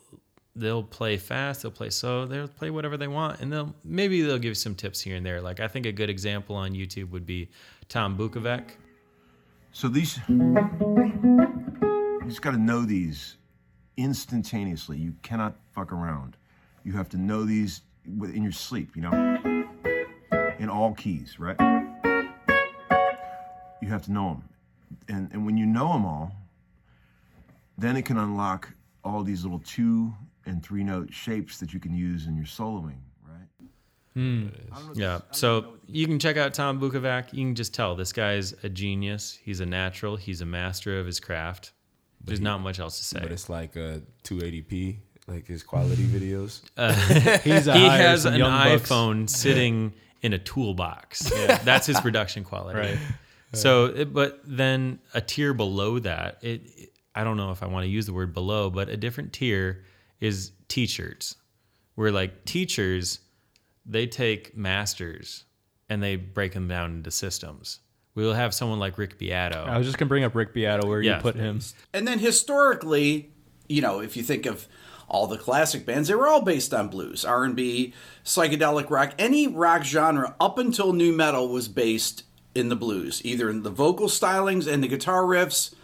they'll 0.56 0.82
play 0.82 1.16
fast. 1.16 1.62
They'll 1.62 1.70
play 1.70 1.90
slow. 1.90 2.26
They'll 2.26 2.48
play 2.48 2.70
whatever 2.70 2.96
they 2.96 3.08
want, 3.08 3.40
and 3.40 3.52
they'll 3.52 3.74
maybe 3.84 4.22
they'll 4.22 4.38
give 4.38 4.50
you 4.50 4.54
some 4.54 4.74
tips 4.74 5.00
here 5.00 5.16
and 5.16 5.24
there. 5.24 5.40
Like 5.40 5.60
I 5.60 5.68
think 5.68 5.86
a 5.86 5.92
good 5.92 6.10
example 6.10 6.56
on 6.56 6.72
YouTube 6.72 7.10
would 7.10 7.26
be 7.26 7.48
Tom 7.88 8.16
Bukovac. 8.16 8.70
So 9.72 9.88
these, 9.88 10.20
you 10.28 10.54
just 12.26 12.42
got 12.42 12.52
to 12.52 12.58
know 12.58 12.82
these 12.82 13.36
instantaneously. 13.96 14.98
You 14.98 15.14
cannot 15.22 15.56
fuck 15.72 15.92
around. 15.92 16.36
You 16.84 16.92
have 16.92 17.08
to 17.10 17.16
know 17.16 17.44
these 17.44 17.82
in 18.06 18.42
your 18.42 18.52
sleep, 18.52 18.94
you 18.94 19.02
know, 19.02 19.10
in 20.60 20.68
all 20.68 20.94
keys, 20.94 21.40
right? 21.40 21.56
You 23.82 23.88
have 23.88 24.04
to 24.04 24.12
know 24.12 24.28
them. 24.28 24.48
And, 25.08 25.32
and 25.32 25.44
when 25.44 25.56
you 25.56 25.66
know 25.66 25.92
them 25.92 26.04
all, 26.04 26.32
then 27.76 27.96
it 27.96 28.04
can 28.04 28.16
unlock 28.16 28.70
all 29.02 29.24
these 29.24 29.42
little 29.42 29.58
two 29.64 30.14
and 30.46 30.62
three 30.62 30.84
note 30.84 31.12
shapes 31.12 31.58
that 31.58 31.72
you 31.72 31.80
can 31.80 31.94
use 31.94 32.26
in 32.26 32.36
your 32.36 32.46
soloing, 32.46 32.98
right? 33.26 33.68
Hmm. 34.14 34.48
Yeah. 34.94 35.20
So 35.32 35.74
you 35.86 36.06
can 36.06 36.18
check 36.18 36.36
out 36.36 36.54
Tom 36.54 36.80
Bukovac. 36.80 37.32
You 37.32 37.44
can 37.46 37.54
just 37.54 37.74
tell 37.74 37.94
this 37.96 38.12
guy's 38.12 38.52
a 38.62 38.68
genius. 38.68 39.38
He's 39.42 39.60
a 39.60 39.66
natural. 39.66 40.16
He's 40.16 40.40
a 40.40 40.46
master 40.46 40.98
of 40.98 41.06
his 41.06 41.20
craft. 41.20 41.72
There's 42.22 42.40
not 42.40 42.60
much 42.60 42.78
else 42.78 42.98
to 42.98 43.04
say. 43.04 43.20
But 43.20 43.32
it's 43.32 43.48
like 43.50 43.76
uh, 43.76 43.80
a 43.80 44.00
280p, 44.24 44.96
like 45.26 45.46
his 45.46 45.62
quality 45.62 46.04
videos. 46.04 46.62
Uh, 46.76 46.92
He's 47.44 47.66
he 47.66 47.70
has 47.70 48.24
an 48.24 48.36
young 48.36 48.50
bucks. 48.50 48.88
iPhone 48.88 49.28
sitting 49.42 49.92
in 50.22 50.32
a 50.32 50.38
toolbox. 50.38 51.30
That's 51.64 51.86
his 51.86 52.00
production 52.00 52.44
quality. 52.44 52.78
Right. 52.78 52.98
So, 53.52 54.04
but 54.06 54.40
then 54.44 55.00
a 55.12 55.20
tier 55.20 55.52
below 55.54 55.98
that, 55.98 56.38
it, 56.42 56.62
I 57.14 57.24
don't 57.24 57.36
know 57.36 57.50
if 57.52 57.62
I 57.62 57.66
want 57.66 57.84
to 57.84 57.88
use 57.90 58.06
the 58.06 58.12
word 58.14 58.32
below, 58.32 58.70
but 58.70 58.88
a 58.88 58.96
different 58.96 59.32
tier 59.32 59.84
is 60.20 60.52
teachers, 60.68 61.36
where 61.94 62.10
like 62.12 62.44
teachers, 62.44 63.20
they 63.86 64.06
take 64.06 64.56
masters 64.56 65.44
and 65.88 66.02
they 66.02 66.16
break 66.16 66.52
them 66.52 66.68
down 66.68 66.92
into 66.92 67.10
systems. 67.10 67.80
We'll 68.14 68.32
have 68.34 68.54
someone 68.54 68.78
like 68.78 68.96
Rick 68.96 69.18
Beato. 69.18 69.64
I 69.68 69.76
was 69.76 69.86
just 69.86 69.98
gonna 69.98 70.08
bring 70.08 70.24
up 70.24 70.34
Rick 70.34 70.54
Beato 70.54 70.86
where 70.86 71.02
Yeah. 71.02 71.16
you 71.16 71.22
put 71.22 71.34
him. 71.36 71.60
And 71.92 72.06
then 72.06 72.18
historically, 72.20 73.32
you 73.68 73.82
know, 73.82 74.00
if 74.00 74.16
you 74.16 74.22
think 74.22 74.46
of 74.46 74.66
all 75.08 75.26
the 75.26 75.36
classic 75.36 75.84
bands, 75.84 76.08
they 76.08 76.14
were 76.14 76.26
all 76.28 76.40
based 76.42 76.72
on 76.72 76.88
blues, 76.88 77.24
R 77.24 77.44
and 77.44 77.54
B, 77.54 77.92
psychedelic 78.24 78.88
rock. 78.88 79.14
Any 79.18 79.46
rock 79.46 79.84
genre 79.84 80.34
up 80.40 80.58
until 80.58 80.92
new 80.92 81.12
metal 81.12 81.48
was 81.48 81.68
based 81.68 82.22
in 82.54 82.68
the 82.68 82.76
blues, 82.76 83.20
either 83.24 83.50
in 83.50 83.62
the 83.64 83.70
vocal 83.70 84.06
stylings 84.06 84.66
and 84.66 84.82
the 84.82 84.88
guitar 84.88 85.22
riffs, 85.24 85.74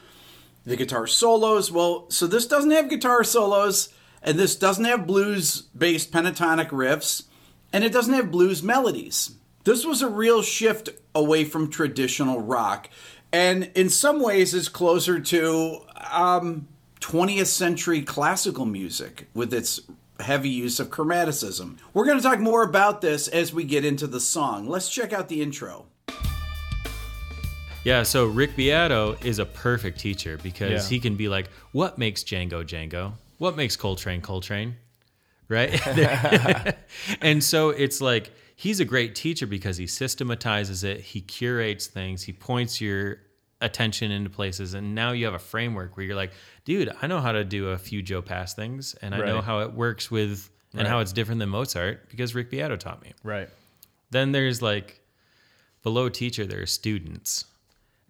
the 0.65 0.77
guitar 0.77 1.07
solos. 1.07 1.71
Well, 1.71 2.07
so 2.11 2.27
this 2.27 2.47
doesn't 2.47 2.71
have 2.71 2.89
guitar 2.89 3.25
solos, 3.25 3.89
and 4.23 4.39
this 4.39 4.57
doesn't 4.57 4.85
have 4.85 5.07
blues-based 5.07 6.13
pentatonic 6.13 6.69
riffs, 6.69 7.25
and 7.73 7.85
it 7.85 7.93
doesn't 7.93 8.15
have 8.15 8.31
blues 8.31 8.63
melodies. 8.63 9.33
This 9.65 9.85
was 9.85 10.03
a 10.03 10.09
real 10.09 10.43
shift 10.43 10.89
away 11.15 11.45
from 11.45 11.71
traditional 11.71 12.41
rock, 12.41 12.89
and 13.33 13.71
in 13.75 13.89
some 13.91 14.21
ways 14.23 14.55
is 14.55 14.69
closer 14.69 15.21
to 15.21 15.81
um, 16.13 16.67
20th 17.01 17.47
century 17.47 18.03
classical 18.03 18.65
music 18.67 19.29
with 19.35 19.53
its 19.55 19.81
heavy 20.19 20.51
use 20.51 20.79
of 20.81 20.89
chromaticism. 20.91 21.79
We're 21.95 22.05
going 22.05 22.19
to 22.19 22.23
talk 22.23 22.41
more 22.41 22.63
about 22.63 23.01
this 23.01 23.27
as 23.29 23.55
we 23.55 23.65
get 23.65 23.85
into 23.85 24.07
the 24.07 24.21
song. 24.21 24.69
Let's 24.69 24.91
check 24.91 25.13
out 25.13 25.29
the 25.29 25.41
intro. 25.41 25.87
Yeah, 27.85 28.03
so 28.03 28.27
Rick 28.27 28.57
Beato 28.57 29.17
is 29.25 29.39
a 29.39 29.47
perfect 29.47 29.99
teacher 29.99 30.39
because 30.43 30.71
Yeah. 30.85 30.89
he 30.91 31.01
can 31.01 31.17
be 31.17 31.29
like, 31.31 31.49
what 31.73 31.97
makes 31.97 32.23
Django 32.23 32.63
Django? 32.63 33.13
What 33.41 33.57
makes 33.57 33.75
Coltrane 33.75 34.21
Coltrane? 34.21 34.77
Right? 35.49 35.81
and 37.23 37.43
so 37.43 37.71
it's 37.71 38.03
like 38.03 38.33
he's 38.55 38.81
a 38.81 38.85
great 38.85 39.15
teacher 39.15 39.47
because 39.47 39.79
he 39.79 39.87
systematizes 39.87 40.85
it, 40.85 41.01
he 41.01 41.23
curates 41.23 41.87
things, 41.87 42.23
he 42.23 42.35
points 42.35 42.83
your 42.83 43.17
attention 43.63 44.11
into 44.11 44.29
places, 44.29 44.75
and 44.75 44.95
now 44.95 45.13
you 45.13 45.25
have 45.25 45.33
a 45.33 45.39
framework 45.39 45.97
where 45.97 46.05
you're 46.05 46.17
like, 46.17 46.33
dude, 46.67 46.93
I 47.01 47.07
know 47.07 47.19
how 47.19 47.33
to 47.33 47.43
do 47.43 47.71
a 47.71 47.79
few 47.79 48.03
Joe 48.03 48.21
Pass 48.21 48.53
things, 48.53 48.95
and 49.01 49.15
I 49.15 49.25
know 49.25 49.41
how 49.41 49.61
it 49.61 49.73
works 49.73 50.11
with 50.11 50.51
and 50.75 50.87
how 50.87 50.99
it's 50.99 51.15
different 51.15 51.39
than 51.39 51.49
Mozart 51.49 52.11
because 52.11 52.35
Rick 52.35 52.51
Beato 52.51 52.77
taught 52.77 53.03
me. 53.03 53.15
Right. 53.25 53.49
Then 54.11 54.33
there's 54.33 54.61
like 54.61 55.01
below 55.83 56.11
teacher, 56.11 56.45
there 56.45 56.61
are 56.61 56.67
students. 56.67 57.47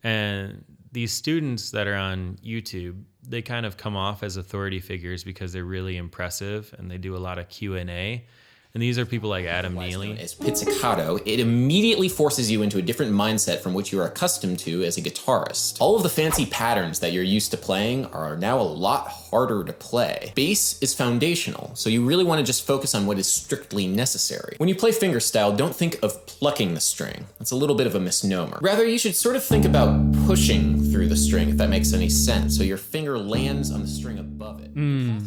And 0.03 0.65
these 0.91 1.13
students 1.13 1.71
that 1.71 1.87
are 1.87 1.95
on 1.95 2.37
YouTube, 2.45 3.05
they 3.31 3.43
kind 3.43 3.65
of 3.65 3.77
come 3.77 3.97
off 3.97 4.23
as 4.23 4.37
authority 4.37 4.81
figures 4.81 5.23
because 5.23 5.53
they're 5.53 5.65
really 5.65 5.97
impressive 5.97 6.75
and 6.79 6.91
they 6.91 6.99
do 6.99 7.17
a 7.17 7.19
lot 7.19 7.39
of 7.39 7.49
Q&A. 7.49 8.25
And 8.73 8.83
these 8.83 8.99
are 8.99 9.05
people 9.05 9.29
like 9.29 9.47
Adam 9.47 9.75
Neely. 9.75 10.19
As 10.19 10.35
pizzicato, 10.35 11.19
it 11.25 11.41
immediately 11.41 12.09
forces 12.09 12.51
you 12.51 12.63
into 12.63 12.79
a 12.79 12.83
different 12.83 13.13
mindset 13.13 13.61
from 13.61 13.75
which 13.75 13.91
you 13.93 14.01
are 14.01 14.07
accustomed 14.07 14.61
to 14.61 14.85
as 14.85 14.97
a 14.97 15.03
guitarist. 15.03 15.79
All 15.81 15.97
of 15.97 16.05
the 16.05 16.09
fancy 16.09 16.47
patterns 16.47 17.01
that 17.01 17.13
you're 17.13 17.25
used 17.25 17.51
to 17.51 17.57
playing 17.57 18.07
are 18.07 18.37
now 18.37 18.61
a 18.61 18.63
lot 18.63 19.09
harder 19.09 19.65
to 19.65 19.73
play. 19.73 20.33
Bass 20.37 20.81
is 20.81 20.95
foundational, 20.95 21.73
so 21.75 21.91
you 21.91 22.05
really 22.05 22.25
want 22.25 22.39
to 22.39 22.45
just 22.45 22.65
focus 22.65 22.95
on 22.95 23.07
what 23.07 23.19
is 23.19 23.27
strictly 23.31 23.89
necessary. 23.89 24.55
When 24.59 24.69
you 24.69 24.77
play 24.77 24.93
fingerstyle, 24.93 25.57
don't 25.57 25.75
think 25.75 26.01
of 26.03 26.25
plucking 26.27 26.75
the 26.75 26.81
string. 26.81 27.27
That's 27.39 27.51
a 27.51 27.57
little 27.57 27.77
bit 27.77 27.89
of 27.89 27.97
a 27.97 28.01
misnomer. 28.01 28.59
Rather, 28.63 28.87
you 28.87 28.99
should 28.99 29.17
sort 29.17 29.35
of 29.35 29.43
think 29.43 29.65
about 29.65 30.13
pushing 30.27 30.81
through 30.93 31.09
the 31.09 31.17
string, 31.17 31.49
if 31.49 31.57
that 31.57 31.71
makes 31.71 31.93
any 31.93 32.09
sense, 32.09 32.57
so 32.57 32.63
your 32.63 32.77
finger 32.77 33.19
lands 33.19 33.73
on 33.73 33.83
the 33.83 33.89
string 33.89 34.19
above 34.19 34.63
it. 34.63 34.71
Hmm. 34.71 35.19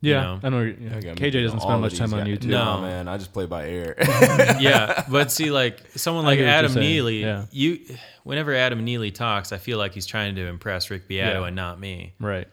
Yeah, 0.00 0.20
know? 0.22 0.40
I 0.44 0.48
know. 0.50 0.60
Yeah. 0.62 0.96
I 0.96 1.00
KJ 1.00 1.42
doesn't 1.42 1.60
spend 1.60 1.80
much 1.80 1.90
these 1.92 1.98
time 2.00 2.14
on. 2.14 2.26
YouTube. 2.26 2.44
No. 2.46 2.76
No, 2.76 2.82
man, 2.82 3.08
I 3.08 3.16
just 3.18 3.32
play 3.32 3.46
by 3.46 3.66
ear. 3.68 3.96
yeah, 4.60 5.04
but 5.10 5.32
see, 5.32 5.50
like 5.50 5.80
someone 5.96 6.24
like 6.24 6.38
get 6.38 6.44
what 6.44 6.48
you're 6.50 6.54
Adam 6.70 6.74
Neely, 6.74 7.20
yeah. 7.22 7.46
you, 7.50 7.80
whenever 8.22 8.54
Adam 8.54 8.84
Neely 8.84 9.10
talks, 9.10 9.52
I 9.52 9.58
feel 9.58 9.76
like 9.78 9.94
he's 9.94 10.06
trying 10.06 10.36
to 10.36 10.46
impress 10.46 10.88
Rick 10.90 11.08
Beato 11.08 11.40
Yeah. 11.40 11.46
and 11.48 11.56
not 11.56 11.80
me. 11.80 12.14
Right. 12.20 12.46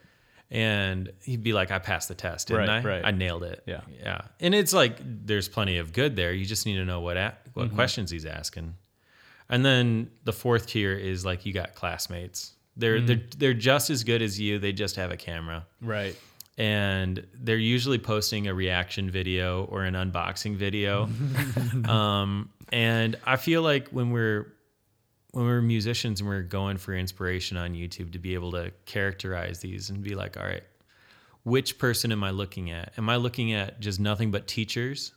and 0.51 1.11
he'd 1.23 1.43
be 1.43 1.53
like, 1.53 1.71
"I 1.71 1.79
passed 1.79 2.07
the 2.07 2.15
test, 2.15 2.47
didn't 2.47 2.67
Right, 2.67 2.69
I? 2.69 2.81
right. 2.81 3.05
I 3.05 3.11
nailed 3.11 3.43
it." 3.43 3.63
Yeah. 3.65 3.81
yeah. 4.01 4.21
And 4.39 4.53
it's 4.55 4.73
like 4.73 4.97
there's 5.03 5.47
plenty 5.47 5.77
of 5.77 5.91
good 5.93 6.15
there. 6.15 6.33
You 6.33 6.45
just 6.45 6.65
need 6.65 6.75
to 6.75 6.85
know 6.85 6.99
what 7.01 7.17
a- 7.17 7.35
what 7.53 7.67
Mm-hmm. 7.67 7.75
questions 7.75 8.11
he's 8.11 8.25
asking. 8.25 8.75
And 9.49 9.63
then 9.63 10.09
the 10.23 10.33
fourth 10.33 10.65
tier 10.67 10.93
is 10.93 11.23
like 11.25 11.45
you 11.45 11.53
got 11.53 11.75
classmates. 11.75 12.53
They're 12.77 12.99
Mm. 12.99 13.07
they're 13.07 13.21
they're 13.37 13.53
just 13.53 13.89
as 13.89 14.03
good 14.03 14.21
as 14.21 14.39
you. 14.39 14.59
They 14.59 14.71
just 14.73 14.95
have 14.97 15.11
a 15.11 15.17
camera, 15.17 15.65
Right. 15.81 16.15
And 16.57 17.25
they're 17.33 17.57
usually 17.57 17.97
posting 17.97 18.47
a 18.47 18.53
reaction 18.53 19.09
video 19.09 19.65
or 19.65 19.83
an 19.83 19.93
unboxing 19.93 20.55
video. 20.55 21.09
um, 21.89 22.49
and 22.71 23.17
I 23.25 23.35
feel 23.35 23.61
like 23.61 23.89
when 23.89 24.11
we're 24.11 24.53
when 25.31 25.45
we're 25.45 25.61
musicians 25.61 26.21
and 26.21 26.29
we're 26.29 26.41
going 26.41 26.77
for 26.77 26.95
inspiration 26.95 27.57
on 27.57 27.73
YouTube 27.73 28.13
to 28.13 28.19
be 28.19 28.35
able 28.35 28.53
to 28.53 28.71
characterize 28.85 29.59
these 29.59 29.89
and 29.89 30.01
be 30.01 30.15
like, 30.15 30.37
all 30.37 30.45
right, 30.45 30.63
which 31.43 31.77
person 31.77 32.13
am 32.13 32.23
I 32.23 32.31
looking 32.31 32.71
at? 32.71 32.93
Am 32.97 33.09
I 33.09 33.17
looking 33.17 33.51
at 33.51 33.81
just 33.81 33.99
nothing 33.99 34.31
but 34.31 34.47
teachers 34.47 35.11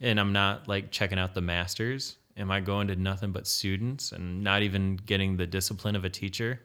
and 0.00 0.18
I'm 0.18 0.32
not 0.32 0.66
like 0.66 0.90
checking 0.90 1.20
out 1.20 1.34
the 1.34 1.40
masters? 1.40 2.16
Am 2.36 2.50
I 2.50 2.58
going 2.58 2.88
to 2.88 2.96
nothing 2.96 3.30
but 3.30 3.46
students 3.46 4.10
and 4.10 4.42
not 4.42 4.62
even 4.62 4.96
getting 4.96 5.36
the 5.36 5.46
discipline 5.46 5.94
of 5.94 6.04
a 6.04 6.10
teacher? 6.10 6.60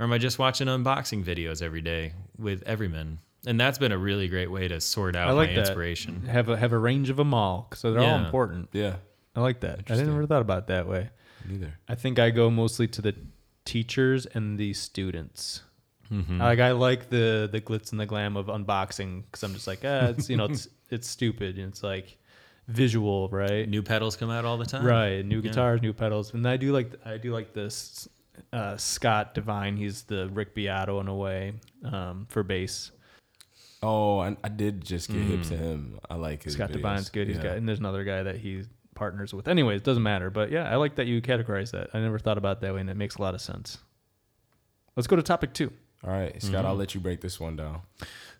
Or 0.00 0.04
am 0.04 0.12
I 0.12 0.18
just 0.18 0.40
watching 0.40 0.66
unboxing 0.66 1.24
videos 1.24 1.62
every 1.62 1.80
day 1.80 2.12
with 2.36 2.64
Everyman? 2.64 3.20
And 3.46 3.58
that's 3.60 3.78
been 3.78 3.92
a 3.92 3.98
really 3.98 4.28
great 4.28 4.50
way 4.50 4.66
to 4.68 4.80
sort 4.80 5.14
out 5.16 5.28
I 5.28 5.32
like 5.32 5.50
my 5.50 5.54
that. 5.54 5.60
inspiration. 5.60 6.26
Have 6.26 6.48
a 6.48 6.56
have 6.56 6.72
a 6.72 6.78
range 6.78 7.08
of 7.10 7.16
them 7.16 7.32
all, 7.32 7.68
so 7.74 7.92
they're 7.92 8.00
all 8.02 8.06
Yeah. 8.18 8.24
important. 8.26 8.68
yeah, 8.72 8.96
I 9.34 9.40
like 9.40 9.60
that. 9.60 9.78
I 9.88 9.94
didn't 9.94 10.10
ever 10.10 10.26
thought 10.26 10.42
about 10.42 10.58
it 10.64 10.66
that 10.66 10.86
way. 10.88 11.10
neither. 11.48 11.78
I 11.88 11.94
think 11.94 12.18
I 12.18 12.30
go 12.30 12.50
mostly 12.50 12.88
to 12.88 13.00
the 13.02 13.14
teachers 13.64 14.26
and 14.26 14.58
the 14.58 14.72
students. 14.74 15.62
Mm-hmm. 16.12 16.40
Like 16.40 16.58
I 16.60 16.72
like 16.72 17.08
the 17.10 17.48
the 17.50 17.60
glitz 17.60 17.90
and 17.92 18.00
the 18.00 18.06
glam 18.06 18.36
of 18.36 18.46
unboxing 18.46 19.22
because 19.24 19.42
I'm 19.42 19.54
just 19.54 19.66
like, 19.66 19.80
ah, 19.84 20.06
it's 20.10 20.28
you 20.28 20.36
know, 20.36 20.44
it's 20.46 20.68
it's 20.90 21.08
stupid 21.08 21.56
and 21.58 21.68
it's 21.68 21.82
like 21.82 22.16
visual, 22.68 23.28
right? 23.28 23.68
New 23.68 23.82
pedals 23.82 24.16
come 24.16 24.30
out 24.30 24.44
all 24.44 24.56
the 24.58 24.66
time. 24.66 24.84
Right, 24.84 25.24
new 25.24 25.40
guitars, 25.42 25.82
new 25.82 25.92
pedals, 25.92 26.34
and 26.34 26.46
I 26.48 26.56
do 26.56 26.72
like 26.72 26.92
I 27.04 27.16
do 27.16 27.32
like 27.32 27.52
this 27.52 28.08
uh, 28.52 28.76
Scott 28.76 29.34
Devine. 29.34 29.76
He's 29.76 30.02
the 30.02 30.28
Rick 30.28 30.54
Beato 30.54 31.00
in 31.00 31.08
a 31.08 31.14
way 31.14 31.54
um, 31.84 32.26
for 32.28 32.42
bass. 32.42 32.90
Oh, 33.82 34.18
I, 34.20 34.36
I 34.42 34.48
did 34.48 34.84
just 34.84 35.08
get 35.10 35.18
hip 35.22 35.42
to 35.44 35.56
him. 35.56 35.98
I 36.08 36.14
like 36.14 36.42
his 36.42 36.54
Scott 36.54 36.70
videos. 36.70 36.74
Devine's 36.74 37.08
good. 37.10 37.28
He's 37.28 37.36
Yeah. 37.36 37.42
got 37.42 37.56
and 37.58 37.68
there's 37.68 37.78
another 37.78 38.04
guy 38.04 38.22
that 38.22 38.36
he 38.38 38.62
partners 38.94 39.34
with. 39.34 39.48
Anyways, 39.48 39.82
doesn't 39.82 40.02
matter. 40.02 40.30
But 40.30 40.50
yeah, 40.50 40.70
I 40.70 40.76
like 40.76 40.94
that 40.96 41.06
you 41.06 41.20
categorize 41.20 41.70
that. 41.72 41.90
I 41.92 42.00
never 42.00 42.18
thought 42.18 42.38
about 42.38 42.58
it 42.58 42.60
that 42.62 42.74
way, 42.74 42.80
and 42.80 42.88
it 42.90 42.96
makes 42.96 43.16
a 43.16 43.22
lot 43.22 43.34
of 43.34 43.40
sense. 43.40 43.78
Let's 44.96 45.06
go 45.06 45.16
to 45.16 45.22
topic 45.22 45.52
two. 45.52 45.70
All 46.04 46.10
right, 46.10 46.40
Scott, 46.42 46.58
Mm-hmm. 46.58 46.66
I'll 46.66 46.74
let 46.76 46.94
you 46.94 47.00
break 47.00 47.20
this 47.20 47.38
one 47.40 47.56
down. 47.56 47.80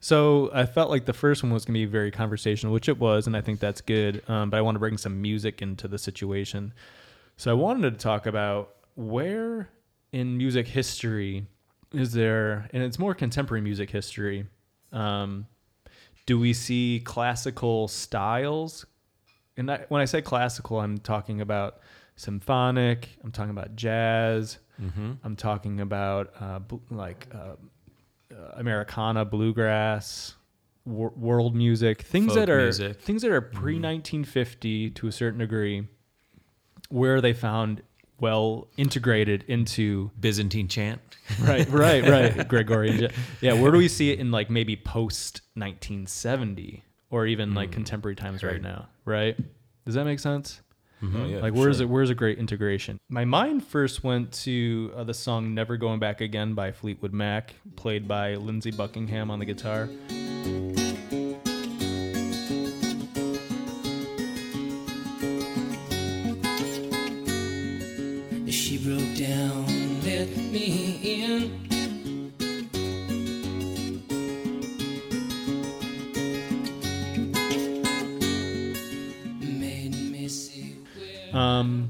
So 0.00 0.50
I 0.54 0.66
felt 0.66 0.90
like 0.90 1.04
the 1.04 1.12
first 1.12 1.42
one 1.42 1.52
was 1.52 1.64
going 1.64 1.74
to 1.74 1.80
be 1.80 1.90
very 1.90 2.10
conversational, 2.10 2.72
which 2.72 2.88
it 2.88 2.98
was, 2.98 3.26
and 3.26 3.36
I 3.36 3.40
think 3.40 3.60
that's 3.60 3.80
good. 3.80 4.22
Um, 4.28 4.50
but 4.50 4.56
I 4.58 4.60
want 4.60 4.74
to 4.76 4.78
bring 4.78 4.98
some 4.98 5.20
music 5.20 5.62
into 5.62 5.88
the 5.88 5.98
situation. 5.98 6.72
So 7.36 7.50
I 7.50 7.54
wanted 7.54 7.90
to 7.92 7.98
talk 7.98 8.26
about 8.26 8.74
where 8.94 9.68
in 10.12 10.36
music 10.38 10.68
history 10.68 11.46
is 11.92 12.12
there, 12.12 12.68
and 12.72 12.82
it's 12.82 12.98
more 12.98 13.14
contemporary 13.14 13.62
music 13.62 13.90
history. 13.90 14.46
Um, 14.92 15.46
do 16.26 16.38
we 16.38 16.52
see 16.52 17.00
classical 17.04 17.88
styles? 17.88 18.86
And 19.56 19.70
I, 19.70 19.84
when 19.88 20.00
I 20.00 20.04
say 20.06 20.22
classical, 20.22 20.80
I'm 20.80 20.98
talking 20.98 21.40
about 21.40 21.78
symphonic. 22.16 23.08
I'm 23.24 23.30
talking 23.32 23.50
about 23.50 23.76
jazz. 23.76 24.58
I'm 25.24 25.36
talking 25.36 25.80
about 25.80 26.34
uh, 26.38 26.58
bl- 26.58 26.76
like 26.90 27.26
uh, 27.34 27.38
uh, 28.34 28.50
Americana, 28.56 29.24
bluegrass, 29.24 30.34
wor- 30.84 31.14
world 31.16 31.54
music, 31.54 32.02
things 32.02 32.26
Folk 32.26 32.34
that 32.36 32.50
are 32.50 32.62
music. 32.64 33.00
things 33.00 33.22
that 33.22 33.30
are 33.30 33.40
pre 33.40 33.74
1950 33.74 34.90
to 34.90 35.06
a 35.06 35.12
certain 35.12 35.38
degree, 35.38 35.88
where 36.90 37.22
they 37.22 37.32
found 37.32 37.82
well 38.20 38.68
integrated 38.76 39.44
into 39.48 40.10
Byzantine 40.18 40.68
chant. 40.68 41.00
right, 41.40 41.68
right, 41.68 42.04
right. 42.08 42.48
Gregorian, 42.48 43.10
yeah. 43.40 43.52
Where 43.54 43.70
do 43.70 43.78
we 43.78 43.88
see 43.88 44.10
it 44.10 44.18
in 44.18 44.30
like 44.30 44.50
maybe 44.50 44.76
post 44.76 45.42
1970 45.54 46.84
or 47.10 47.26
even 47.26 47.54
like 47.54 47.72
contemporary 47.72 48.16
times 48.16 48.42
right 48.42 48.62
now? 48.62 48.88
Right? 49.04 49.36
Does 49.84 49.94
that 49.94 50.04
make 50.04 50.18
sense? 50.18 50.62
Oh, 51.02 51.26
yeah, 51.26 51.40
like 51.40 51.52
where's 51.52 51.76
sure. 51.76 51.84
it 51.84 51.90
where's 51.90 52.08
a 52.08 52.14
great 52.14 52.38
integration 52.38 52.98
my 53.10 53.26
mind 53.26 53.66
first 53.66 54.02
went 54.02 54.32
to 54.32 54.90
uh, 54.96 55.04
the 55.04 55.12
song 55.12 55.52
never 55.52 55.76
going 55.76 56.00
back 56.00 56.22
again 56.22 56.54
by 56.54 56.72
fleetwood 56.72 57.12
mac 57.12 57.54
played 57.76 58.08
by 58.08 58.34
lindsey 58.36 58.70
buckingham 58.70 59.30
on 59.30 59.38
the 59.38 59.44
guitar 59.44 59.90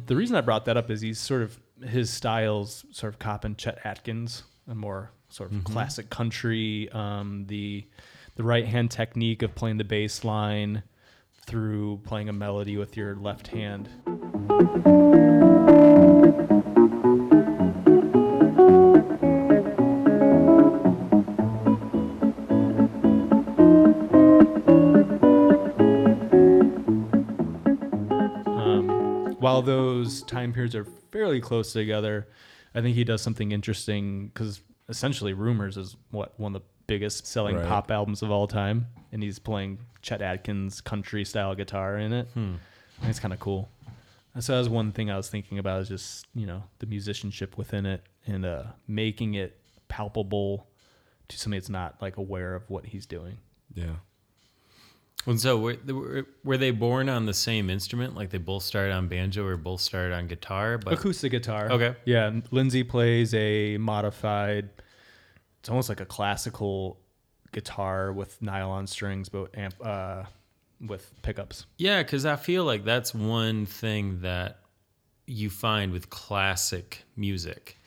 the 0.06 0.16
reason 0.16 0.36
i 0.36 0.40
brought 0.40 0.64
that 0.64 0.76
up 0.76 0.90
is 0.90 1.00
he's 1.00 1.18
sort 1.18 1.42
of 1.42 1.58
his 1.84 2.10
styles 2.10 2.84
sort 2.90 3.12
of 3.12 3.18
cop 3.18 3.44
and 3.44 3.58
chet 3.58 3.78
atkins 3.84 4.44
a 4.68 4.74
more 4.74 5.10
sort 5.28 5.52
of 5.52 5.64
classic 5.64 6.08
country 6.10 6.88
um, 6.92 7.44
the 7.48 7.84
the 8.36 8.42
right 8.42 8.66
hand 8.66 8.90
technique 8.90 9.42
of 9.42 9.54
playing 9.54 9.76
the 9.76 9.84
bass 9.84 10.24
line 10.24 10.82
through 11.46 12.00
playing 12.04 12.28
a 12.28 12.32
melody 12.32 12.76
with 12.76 12.96
your 12.96 13.14
left 13.16 13.48
hand 13.48 13.88
those 29.66 30.22
time 30.22 30.52
periods 30.52 30.74
are 30.74 30.84
fairly 31.12 31.40
close 31.40 31.72
together, 31.72 32.26
I 32.74 32.80
think 32.80 32.94
he 32.96 33.04
does 33.04 33.20
something 33.22 33.52
interesting 33.52 34.28
because 34.28 34.60
essentially 34.88 35.32
"Rumours" 35.34 35.76
is 35.76 35.96
what 36.10 36.38
one 36.40 36.54
of 36.56 36.62
the 36.62 36.68
biggest 36.86 37.26
selling 37.26 37.56
Right. 37.56 37.66
pop 37.66 37.90
albums 37.90 38.22
of 38.22 38.30
all 38.30 38.46
time, 38.46 38.86
and 39.12 39.22
he's 39.22 39.38
playing 39.38 39.78
Chet 40.02 40.22
Atkins 40.22 40.80
country 40.80 41.24
style 41.24 41.54
guitar 41.54 41.98
in 41.98 42.12
it. 42.12 42.28
Hmm. 42.34 42.54
It's 43.02 43.18
kind 43.20 43.34
of 43.34 43.40
cool. 43.40 43.68
And 44.34 44.44
so 44.44 44.52
that 44.52 44.58
was 44.58 44.68
one 44.68 44.92
thing 44.92 45.10
I 45.10 45.16
was 45.16 45.28
thinking 45.28 45.58
about 45.58 45.80
is 45.82 45.88
just 45.88 46.26
you 46.34 46.46
know 46.46 46.62
the 46.78 46.86
musicianship 46.86 47.56
within 47.58 47.86
it 47.86 48.02
and 48.26 48.44
uh, 48.46 48.64
making 48.86 49.34
it 49.34 49.58
palpable 49.88 50.66
to 51.28 51.38
somebody 51.38 51.58
that's 51.60 51.68
not 51.70 51.96
like 52.00 52.16
aware 52.18 52.54
of 52.54 52.68
what 52.70 52.86
he's 52.86 53.06
doing. 53.06 53.38
Yeah. 53.74 53.96
And 55.26 55.40
so 55.40 55.58
were, 55.58 56.26
were 56.44 56.56
they 56.56 56.70
born 56.70 57.08
on 57.08 57.26
the 57.26 57.34
same 57.34 57.68
instrument? 57.68 58.14
Like 58.14 58.30
they 58.30 58.38
both 58.38 58.62
started 58.62 58.92
on 58.92 59.08
banjo 59.08 59.44
or 59.44 59.56
both 59.56 59.80
started 59.80 60.14
on 60.14 60.28
guitar? 60.28 60.78
But 60.78 60.94
acoustic 60.94 61.32
guitar. 61.32 61.70
Okay. 61.70 61.96
Yeah, 62.04 62.28
and 62.28 62.44
Lindsey 62.52 62.84
plays 62.84 63.34
a 63.34 63.76
modified. 63.78 64.70
It's 65.58 65.68
almost 65.68 65.88
like 65.88 66.00
a 66.00 66.06
classical 66.06 67.00
guitar 67.52 68.12
with 68.12 68.40
nylon 68.40 68.86
strings, 68.86 69.28
but 69.28 69.56
amp 69.58 69.74
uh, 69.82 70.24
with 70.80 71.10
pickups. 71.22 71.66
Yeah, 71.78 72.02
because 72.02 72.24
I 72.24 72.36
feel 72.36 72.64
like 72.64 72.84
that's 72.84 73.12
one 73.12 73.66
thing 73.66 74.20
that 74.20 74.60
you 75.26 75.50
find 75.50 75.90
with 75.92 76.08
classic 76.08 77.02
music 77.16 77.78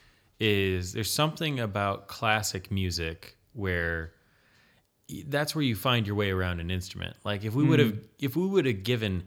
is 0.42 0.94
there's 0.94 1.12
something 1.12 1.60
about 1.60 2.08
classic 2.08 2.70
music 2.72 3.38
where 3.54 4.14
that's 5.28 5.56
where 5.56 5.64
you 5.64 5.76
find 5.76 6.06
your 6.08 6.16
way 6.16 6.32
around 6.32 6.60
an 6.60 6.70
instrument. 6.72 7.16
Like 7.24 7.44
if 7.44 7.54
we 7.56 7.64
would 7.64 7.80
have 7.80 7.98
if 8.20 8.36
we 8.36 8.46
would 8.48 8.66
have 8.66 8.84
given 8.84 9.24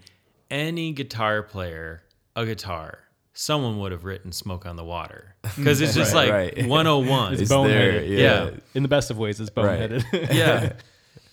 any 0.51 0.93
guitar 0.93 1.43
player 1.43 2.03
a 2.37 2.45
guitar, 2.47 2.99
someone 3.35 3.79
would 3.81 3.93
have 3.93 4.05
written 4.05 4.33
"Smoke 4.33 4.65
on 4.67 4.77
the 4.77 4.85
Water" 4.85 5.35
because 5.57 5.81
it's 5.81 5.95
just 5.95 6.15
Right, 6.15 6.31
like 6.31 6.57
right. 6.57 6.67
101. 6.69 7.33
It's 7.35 7.43
It's 7.43 7.53
boneheaded. 7.53 7.67
there, 7.69 8.05
yeah. 8.05 8.45
yeah. 8.45 8.51
In 8.75 8.83
the 8.83 8.89
best 8.89 9.11
of 9.11 9.19
ways, 9.19 9.41
it's 9.41 9.51
Right. 9.57 9.91
boneheaded. 9.91 10.35
yeah 10.35 10.73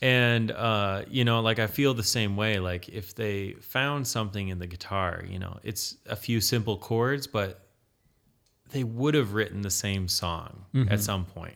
and 0.02 0.52
uh 0.52 1.02
you 1.10 1.26
know 1.26 1.42
like 1.42 1.60
i 1.60 1.68
feel 1.68 1.94
the 1.94 2.04
same 2.04 2.38
way 2.38 2.58
like 2.58 2.88
if 2.88 3.16
they 3.16 3.52
found 3.60 4.08
something 4.08 4.48
in 4.48 4.58
the 4.58 4.66
guitar 4.68 5.26
you 5.28 5.38
know 5.38 5.58
it's 5.62 5.98
a 6.06 6.16
few 6.16 6.40
simple 6.40 6.78
chords 6.78 7.28
but 7.28 7.66
they 8.72 8.84
would 8.86 9.14
have 9.14 9.34
written 9.34 9.62
the 9.62 9.70
same 9.70 10.08
song 10.08 10.64
at 10.90 11.02
some 11.02 11.26
point 11.26 11.56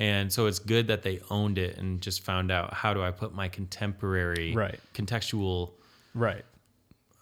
and 0.00 0.32
so 0.32 0.46
it's 0.46 0.58
good 0.58 0.88
that 0.88 1.02
they 1.02 1.20
owned 1.30 1.58
it 1.58 1.76
and 1.76 2.00
just 2.00 2.22
found 2.24 2.50
out 2.50 2.72
how 2.74 2.92
do 2.94 3.02
i 3.02 3.10
put 3.10 3.32
my 3.34 3.48
contemporary 3.48 4.52
Right. 4.54 4.80
contextual 4.94 5.70
right. 6.14 6.44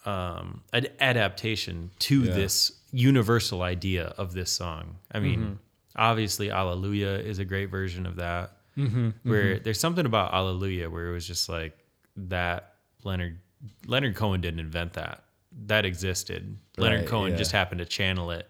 um, 0.07 0.62
ad- 0.72 0.93
adaptation 1.01 1.91
to 1.99 2.22
Yeah. 2.22 2.33
this 2.35 2.72
universal 2.93 3.62
idea 3.62 4.14
of 4.16 4.33
this 4.33 4.51
song. 4.51 4.97
I 5.12 5.20
mean, 5.20 5.41
mm-hmm. 5.41 5.53
obviously, 5.97 6.49
Hallelujah 6.49 7.18
is 7.22 7.39
a 7.39 7.45
great 7.45 7.66
version 7.66 8.07
of 8.07 8.16
that. 8.16 8.53
Mm-hmm, 8.79 9.11
where 9.24 9.55
mm-hmm. 9.55 9.62
there's 9.64 9.81
something 9.81 10.07
about 10.07 10.31
Hallelujah 10.31 10.89
where 10.89 11.09
it 11.09 11.12
was 11.12 11.26
just 11.26 11.49
like 11.49 11.76
that 12.16 12.74
Leonard 13.03 13.41
Leonard 13.87 14.14
Cohen 14.14 14.41
didn't 14.41 14.61
invent 14.61 14.93
that. 14.95 15.24
That 15.66 15.85
existed. 15.85 16.57
Leonard 16.76 17.01
Right, 17.01 17.09
Cohen 17.09 17.33
yeah. 17.33 17.39
just 17.39 17.51
happened 17.53 17.81
to 17.81 17.85
channel 17.85 18.31
it, 18.31 18.49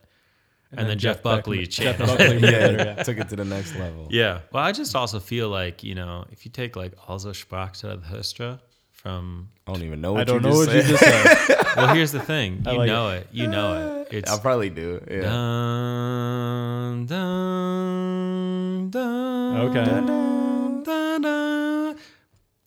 and, 0.77 0.89
then, 0.89 0.99
Jeff, 0.99 1.17
Beckman- 1.23 1.37
Buckley 1.37 1.67
Jeff. 1.67 1.99
Buckley 1.99 2.39
Yeah, 2.39 2.49
it, 2.49 2.79
yeah. 2.97 3.03
took 3.09 3.17
it 3.19 3.29
to 3.31 3.37
the 3.37 3.45
next 3.45 3.75
level. 3.77 4.07
Yeah. 4.11 4.41
Well, 4.53 4.63
I 4.63 4.73
just 4.73 4.95
also 4.95 5.19
feel 5.21 5.49
like 5.49 5.83
you 5.83 5.95
know 5.95 6.25
if 6.31 6.45
you 6.45 6.51
take 6.51 6.77
like 6.77 6.93
Also 7.09 7.31
sprach 7.33 7.77
Zarathustra 7.77 8.61
from 8.93 9.49
I 9.67 9.73
don't 9.73 9.83
even 9.83 10.01
know 10.01 10.13
what 10.13 10.23
I 10.23 10.25
don't 10.25 10.43
you 10.45 10.51
know 10.51 10.65
just 10.65 10.69
what 10.69 10.77
you 10.77 10.83
just 10.83 11.05
said. 11.05 11.57
well, 11.77 11.95
here's 11.95 12.13
the 12.13 12.21
thing. 12.21 12.63
You 12.67 12.79
like 12.79 12.87
know 12.89 13.11
it. 13.11 13.27
You 13.33 13.47
know 13.47 14.03
it. 14.03 14.09
It's 14.15 14.31
I 14.31 14.39
probably 14.41 14.71
do. 14.71 15.01
Yeah. 15.11 15.21
dun, 15.23 17.07
dun, 17.07 18.91
dun, 18.91 19.57
Okay. 19.69 19.85
dun, 19.85 20.83
dun, 20.83 21.23
dun. 21.23 21.97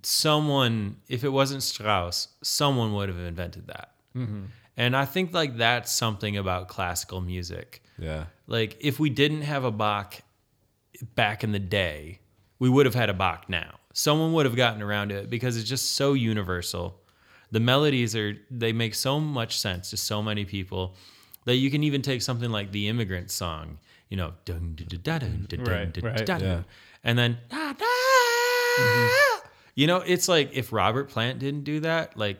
Someone, 0.03 0.97
if 1.09 1.23
it 1.23 1.29
wasn't 1.29 1.61
Strauss, 1.63 2.29
someone 2.41 2.93
would 2.93 3.09
have 3.09 3.17
invented 3.19 3.67
that. 3.67 3.91
Mm-hmm. 4.15 4.45
And 4.77 4.95
I 4.95 5.05
think 5.05 5.33
like 5.33 5.57
that's 5.57 5.91
something 5.91 6.37
about 6.37 6.67
classical 6.67 7.21
music. 7.21 7.83
Yeah. 8.01 8.25
Like 8.47 8.77
if 8.81 8.99
we 8.99 9.09
didn't 9.09 9.43
have 9.43 9.63
a 9.63 9.71
Bach 9.71 10.15
back 11.15 11.43
in 11.43 11.51
the 11.51 11.59
day, 11.59 12.19
we 12.59 12.67
would 12.69 12.85
have 12.85 12.95
had 12.95 13.09
a 13.09 13.13
Bach 13.13 13.47
now. 13.47 13.75
Someone 13.93 14.33
would 14.33 14.45
have 14.45 14.55
gotten 14.55 14.81
around 14.81 15.09
to 15.09 15.15
it 15.15 15.29
because 15.29 15.55
it's 15.57 15.69
just 15.69 15.93
so 15.95 16.13
universal. 16.13 16.99
The 17.51 17.59
melodies 17.59 18.15
are 18.15 18.37
they 18.49 18.71
make 18.73 18.95
so 18.95 19.19
much 19.19 19.59
sense 19.59 19.89
to 19.91 19.97
so 19.97 20.21
many 20.23 20.45
people 20.45 20.95
that 21.45 21.55
you 21.55 21.69
can 21.71 21.83
even 21.83 22.01
take 22.01 22.21
something 22.21 22.49
like 22.49 22.71
the 22.71 22.87
immigrant 22.87 23.29
song, 23.31 23.77
you 24.09 24.17
know, 24.17 24.33
dun, 24.45 24.75
dun, 24.75 24.87
dun, 24.87 25.19
dun, 25.19 25.19
dun, 25.47 25.63
dun, 25.63 25.73
Right, 25.73 25.93
dun, 25.93 26.03
right. 26.05 26.25
dun, 26.25 26.25
dun, 26.25 26.41
Yeah. 26.41 26.63
and 27.03 27.17
then 27.17 27.37
da, 27.49 27.73
da. 27.73 27.85
Mm-hmm. 28.79 29.47
you 29.75 29.87
know, 29.87 29.97
it's 29.97 30.27
like 30.27 30.51
if 30.53 30.71
Robert 30.71 31.09
Plant 31.09 31.39
didn't 31.39 31.63
do 31.63 31.81
that, 31.81 32.15
like 32.17 32.39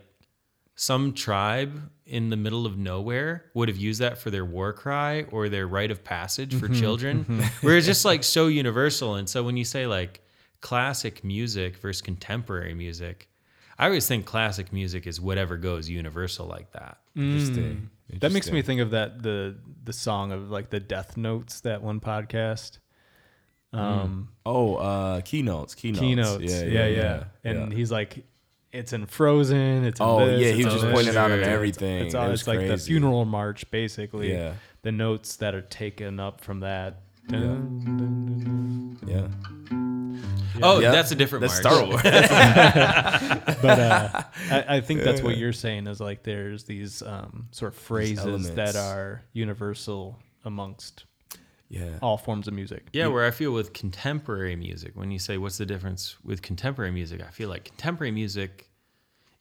some 0.82 1.14
tribe 1.14 1.92
in 2.08 2.32
the 2.32 2.36
middle 2.36 2.66
of 2.66 2.76
nowhere 2.76 3.46
would 3.54 3.68
have 3.68 3.78
used 3.78 4.02
that 4.02 4.18
for 4.18 4.32
their 4.32 4.44
war 4.44 4.74
cry 4.74 5.22
or 5.30 5.48
their 5.48 5.68
rite 5.68 5.92
of 5.92 6.04
passage 6.04 6.56
for 6.56 6.68
children, 6.68 7.24
where 7.62 7.78
it's 7.78 7.86
just 7.86 8.04
like 8.04 8.24
so 8.24 8.48
universal. 8.48 9.14
And 9.14 9.30
so 9.30 9.44
when 9.44 9.58
you 9.58 9.64
say 9.64 9.86
like 9.86 10.22
classic 10.60 11.24
music 11.24 11.78
versus 11.78 12.02
contemporary 12.02 12.74
music, 12.74 13.30
I 13.78 13.86
always 13.86 14.08
think 14.08 14.26
classic 14.26 14.74
music 14.74 15.06
is 15.06 15.22
whatever 15.22 15.56
goes 15.56 15.88
universal 15.88 16.48
like 16.48 16.72
that. 16.72 16.98
Interesting. 17.16 17.92
That 18.20 18.32
makes 18.32 18.50
me 18.50 18.64
think 18.64 18.82
of 18.82 18.90
that 18.90 19.22
the 19.22 19.60
the 19.84 19.94
song 19.94 20.32
of 20.32 20.50
like 20.50 20.72
the 20.72 20.80
Death 20.80 21.16
Notes 21.16 21.62
that 21.62 21.84
one 21.84 22.00
podcast. 22.00 22.80
Um, 23.72 24.30
Oh, 24.48 24.78
uh, 24.78 25.22
keynotes, 25.22 25.76
keynotes. 25.76 26.02
keynotes. 26.02 26.52
Yeah, 26.52 26.64
yeah. 26.64 26.88
yeah. 26.88 27.24
And 27.44 27.72
yeah. 27.72 27.78
he's 27.78 27.92
like, 27.92 28.26
it's 28.72 28.94
in 28.94 29.06
Frozen. 29.06 29.86
It's 29.86 30.00
in 30.00 30.06
Oh, 30.06 30.26
this, 30.26 30.42
yeah, 30.42 30.52
he 30.54 30.64
was 30.66 30.74
just 30.74 30.86
this. 30.86 30.94
pointing 30.94 31.16
out 31.18 31.30
Sure. 31.30 31.42
everything. 31.44 32.06
It's, 32.06 32.16
all, 32.16 32.30
It 32.30 32.34
it's 32.34 32.48
like 32.48 32.60
the 32.68 32.78
funeral 32.78 33.26
march, 33.26 33.70
basically. 33.72 34.32
Yeah. 34.32 34.54
The 34.84 34.92
notes 34.92 35.36
that 35.38 35.54
are 35.56 35.62
taken 35.62 36.20
up 36.20 36.42
from 36.42 36.62
that. 36.62 37.02
Yeah. 37.30 37.58
Yeah. 39.06 39.28
Oh, 40.64 40.80
Yeah. 40.80 40.92
that's 40.92 41.12
a 41.12 41.16
different 41.16 41.42
That's 41.42 41.64
march. 41.64 41.76
Star 41.76 41.86
Wars. 41.86 42.02
But 43.62 43.80
uh, 43.80 44.24
I, 44.50 44.78
I 44.78 44.82
think 44.82 45.02
that's 45.04 45.22
what 45.22 45.38
you're 45.38 45.54
saying 45.54 45.86
is 45.88 46.00
like 46.00 46.24
there's 46.24 46.64
these 46.64 47.02
um, 47.04 47.48
sort 47.52 47.74
of 47.74 47.80
phrases 47.80 48.52
that 48.56 48.76
are 48.76 49.22
universal 49.34 50.18
amongst 50.46 51.06
yeah. 51.72 51.98
all 52.02 52.18
forms 52.18 52.48
of 52.48 52.54
music. 52.54 52.88
Yeah, 52.94 53.08
where 53.08 53.26
I 53.26 53.32
feel 53.32 53.52
with 53.54 53.74
contemporary 53.74 54.56
music, 54.56 54.92
when 54.96 55.10
you 55.10 55.20
say 55.20 55.38
what's 55.38 55.58
the 55.58 55.66
difference 55.66 56.18
with 56.24 56.42
contemporary 56.42 56.92
music, 56.92 57.22
I 57.22 57.32
feel 57.32 57.50
like 57.50 57.64
contemporary 57.66 58.12
music 58.12 58.70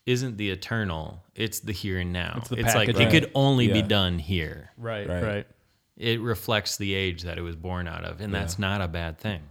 isn't 0.07 0.37
the 0.37 0.51
eternal; 0.51 1.23
it's 1.35 1.61
the 1.61 1.73
here 1.73 1.99
and 1.99 2.13
now. 2.13 2.35
It's 2.39 2.49
the 2.49 2.63
like 2.63 2.89
it 2.89 3.11
could 3.11 3.31
only 3.35 3.69
be 3.69 3.83
done 3.83 4.19
here. 4.19 4.71
Right, 4.79 5.09
Right. 5.09 5.23
right. 5.23 5.47
It 5.97 6.21
reflects 6.21 6.79
the 6.79 6.95
age 6.95 7.25
that 7.25 7.37
it 7.37 7.43
was 7.43 7.57
born 7.57 7.87
out 7.87 8.05
of, 8.05 8.21
and 8.21 8.33
that's 8.33 8.59
not 8.59 8.81
a 8.81 8.89
bad 8.89 9.19
thing. 9.19 9.43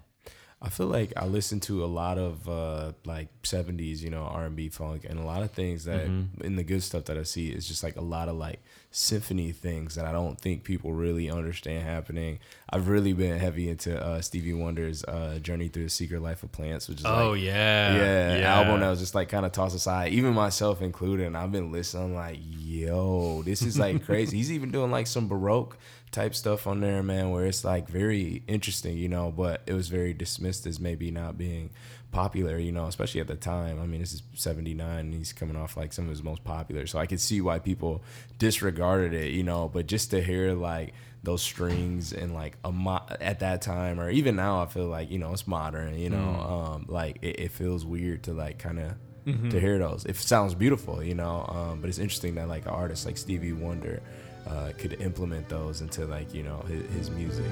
I 0.61 0.69
feel 0.69 0.87
like 0.87 1.13
I 1.15 1.25
listen 1.25 1.61
to 1.61 1.85
a 1.85 1.87
lot 1.87 2.17
of 2.17 2.49
uh, 2.49 2.93
like 3.05 3.27
'70s, 3.43 3.99
you 4.01 4.09
know, 4.09 4.23
R&B, 4.23 4.69
funk, 4.69 5.05
and 5.07 5.19
a 5.19 5.23
lot 5.23 5.43
of 5.43 5.51
things 5.51 5.85
that 5.85 6.05
in 6.05 6.55
the 6.55 6.63
good 6.63 6.81
stuff 6.83 7.05
that 7.05 7.17
I 7.17 7.23
see 7.23 7.49
is 7.49 7.67
just 7.67 7.83
like 7.83 7.97
a 7.97 8.01
lot 8.01 8.27
of 8.29 8.35
like 8.35 8.61
symphony 8.91 9.51
things 9.51 9.93
that 9.95 10.05
I 10.05 10.11
don't 10.11 10.39
think 10.39 10.63
people 10.63 10.93
really 10.93 11.29
understand 11.29 11.83
happening. 11.83 12.39
I've 12.69 12.87
really 12.87 13.13
been 13.13 13.37
heavy 13.37 13.69
into 13.69 14.03
uh, 14.03 14.19
Stevie 14.21 14.53
Wonder's 14.53 15.03
uh, 15.03 15.37
Journey 15.41 15.67
Through 15.67 15.83
the 15.83 15.89
Secret 15.89 16.21
Life 16.21 16.41
of 16.41 16.51
Plants, 16.51 16.87
which 16.87 16.99
is 16.99 17.05
Oh 17.05 17.31
like, 17.31 17.41
yeah, 17.41 18.37
yeah, 18.37 18.55
album 18.55 18.79
that 18.79 18.89
was 18.89 18.99
just 18.99 19.13
like 19.13 19.29
kind 19.29 19.45
of 19.45 19.51
tossed 19.51 19.75
aside, 19.75 20.13
even 20.13 20.33
myself 20.33 20.81
included. 20.81 21.27
And 21.27 21.37
I've 21.37 21.51
been 21.51 21.71
listening, 21.71 22.05
I'm 22.05 22.15
like, 22.15 22.39
yo, 22.41 23.43
this 23.43 23.61
is 23.61 23.77
like 23.77 24.03
crazy. 24.05 24.37
He's 24.37 24.51
even 24.51 24.71
doing 24.71 24.89
like 24.89 25.05
some 25.05 25.27
Baroque 25.27 25.77
type 26.11 26.33
stuff 26.33 26.65
on 26.65 26.81
there, 26.81 27.03
man, 27.03 27.29
where 27.29 27.45
it's 27.45 27.63
like 27.63 27.87
very 27.87 28.41
interesting, 28.47 28.97
you 28.97 29.07
know, 29.07 29.31
but 29.31 29.61
it 29.67 29.73
was 29.73 29.89
very 29.89 30.13
dismissed 30.13 30.65
as 30.65 30.79
maybe 30.79 31.11
not 31.11 31.37
being 31.37 31.69
popular, 32.11 32.57
you 32.57 32.71
know, 32.71 32.85
especially 32.87 33.21
at 33.21 33.27
the 33.27 33.35
time. 33.35 33.79
I 33.79 33.85
mean, 33.85 33.99
this 34.01 34.13
is 34.13 34.23
79 34.35 34.99
and 34.99 35.13
he's 35.13 35.31
coming 35.33 35.55
off 35.55 35.77
like 35.77 35.93
some 35.93 36.05
of 36.05 36.09
his 36.09 36.23
most 36.23 36.43
popular. 36.43 36.87
So 36.87 36.97
I 36.99 37.05
could 37.05 37.19
see 37.21 37.39
why 37.41 37.59
people 37.59 38.01
disregarded 38.39 39.13
it, 39.13 39.31
you 39.33 39.43
know, 39.43 39.69
but 39.69 39.85
just 39.87 40.11
to 40.11 40.21
hear 40.21 40.53
like 40.53 40.93
those 41.21 41.41
strings 41.41 42.13
and 42.13 42.33
like 42.33 42.57
a 42.63 42.71
mo- 42.71 43.05
at 43.19 43.41
that 43.41 43.61
time 43.61 43.99
or 43.99 44.09
even 44.09 44.35
now 44.35 44.61
I 44.61 44.65
feel 44.67 44.87
like, 44.87 45.11
you 45.11 45.19
know, 45.19 45.33
it's 45.33 45.45
modern, 45.47 45.99
you 45.99 46.09
know, 46.09 46.17
um 46.17 46.85
like 46.87 47.19
it, 47.21 47.39
it 47.39 47.51
feels 47.51 47.85
weird 47.85 48.23
to 48.23 48.33
like 48.33 48.57
kind 48.57 48.79
of 48.79 48.93
to 49.51 49.59
hear 49.59 49.77
those. 49.77 50.05
It 50.05 50.15
sounds 50.15 50.55
beautiful, 50.55 51.03
you 51.03 51.13
know, 51.13 51.45
um, 51.47 51.81
but 51.81 51.89
it's 51.89 51.99
interesting 51.99 52.33
that 52.35 52.47
like 52.47 52.63
an 52.65 52.71
artist 52.71 53.05
like 53.05 53.15
Stevie 53.17 53.53
Wonder 53.53 54.01
uh, 54.47 54.71
could 54.79 54.93
implement 55.01 55.47
those 55.49 55.81
into 55.81 56.07
like 56.07 56.33
you 56.33 56.41
know 56.41 56.65
his, 56.67 56.89
his 56.95 57.09
music. 57.11 57.45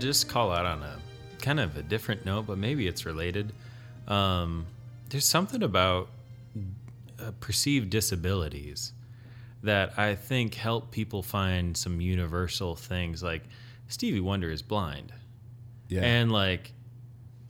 To 0.00 0.06
just 0.06 0.28
call 0.28 0.52
out 0.52 0.66
on 0.66 0.82
a 0.82 0.98
kind 1.40 1.60
of 1.60 1.76
a 1.76 1.82
different 1.82 2.24
note, 2.24 2.46
but 2.46 2.58
maybe 2.58 2.86
it's 2.86 3.06
related. 3.06 3.52
Um, 4.08 4.66
there's 5.08 5.24
something 5.24 5.62
about 5.62 6.08
uh, 7.20 7.32
perceived 7.40 7.90
disabilities 7.90 8.92
that 9.62 9.98
I 9.98 10.14
think 10.14 10.54
help 10.54 10.90
people 10.90 11.22
find 11.22 11.76
some 11.76 12.00
universal 12.00 12.76
things. 12.76 13.22
Like 13.22 13.42
Stevie 13.88 14.20
Wonder 14.20 14.50
is 14.50 14.62
blind, 14.62 15.12
Yeah, 15.88 16.02
and 16.02 16.30
like 16.30 16.72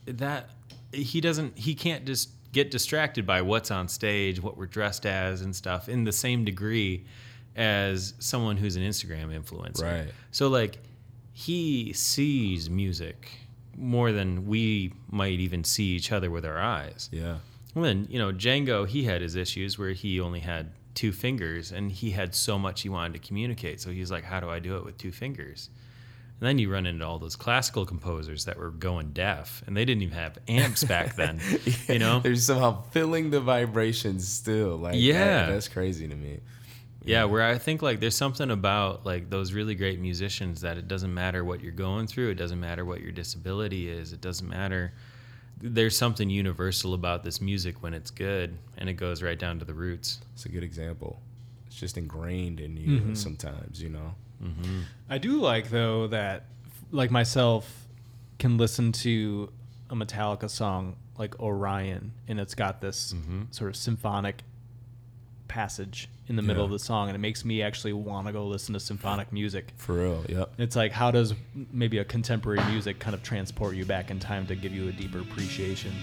that, 0.05 0.49
he 0.91 1.21
doesn't, 1.21 1.57
he 1.57 1.75
can't 1.75 2.05
just 2.05 2.29
get 2.51 2.71
distracted 2.71 3.25
by 3.25 3.41
what's 3.41 3.71
on 3.71 3.87
stage, 3.87 4.41
what 4.41 4.57
we're 4.57 4.65
dressed 4.67 5.05
as, 5.05 5.41
and 5.41 5.55
stuff 5.55 5.89
in 5.89 6.05
the 6.05 6.11
same 6.11 6.45
degree 6.45 7.05
as 7.55 8.13
someone 8.19 8.55
who's 8.57 8.75
an 8.75 8.83
Instagram 8.83 9.37
influencer. 9.37 9.83
Right. 9.83 10.13
So 10.31 10.47
like 10.47 10.77
he 11.39 11.93
sees 11.93 12.67
music 12.67 13.29
more 13.77 14.11
than 14.11 14.47
we 14.47 14.91
might 15.11 15.39
even 15.39 15.63
see 15.63 15.85
each 15.95 16.11
other 16.11 16.31
with 16.31 16.43
our 16.43 16.57
eyes. 16.57 17.09
yeah, 17.11 17.37
Well, 17.75 17.83
then, 17.85 18.07
you 18.09 18.17
know, 18.17 18.31
Django, 18.33 18.87
he 18.87 19.03
had 19.03 19.21
his 19.21 19.35
issues 19.35 19.77
where 19.77 19.91
he 19.91 20.19
only 20.19 20.39
had 20.39 20.71
two 20.95 21.11
fingers 21.11 21.71
and 21.71 21.91
he 21.91 22.09
had 22.09 22.33
so 22.33 22.57
much 22.57 22.81
he 22.81 22.89
wanted 22.89 23.13
to 23.21 23.27
communicate. 23.27 23.79
So 23.79 23.91
he's 23.91 24.09
like, 24.09 24.23
how 24.23 24.39
do 24.39 24.49
I 24.49 24.57
do 24.57 24.77
it 24.77 24.83
with 24.83 24.97
two 24.97 25.11
fingers? 25.11 25.69
And 26.39 26.47
then 26.47 26.57
you 26.57 26.71
run 26.71 26.87
into 26.87 27.05
all 27.05 27.19
those 27.19 27.35
classical 27.35 27.85
composers 27.85 28.45
that 28.45 28.57
were 28.57 28.71
going 28.71 29.11
deaf 29.11 29.61
and 29.67 29.77
they 29.77 29.85
didn't 29.85 30.01
even 30.01 30.17
have 30.17 30.39
amps 30.47 30.83
back 30.83 31.15
then, 31.15 31.39
you 31.87 31.99
know? 31.99 32.19
they're 32.19 32.35
somehow 32.35 32.81
feeling 32.89 33.29
the 33.29 33.41
vibrations 33.41 34.27
still. 34.27 34.75
Like, 34.77 34.93
that- 34.93 34.99
Yeah. 34.99 35.51
that's 35.51 35.67
crazy 35.67 36.07
to 36.07 36.15
me. 36.15 36.39
Yeah, 37.07 37.23
where 37.25 37.43
I 37.43 37.57
think 37.57 37.81
like 37.81 37.99
there's 37.99 38.15
something 38.15 38.51
about 38.51 39.05
like 39.05 39.29
those 39.29 39.53
really 39.53 39.75
great 39.75 39.99
musicians 39.99 40.61
that 40.61 40.77
it 40.77 40.87
doesn't 40.87 41.13
matter 41.13 41.43
what 41.43 41.61
you're 41.61 41.71
going 41.71 42.07
through, 42.07 42.29
it 42.29 42.35
doesn't 42.35 42.59
matter 42.59 42.83
what 42.85 43.01
your 43.01 43.11
disability 43.11 43.89
is, 43.89 44.13
it 44.13 44.21
doesn't 44.21 44.47
matter. 44.47 44.93
There's 45.59 45.97
something 45.97 46.29
universal 46.29 46.93
about 46.93 47.23
this 47.23 47.41
music 47.41 47.81
when 47.81 47.93
it's 47.95 48.11
good, 48.11 48.57
and 48.77 48.87
it 48.89 48.93
goes 48.93 49.23
right 49.23 49.39
down 49.39 49.57
to 49.59 49.65
the 49.65 49.73
roots. 49.73 50.19
It's 50.33 50.45
a 50.45 50.49
good 50.49 50.63
example. 50.63 51.19
It's 51.65 51.75
just 51.75 51.97
ingrained 51.97 52.59
in 52.59 52.77
you 52.77 52.99
Mm-hmm. 52.99 53.13
sometimes, 53.15 53.81
you 53.81 53.89
know. 53.89 54.13
I 55.09 55.17
do 55.17 55.41
like 55.41 55.69
though 55.71 56.07
that 56.07 56.45
like 56.91 57.09
myself 57.09 57.87
can 58.37 58.57
listen 58.57 58.91
to 58.91 59.51
a 59.89 59.95
Metallica 59.95 60.47
song 60.49 60.95
like 61.17 61.39
Orion 61.39 62.11
and 62.27 62.39
it's 62.39 62.53
got 62.53 62.79
this 62.79 63.15
sort 63.49 63.69
of 63.71 63.75
symphonic 63.75 64.43
passage 65.57 66.07
in 66.27 66.35
the 66.35 66.41
middle 66.43 66.61
Yeah. 66.61 66.65
of 66.65 66.71
the 66.71 66.77
song 66.77 67.09
and 67.09 67.15
it 67.15 67.19
makes 67.19 67.43
me 67.43 67.63
actually 67.63 67.91
want 67.93 68.27
to 68.27 68.33
go 68.33 68.45
listen 68.45 68.73
to 68.75 68.79
symphonic 68.79 69.33
music. 69.33 69.73
For 69.77 69.93
real, 69.93 70.23
yep. 70.29 70.53
It's 70.59 70.75
like 70.75 70.91
how 70.91 71.09
does 71.09 71.33
maybe 71.71 71.97
a 71.97 72.05
contemporary 72.05 72.63
music 72.69 72.99
kind 72.99 73.15
of 73.15 73.23
transport 73.23 73.75
you 73.75 73.83
back 73.83 74.11
in 74.11 74.19
time 74.19 74.45
to 74.47 74.55
give 74.55 74.71
you 74.71 74.87
a 74.87 74.91
deeper 74.91 75.17
appreciation? 75.19 75.93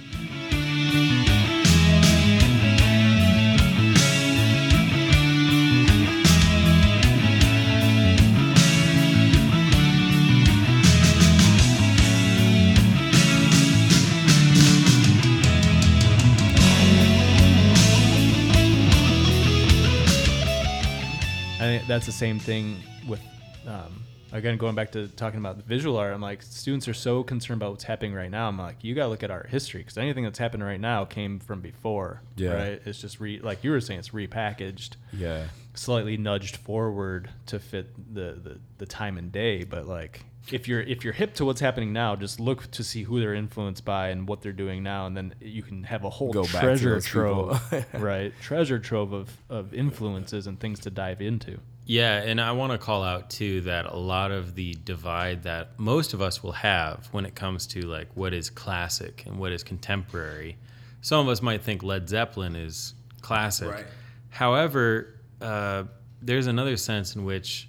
That's 21.95 22.07
the 22.07 22.13
same 22.13 22.39
thing 22.41 22.77
with, 23.07 23.21
um, 23.67 24.03
again, 24.33 24.57
going 24.57 24.75
back 24.75 24.91
to 24.93 25.07
talking 25.09 25.39
about 25.39 25.57
the 25.57 25.63
visual 25.63 25.97
art. 25.97 26.13
I'm 26.13 26.21
like, 26.21 26.43
students 26.43 26.89
are 26.89 26.95
so 26.95 27.23
concerned 27.23 27.63
about 27.63 27.71
what's 27.71 27.85
happening 27.85 28.13
right 28.15 28.31
now. 28.31 28.49
I'm 28.49 28.59
like, 28.59 28.83
you 28.83 28.95
got 28.97 29.05
to 29.05 29.09
look 29.09 29.23
at 29.23 29.31
art 29.31 29.49
history 29.49 29.81
because 29.81 29.97
anything 29.97 30.25
that's 30.25 30.39
happening 30.39 30.67
right 30.67 30.81
now 30.81 31.05
came 31.05 31.39
from 31.39 31.61
before. 31.61 32.21
Yeah. 32.37 32.53
Right. 32.55 32.83
It's 32.85 33.01
just 33.01 33.21
re, 33.21 33.39
like 33.41 33.63
you 33.63 33.71
were 33.71 33.81
saying, 33.81 34.01
it's 34.01 34.09
repackaged, 34.11 34.97
Yeah. 35.13 35.45
slightly 35.75 36.17
nudged 36.17 36.57
forward 36.57 37.31
to 37.47 37.61
fit 37.61 37.95
the, 38.13 38.33
the, 38.43 38.61
the 38.79 38.87
time 38.87 39.17
and 39.19 39.31
day. 39.31 39.63
But 39.63 39.87
like, 39.87 40.25
if 40.53 40.69
you're 40.69 40.83
if 40.83 41.05
you're 41.05 41.15
hip 41.15 41.33
to 41.37 41.45
what's 41.47 41.61
happening 41.63 41.95
now, 41.95 42.17
just 42.17 42.39
look 42.39 42.71
to 42.73 42.85
see 42.85 43.03
who 43.05 43.19
they're 43.19 43.33
influenced 43.35 43.83
by 43.85 44.09
and 44.09 44.29
what 44.29 44.43
they're 44.43 44.53
doing 44.53 44.83
now, 44.83 45.07
and 45.07 45.17
then 45.17 45.35
you 45.41 45.63
can 45.63 45.85
have 45.85 46.05
a 46.05 46.11
whole 46.11 46.33
Go 46.35 46.45
treasure 46.45 47.01
trove, 47.01 47.63
right? 47.95 48.31
Treasure 48.43 48.79
trove 48.79 49.15
of, 49.15 49.31
of 49.49 49.73
influences 49.73 50.47
and 50.47 50.61
things 50.61 50.81
to 50.81 50.91
dive 50.91 51.23
into. 51.23 51.59
Yeah, 51.87 52.23
and 52.23 52.41
I 52.41 52.53
want 52.53 52.73
to 52.73 52.79
call 52.79 53.03
out 53.03 53.29
too 53.29 53.61
that 53.63 53.87
a 53.87 53.97
lot 53.97 54.31
of 54.31 54.55
the 54.55 54.75
divide 54.85 55.43
that 55.43 55.79
most 55.79 56.15
of 56.15 56.23
us 56.23 56.43
will 56.43 56.53
have 56.53 57.09
when 57.13 57.27
it 57.27 57.35
comes 57.35 57.67
to 57.69 57.83
like 57.83 58.09
what 58.15 58.33
is 58.33 58.49
classic 58.49 59.25
and 59.27 59.39
what 59.39 59.53
is 59.53 59.63
contemporary. 59.63 60.57
Some 61.03 61.21
of 61.21 61.29
us 61.29 61.43
might 61.43 61.63
think 61.63 61.83
Led 61.83 62.09
Zeppelin 62.09 62.57
is 62.57 62.95
classic. 63.21 63.71
Right. 63.71 63.87
However, 64.31 65.21
uh, 65.43 65.85
there's 66.23 66.47
another 66.47 66.79
sense 66.79 67.17
in 67.17 67.25
which 67.25 67.69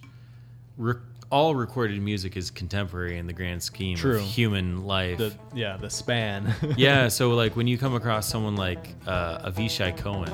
rec- 0.78 0.98
all 1.30 1.54
recorded 1.56 2.02
music 2.02 2.38
is 2.38 2.50
contemporary 2.50 3.18
in 3.18 3.28
the 3.28 3.34
grand 3.34 3.62
scheme 3.62 3.98
True. 3.98 4.18
of 4.18 4.22
human 4.22 4.86
life. 4.86 5.18
The 5.18 5.34
yeah, 5.54 5.76
the 5.76 5.90
span. 5.90 6.56
yeah, 6.78 7.10
so 7.10 7.32
like 7.32 7.58
when 7.58 7.68
you 7.68 7.78
come 7.78 7.96
across 7.96 8.30
someone 8.30 8.56
like 8.56 8.96
uh, 9.06 9.50
Avishai 9.52 9.98
Cohen, 9.98 10.32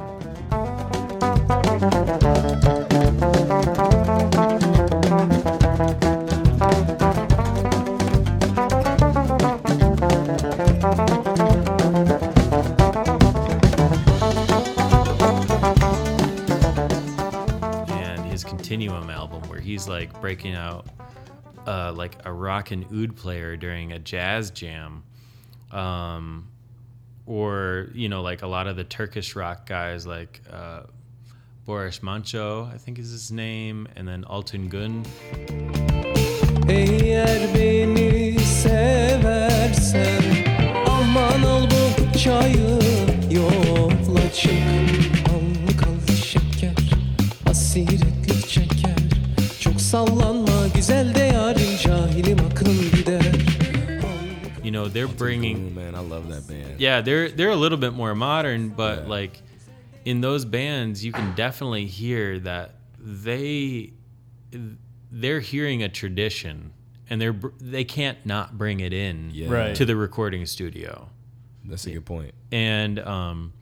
he's 19.71 19.87
like 19.87 20.19
breaking 20.21 20.53
out 20.53 20.85
uh, 21.65 21.93
like 21.93 22.17
a 22.25 22.31
rock 22.31 22.71
and 22.71 22.85
oud 22.93 23.15
player 23.15 23.55
during 23.55 23.91
a 23.91 23.99
jazz 23.99 24.51
jam, 24.51 25.03
um, 25.71 26.47
or 27.25 27.87
you 27.93 28.09
know 28.09 28.21
like 28.21 28.41
a 28.41 28.47
lot 28.47 28.67
of 28.67 28.75
the 28.75 28.83
Turkish 28.83 29.35
rock 29.35 29.65
guys 29.65 30.05
like 30.05 30.41
uh, 30.51 30.81
Barış 31.67 31.99
Manço, 32.03 32.67
I 32.75 32.77
think 32.77 32.99
is 32.99 33.11
his 33.11 33.31
name, 33.31 33.87
and 33.95 34.07
then 34.07 34.23
Altın 34.23 34.69
Gün. 34.69 35.05
Eğer 36.69 37.39
beni 37.55 38.39
seversen 38.39 40.21
Aman 40.89 41.41
al 41.43 41.63
bu 41.63 42.17
çayı 42.17 42.79
yola 43.31 44.31
çık 44.33 44.51
Al 45.29 45.77
kal 45.77 46.15
şeker 46.15 46.73
Asiretlik 47.49 48.49
çeker 48.49 48.95
Çok 49.59 49.81
sallanma 49.81 50.67
güzel 50.75 51.15
de 51.15 51.19
yarim 51.23 51.77
Cahilim 51.83 52.37
aklım 52.39 52.77
gider 52.95 53.21
You 54.63 54.71
know, 54.71 54.89
they're 54.93 55.19
bringing 55.19 55.75
man, 55.75 55.93
I 55.93 56.09
love 56.09 56.29
that 56.29 56.47
band. 56.49 56.79
Yeah, 56.79 57.05
they're 57.05 57.37
they're 57.37 57.51
a 57.51 57.61
little 57.61 57.81
bit 57.81 57.93
more 57.93 58.13
modern, 58.15 58.69
but 58.69 59.09
like 59.09 59.31
in 60.05 60.21
those 60.21 60.45
bands, 60.45 61.03
you 61.05 61.13
can 61.13 61.33
definitely 61.33 61.85
hear 61.85 62.39
that 62.39 62.75
they 62.99 63.93
they're 65.11 65.39
hearing 65.39 65.83
a 65.83 65.89
tradition, 65.89 66.71
and 67.09 67.21
they're 67.21 67.35
they 67.59 67.83
can't 67.83 68.17
not 68.25 68.57
bring 68.57 68.79
it 68.79 68.93
in 68.93 69.31
Yeah. 69.33 69.49
Right. 69.49 69.75
to 69.75 69.85
the 69.85 69.95
recording 69.95 70.45
studio, 70.45 71.09
That's 71.65 71.85
a 71.85 71.91
good 71.91 72.05
point. 72.05 72.33
and 72.51 72.99
um, 72.99 73.53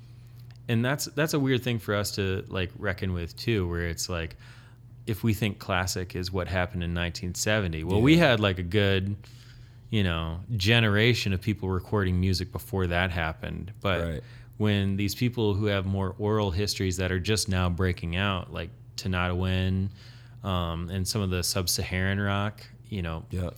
and 0.67 0.83
that's 0.85 1.05
that's 1.05 1.33
a 1.33 1.39
weird 1.39 1.63
thing 1.63 1.79
for 1.79 1.95
us 1.95 2.11
to 2.15 2.45
like 2.47 2.71
reckon 2.77 3.13
with 3.13 3.35
too, 3.35 3.67
where 3.67 3.87
it's 3.87 4.09
like 4.09 4.35
if 5.07 5.23
we 5.23 5.33
think 5.33 5.57
classic 5.59 6.15
is 6.15 6.31
what 6.31 6.47
happened 6.47 6.83
in 6.83 6.91
1970, 6.93 7.83
well, 7.83 8.01
we 8.01 8.17
had 8.17 8.39
like 8.39 8.59
a 8.59 8.63
good 8.63 9.15
you 9.89 10.03
know 10.03 10.39
generation 10.55 11.33
of 11.33 11.41
people 11.41 11.67
recording 11.69 12.19
music 12.19 12.51
before 12.51 12.85
that 12.87 13.09
happened, 13.11 13.71
but 13.81 14.01
Right. 14.01 14.21
When 14.59 14.97
these 14.97 15.15
people 15.15 15.53
who 15.53 15.67
have 15.67 15.85
more 15.85 16.13
oral 16.19 16.51
histories 16.51 16.97
that 16.97 17.13
are 17.13 17.19
just 17.19 17.47
now 17.47 17.69
breaking 17.69 18.17
out, 18.17 18.51
like 18.51 18.69
Tinariwen, 18.97 19.87
um, 20.43 20.89
and 20.89 21.07
some 21.07 21.21
of 21.21 21.29
the 21.29 21.43
sub-Saharan 21.43 22.19
rock, 22.19 22.61
you 22.89 23.01
know, 23.01 23.23
Yeah. 23.29 23.51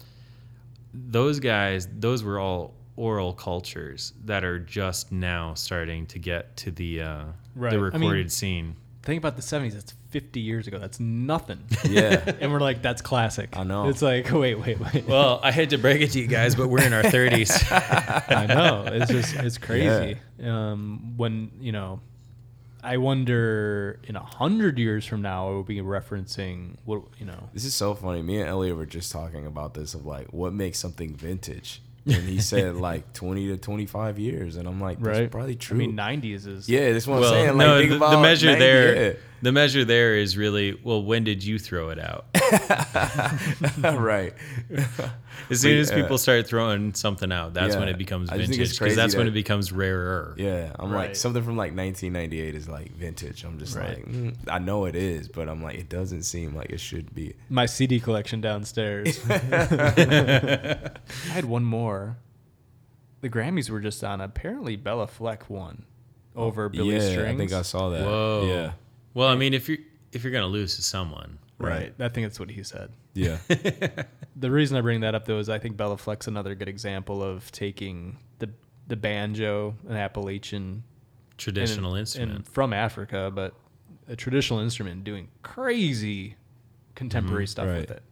those 0.93 1.39
guys, 1.39 1.87
those 1.91 2.23
were 2.23 2.37
all 2.37 2.75
oral 2.97 3.33
cultures 3.33 4.13
that 4.25 4.43
are 4.43 4.59
just 4.59 5.11
now 5.11 5.55
starting 5.55 6.05
to 6.05 6.19
get 6.19 6.55
to 6.57 6.69
the 6.69 7.01
uh, 7.01 7.23
Right. 7.55 7.71
the 7.71 7.77
I 7.77 7.81
recorded 7.81 8.17
mean- 8.25 8.29
scene. 8.29 8.75
Think 9.03 9.17
about 9.17 9.35
the 9.35 9.41
70s. 9.41 9.73
That's 9.73 9.93
50 10.11 10.39
years 10.39 10.67
ago. 10.67 10.77
That's 10.77 10.99
nothing. 10.99 11.63
Yeah. 11.83 12.23
and 12.39 12.51
we're 12.51 12.59
like, 12.59 12.81
that's 12.83 13.01
classic. 13.01 13.57
I 13.57 13.63
know. 13.63 13.89
It's 13.89 14.01
like, 14.01 14.31
wait, 14.31 14.55
wait, 14.55 14.79
wait. 14.79 15.07
Well, 15.07 15.39
I 15.41 15.51
hate 15.51 15.71
to 15.71 15.77
break 15.77 16.01
it 16.01 16.11
to 16.11 16.19
you 16.19 16.27
guys, 16.27 16.55
but 16.55 16.67
we're 16.67 16.83
in 16.83 16.93
our 16.93 17.01
30s. 17.01 17.71
I 18.35 18.45
know. 18.45 18.83
It's 18.85 19.11
just, 19.11 19.35
it's 19.35 19.57
crazy. 19.57 20.17
Um, 20.43 21.13
when, 21.17 21.51
you 21.59 21.71
know, 21.71 22.01
I 22.83 22.97
wonder 22.97 23.99
in 24.03 24.15
a 24.15 24.23
hundred 24.23 24.77
years 24.77 25.05
from 25.05 25.21
now, 25.21 25.49
we'll 25.49 25.63
be 25.63 25.79
referencing 25.81 26.77
what, 26.85 27.01
you 27.17 27.25
know, 27.25 27.49
This 27.53 27.65
is 27.65 27.73
so 27.73 27.93
funny. 27.95 28.21
Me 28.21 28.39
and 28.39 28.49
Elliot 28.49 28.75
were 28.75 28.85
just 28.85 29.11
talking 29.11 29.45
about 29.45 29.73
this 29.73 29.93
of 29.93 30.05
like 30.05 30.31
what 30.31 30.53
makes 30.53 30.79
something 30.79 31.15
vintage. 31.15 31.81
And 32.05 32.27
he 32.27 32.39
said 32.39 32.75
like 32.77 33.13
20 33.13 33.47
to 33.47 33.57
25 33.57 34.19
years. 34.19 34.55
And 34.55 34.67
I'm 34.67 34.81
like, 34.81 34.99
that's 34.99 35.19
right? 35.19 35.31
probably 35.31 35.55
true. 35.55 35.75
I 35.75 35.79
mean, 35.79 35.95
90s 35.95 36.47
is. 36.47 36.69
yeah, 36.69 36.93
that's 36.93 37.07
what 37.07 37.15
I'm 37.15 37.21
well, 37.21 37.31
saying. 37.31 37.47
Like, 37.49 37.57
no, 37.57 37.77
think 37.79 37.89
the, 37.91 37.95
about 37.97 38.11
the 38.11 38.21
measure 38.21 38.47
90, 38.47 38.59
there, 38.59 39.17
the 39.41 39.51
measure 39.51 39.85
there 39.85 40.15
is 40.15 40.37
really 40.37 40.79
well. 40.83 41.03
When 41.03 41.23
did 41.23 41.43
you 41.43 41.59
throw 41.59 41.89
it 41.89 41.99
out? 41.99 42.25
Yeah. 42.51 43.95
right. 43.97 44.33
As 45.49 45.61
soon 45.61 45.75
But, 45.77 45.79
as 45.81 45.91
uh, 45.91 45.95
people 45.95 46.17
start 46.17 46.47
throwing 46.47 46.93
something 46.93 47.31
out, 47.31 47.53
that's 47.53 47.75
when 47.75 47.87
it 47.89 47.97
becomes 47.97 48.29
I 48.29 48.37
just 48.37 48.49
think 48.49 48.57
vintage 48.57 48.69
because 48.69 48.77
crazy 48.77 48.95
that's 48.95 49.15
when 49.15 49.27
it 49.27 49.31
becomes 49.31 49.71
rarer. 49.71 50.33
Yeah, 50.37 50.71
I'm 50.77 50.91
like 50.91 51.15
something 51.15 51.43
from 51.43 51.57
like 51.57 51.75
1998 51.75 52.55
is 52.55 52.67
like 52.69 52.91
vintage. 52.95 53.43
I'm 53.43 53.57
just 53.59 53.75
Right. 53.75 53.97
like, 53.97 54.05
mm, 54.05 54.35
I 54.49 54.59
know 54.59 54.85
it 54.85 54.95
is, 54.95 55.27
but 55.27 55.49
I'm 55.49 55.61
like, 55.63 55.75
it 55.77 55.89
doesn't 55.89 56.23
seem 56.23 56.55
like 56.55 56.69
it 56.69 56.79
should 56.79 57.13
be. 57.15 57.33
My 57.49 57.65
CD 57.65 57.99
collection 57.99 58.41
downstairs. 58.41 59.19
I 59.29 60.89
had 61.29 61.45
one 61.45 61.63
more. 61.63 62.17
The 63.21 63.29
Grammys 63.29 63.69
were 63.69 63.79
just 63.79 64.03
on. 64.03 64.19
Apparently, 64.21 64.77
Béla 64.77 65.09
Fleck 65.09 65.49
won 65.49 65.85
over 66.35 66.69
Billy 66.69 66.95
yeah, 66.95 67.09
Strings. 67.11 67.35
I 67.35 67.37
think 67.37 67.53
I 67.53 67.61
saw 67.61 67.89
that. 67.89 68.03
Whoa. 68.05 68.45
Yeah, 68.47 68.71
Well, 69.13 69.27
I 69.27 69.35
mean, 69.35 69.53
if 69.53 69.69
you're 69.69 69.77
if 70.11 70.23
you're 70.23 70.33
gonna 70.33 70.47
lose 70.47 70.75
to 70.75 70.81
someone, 70.81 71.37
Right. 71.69 71.93
I 71.99 72.09
think 72.09 72.25
that's 72.25 72.39
what 72.39 72.49
he 72.49 72.63
said. 72.63 72.91
yeah, 73.13 73.37
The 74.35 74.49
reason 74.49 74.77
I 74.77 74.81
bring 74.81 75.01
that 75.01 75.15
up 75.15 75.25
though 75.25 75.39
is 75.39 75.49
I 75.49 75.59
think 75.59 75.77
Béla 75.77 75.99
Fleck's 75.99 76.27
another 76.27 76.55
good 76.55 76.69
example 76.69 77.23
of 77.23 77.51
taking 77.51 78.17
the 78.39 78.49
the 78.87 78.95
banjo, 78.95 79.75
an 79.87 79.95
Appalachian 79.95 80.83
traditional 81.37 81.91
and- 81.91 82.01
instrument. 82.01 82.31
and 82.31 82.47
from 82.47 82.73
Africa, 82.73 83.31
but 83.33 83.53
a 84.07 84.15
traditional 84.15 84.59
instrument, 84.59 85.03
doing 85.03 85.29
crazy 85.43 86.35
contemporary 86.95 87.45
mm-hmm. 87.45 87.49
stuff 87.51 87.67
right. 87.67 87.81
with 87.81 87.91
it, 87.91 88.03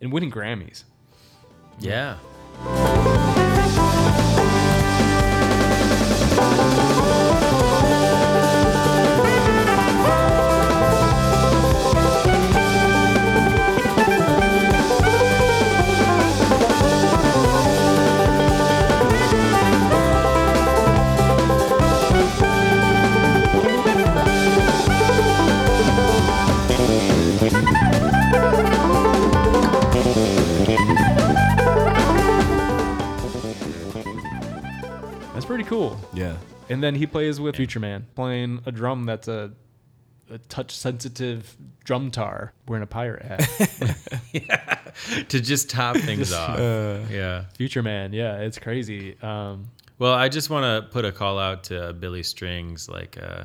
and 0.00 0.12
winning 0.12 0.30
Grammys. 0.30 0.84
yeah. 1.78 2.16
That's 6.36 6.83
pretty 35.54 35.68
cool. 35.68 35.96
yeah. 36.12 36.36
And 36.68 36.82
then 36.82 36.96
he 36.96 37.06
plays 37.06 37.40
with 37.40 37.54
Future 37.54 37.78
Man, 37.78 38.06
playing 38.16 38.60
a 38.66 38.72
drum 38.72 39.04
that's 39.04 39.28
a, 39.28 39.52
a 40.30 40.38
touch 40.38 40.74
sensitive 40.74 41.56
Drumitar 41.84 42.50
wearing 42.66 42.82
a 42.82 42.86
pirate 42.88 43.22
hat. 43.22 44.18
yeah. 44.32 44.78
to 45.28 45.40
just 45.40 45.70
top 45.70 45.96
things 45.96 46.32
off. 46.32 46.58
uh, 46.58 47.00
yeah. 47.08 47.44
Future 47.56 47.82
Man, 47.84 48.12
yeah, 48.12 48.38
it's 48.38 48.58
crazy. 48.58 49.16
Um, 49.22 49.70
Well, 50.00 50.14
I 50.14 50.28
just 50.28 50.50
want 50.50 50.64
to 50.64 50.90
put 50.90 51.04
a 51.04 51.12
call 51.12 51.38
out 51.38 51.62
to 51.64 51.92
Billy 51.92 52.24
Strings. 52.24 52.88
Like, 52.88 53.16
uh, 53.22 53.44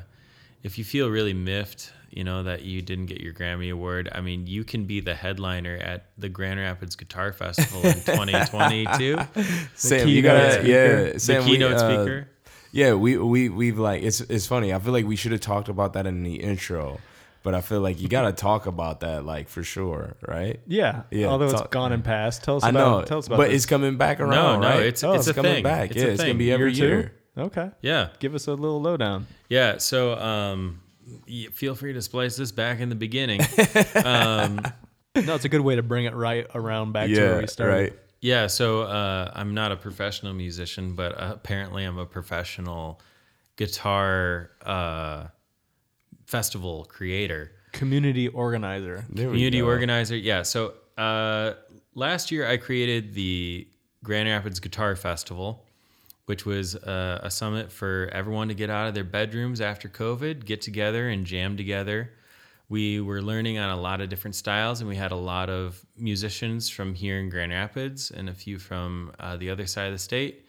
if 0.64 0.80
you 0.80 0.84
feel 0.84 1.10
really 1.10 1.34
miffed, 1.34 1.92
you 2.12 2.24
know, 2.24 2.44
that 2.44 2.64
you 2.64 2.82
didn't 2.82 3.06
get 3.08 3.22
your 3.22 3.34
Grammy 3.34 3.72
Award, 3.72 4.10
I 4.14 4.22
mean, 4.22 4.48
you 4.48 4.64
can 4.64 4.86
be 4.86 5.00
the 5.00 5.14
headliner 5.16 5.76
at 5.76 6.06
the 6.18 6.30
Grand 6.30 6.60
Rapids 6.60 6.96
Guitar 6.96 7.32
Festival 7.34 7.82
in 7.86 7.94
2022. 8.02 9.18
Sam, 9.76 10.08
you 10.08 10.22
gotta, 10.22 10.54
speaker. 10.54 10.68
yeah, 10.68 11.12
the 11.14 11.20
Sam, 11.20 11.44
we, 11.46 11.52
keynote 11.52 11.74
uh, 11.74 11.78
speaker. 12.04 12.28
Yeah, 12.72 12.94
we 12.94 13.18
we 13.18 13.50
we've 13.50 13.80
like 13.80 14.04
it's 14.04 14.22
it's 14.22 14.46
funny. 14.46 14.74
I 14.74 14.80
feel 14.80 14.94
like 14.94 15.06
we 15.06 15.16
should 15.16 15.32
have 15.32 15.42
talked 15.42 15.70
about 15.70 15.94
that 15.94 16.06
in 16.06 16.22
the 16.24 16.36
intro, 16.36 17.00
but 17.42 17.56
I 17.56 17.62
feel 17.62 17.82
like 17.82 18.00
you 18.00 18.08
gotta 18.08 18.32
talk 18.48 18.68
about 18.68 19.00
that 19.00 19.26
like 19.26 19.50
for 19.50 19.64
sure, 19.64 20.16
right? 20.28 20.60
yeah, 20.68 21.04
Yeah, 21.10 21.28
although 21.28 21.50
it's 21.50 21.62
gone 21.72 21.94
and 21.94 22.04
past. 22.04 22.44
Tell 22.44 22.58
us 22.58 22.64
I 22.64 22.70
about. 22.70 23.00
know, 23.02 23.06
Tell 23.06 23.18
us 23.18 23.26
about. 23.28 23.38
but 23.38 23.48
this. 23.48 23.56
it's 23.58 23.66
coming 23.66 23.98
back 23.98 24.20
around. 24.20 24.32
No, 24.32 24.60
no, 24.60 24.68
right? 24.70 24.80
it's- 24.82 25.04
Oh, 25.04 25.14
it's 25.14 25.28
a 25.28 25.34
coming 25.34 25.54
thing. 25.56 25.64
back. 25.64 25.92
It's 25.92 25.98
yeah, 25.98 26.06
a 26.06 26.12
it's 26.12 26.22
gonna 26.22 26.36
be 26.36 26.52
every 26.52 26.74
Year 26.74 26.90
year. 26.90 27.12
okay. 27.38 27.72
Yeah. 27.82 28.10
Give 28.20 28.36
us 28.36 28.46
a 28.48 28.54
little 28.54 28.82
lowdown. 28.82 29.26
Yeah. 29.50 29.78
So, 29.80 30.14
um, 30.20 30.82
y- 30.84 30.89
feel 31.52 31.76
free 31.76 31.94
to 31.94 32.02
splice 32.02 32.36
this 32.36 32.52
back 32.52 32.80
in 32.80 32.90
the 32.90 32.96
beginning. 32.96 33.42
um, 34.04 34.62
No, 35.16 35.36
it's 35.36 35.46
a 35.46 35.50
good 35.50 35.62
way 35.62 35.76
to 35.76 35.84
bring 35.84 36.06
it 36.06 36.16
right 36.16 36.48
around 36.54 36.94
back 36.94 37.08
to 37.08 37.16
where 37.16 37.42
we 37.42 37.48
started. 37.48 37.74
right. 37.74 37.94
Yeah, 38.22 38.48
so 38.48 38.82
uh, 38.82 39.32
I'm 39.34 39.54
not 39.54 39.72
a 39.72 39.78
professional 39.78 40.34
musician, 40.34 40.94
but 40.94 41.14
uh, 41.14 41.32
apparently 41.36 41.86
I'm 41.86 41.98
a 41.98 42.06
professional 42.06 43.00
guitar 43.56 44.52
uh, 44.66 45.28
festival 46.26 46.86
creator, 46.86 47.52
Community 47.72 48.28
organizer. 48.28 49.06
There 49.10 49.28
community 49.28 49.62
organizer. 49.62 50.18
Yeah, 50.18 50.42
so 50.42 50.74
uh, 50.98 51.54
last 51.94 52.32
year 52.32 52.48
I 52.48 52.58
created 52.58 53.14
the 53.14 53.68
Grand 54.04 54.28
Rapids 54.28 54.60
Guitar 54.60 54.96
Festival, 54.96 55.66
which 56.30 56.46
was 56.46 56.76
uh, 56.76 57.20
a 57.24 57.32
summit 57.32 57.72
for 57.72 58.08
everyone 58.14 58.50
to 58.50 58.54
get 58.54 58.70
out 58.70 58.88
of 58.88 58.94
their 58.94 59.04
bedrooms 59.04 59.62
after 59.62 59.90
COVID, 59.90 60.46
get 60.46 60.62
together 60.62 61.10
and 61.10 61.26
jam 61.26 61.58
together. 61.58 62.12
We 62.70 63.02
were 63.02 63.20
learning 63.20 63.58
on 63.58 63.72
a 63.76 63.82
lot 63.82 64.00
of 64.00 64.10
different 64.10 64.36
styles, 64.36 64.80
and 64.80 64.88
we 64.88 64.96
had 64.96 65.12
a 65.12 65.16
lot 65.16 65.50
of 65.50 65.84
musicians 65.98 66.70
from 66.70 66.94
here 66.94 67.18
in 67.18 67.32
Grand 67.32 67.52
Rapids 67.52 68.12
and 68.12 68.30
a 68.30 68.36
few 68.36 68.60
from 68.60 69.12
uh, 69.20 69.38
the 69.38 69.50
other 69.50 69.66
side 69.66 69.88
of 69.88 69.94
the 69.94 69.98
state. 69.98 70.46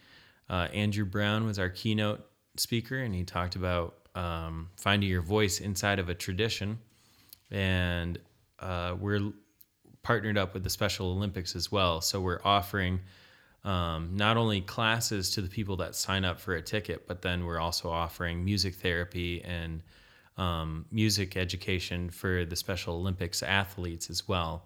Uh, 0.47 0.67
Andrew 0.71 1.03
Brown 1.03 1.47
was 1.47 1.57
our 1.57 1.69
keynote 1.69 2.23
speaker, 2.57 2.99
and 2.99 3.15
he 3.15 3.23
talked 3.23 3.55
about 3.55 4.07
um, 4.13 4.69
finding 4.77 5.09
your 5.09 5.23
voice 5.23 5.61
inside 5.61 5.97
of 5.97 6.09
a 6.09 6.13
tradition. 6.13 6.77
And 7.49 8.19
uh, 8.59 8.97
we're 8.99 9.33
partnered 10.03 10.37
up 10.37 10.53
with 10.53 10.63
the 10.63 10.69
Special 10.69 11.07
Olympics 11.07 11.55
as 11.55 11.71
well. 11.71 12.01
So 12.01 12.21
we're 12.21 12.41
offering 12.45 12.99
um, 13.63 14.15
not 14.15 14.37
only 14.37 14.61
classes 14.61 15.31
to 15.31 15.41
the 15.41 15.49
people 15.49 15.77
that 15.77 15.95
sign 15.95 16.25
up 16.25 16.39
for 16.39 16.55
a 16.55 16.61
ticket, 16.61 17.07
but 17.07 17.21
then 17.21 17.45
we're 17.45 17.59
also 17.59 17.89
offering 17.89 18.43
music 18.43 18.75
therapy 18.75 19.43
and 19.43 19.83
um, 20.37 20.85
music 20.91 21.37
education 21.37 22.09
for 22.09 22.45
the 22.45 22.55
Special 22.55 22.95
Olympics 22.95 23.43
athletes 23.43 24.09
as 24.09 24.27
well. 24.27 24.65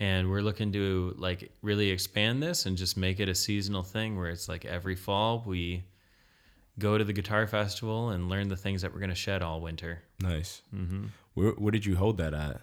And 0.00 0.30
we're 0.30 0.40
looking 0.40 0.72
to 0.72 1.14
like 1.18 1.52
really 1.62 1.90
expand 1.90 2.42
this 2.42 2.66
and 2.66 2.76
just 2.76 2.96
make 2.96 3.20
it 3.20 3.28
a 3.28 3.34
seasonal 3.34 3.84
thing 3.84 4.16
where 4.16 4.30
it's 4.30 4.48
like 4.48 4.64
every 4.64 4.96
fall 4.96 5.44
we 5.46 5.84
go 6.78 6.98
to 6.98 7.04
the 7.04 7.12
guitar 7.12 7.46
festival 7.46 8.10
and 8.10 8.28
learn 8.28 8.48
the 8.48 8.56
things 8.56 8.82
that 8.82 8.92
we're 8.92 8.98
going 8.98 9.10
to 9.10 9.14
shed 9.14 9.42
all 9.42 9.60
winter. 9.60 10.02
Nice. 10.20 10.62
Mm-hmm. 10.74 11.06
Where, 11.34 11.50
where 11.52 11.70
did 11.70 11.86
you 11.86 11.96
hold 11.96 12.16
that 12.18 12.34
at? 12.34 12.62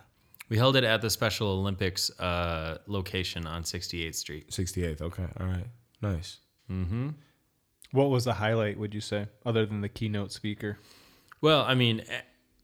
We 0.49 0.57
held 0.57 0.75
it 0.75 0.83
at 0.83 1.01
the 1.01 1.09
Special 1.09 1.47
Olympics 1.47 2.09
uh, 2.19 2.79
location 2.87 3.45
on 3.45 3.63
68th 3.63 4.15
Street. 4.15 4.49
68th. 4.49 5.01
Okay. 5.01 5.27
All 5.39 5.45
right. 5.45 5.67
Nice. 6.01 6.39
What 7.91 8.09
was 8.09 8.25
the 8.25 8.33
highlight? 8.33 8.77
Would 8.79 8.93
you 8.93 9.01
say, 9.01 9.27
other 9.45 9.65
than 9.65 9.81
the 9.81 9.89
keynote 9.89 10.31
speaker? 10.31 10.77
Well, 11.41 11.61
I 11.61 11.73
mean, 11.75 12.01
eh, 12.01 12.21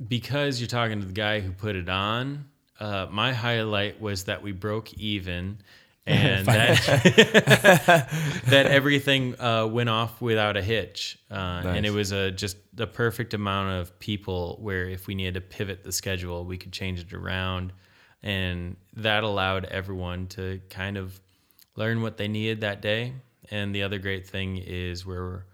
because 0.07 0.59
you're 0.59 0.67
talking 0.67 0.99
to 0.99 1.07
the 1.07 1.13
guy 1.13 1.39
who 1.39 1.51
put 1.51 1.75
it 1.75 1.89
on, 1.89 2.45
uh, 2.79 3.07
my 3.09 3.33
highlight 3.33 3.99
was 4.01 4.25
that 4.25 4.41
we 4.41 4.51
broke 4.51 4.93
even 4.95 5.59
and 6.08 6.45
that, 6.45 8.08
that 8.47 8.66
everything 8.68 9.39
uh, 9.39 9.68
went 9.68 9.89
off 9.89 10.22
without 10.22 10.58
a 10.58 10.62
hitch. 10.62 11.18
Uh, 11.32 11.64
And 11.66 11.86
it 11.86 11.91
was 11.91 12.12
a, 12.12 12.32
just 12.32 12.58
the 12.74 12.88
perfect 12.88 13.34
amount 13.34 13.80
of 13.80 13.97
people 13.99 14.58
where 14.62 14.88
if 14.88 15.08
we 15.08 15.16
needed 15.16 15.36
to 15.36 15.41
pivot 15.41 15.84
the 15.84 15.91
schedule, 15.91 16.45
we 16.45 16.58
could 16.58 16.72
change 16.72 16.99
it 16.99 17.14
around. 17.14 17.74
And 18.22 18.76
that 18.95 19.24
allowed 19.24 19.66
everyone 19.66 20.28
to 20.28 20.62
kind 20.70 20.97
of 20.97 21.20
learn 21.76 22.01
what 22.01 22.18
they 22.18 22.28
needed 22.28 22.62
that 22.62 22.82
day. 22.82 23.14
And 23.51 23.74
the 23.74 23.84
other 23.84 23.99
great 23.99 24.28
thing 24.28 24.58
is 24.58 25.06
we're 25.06 25.45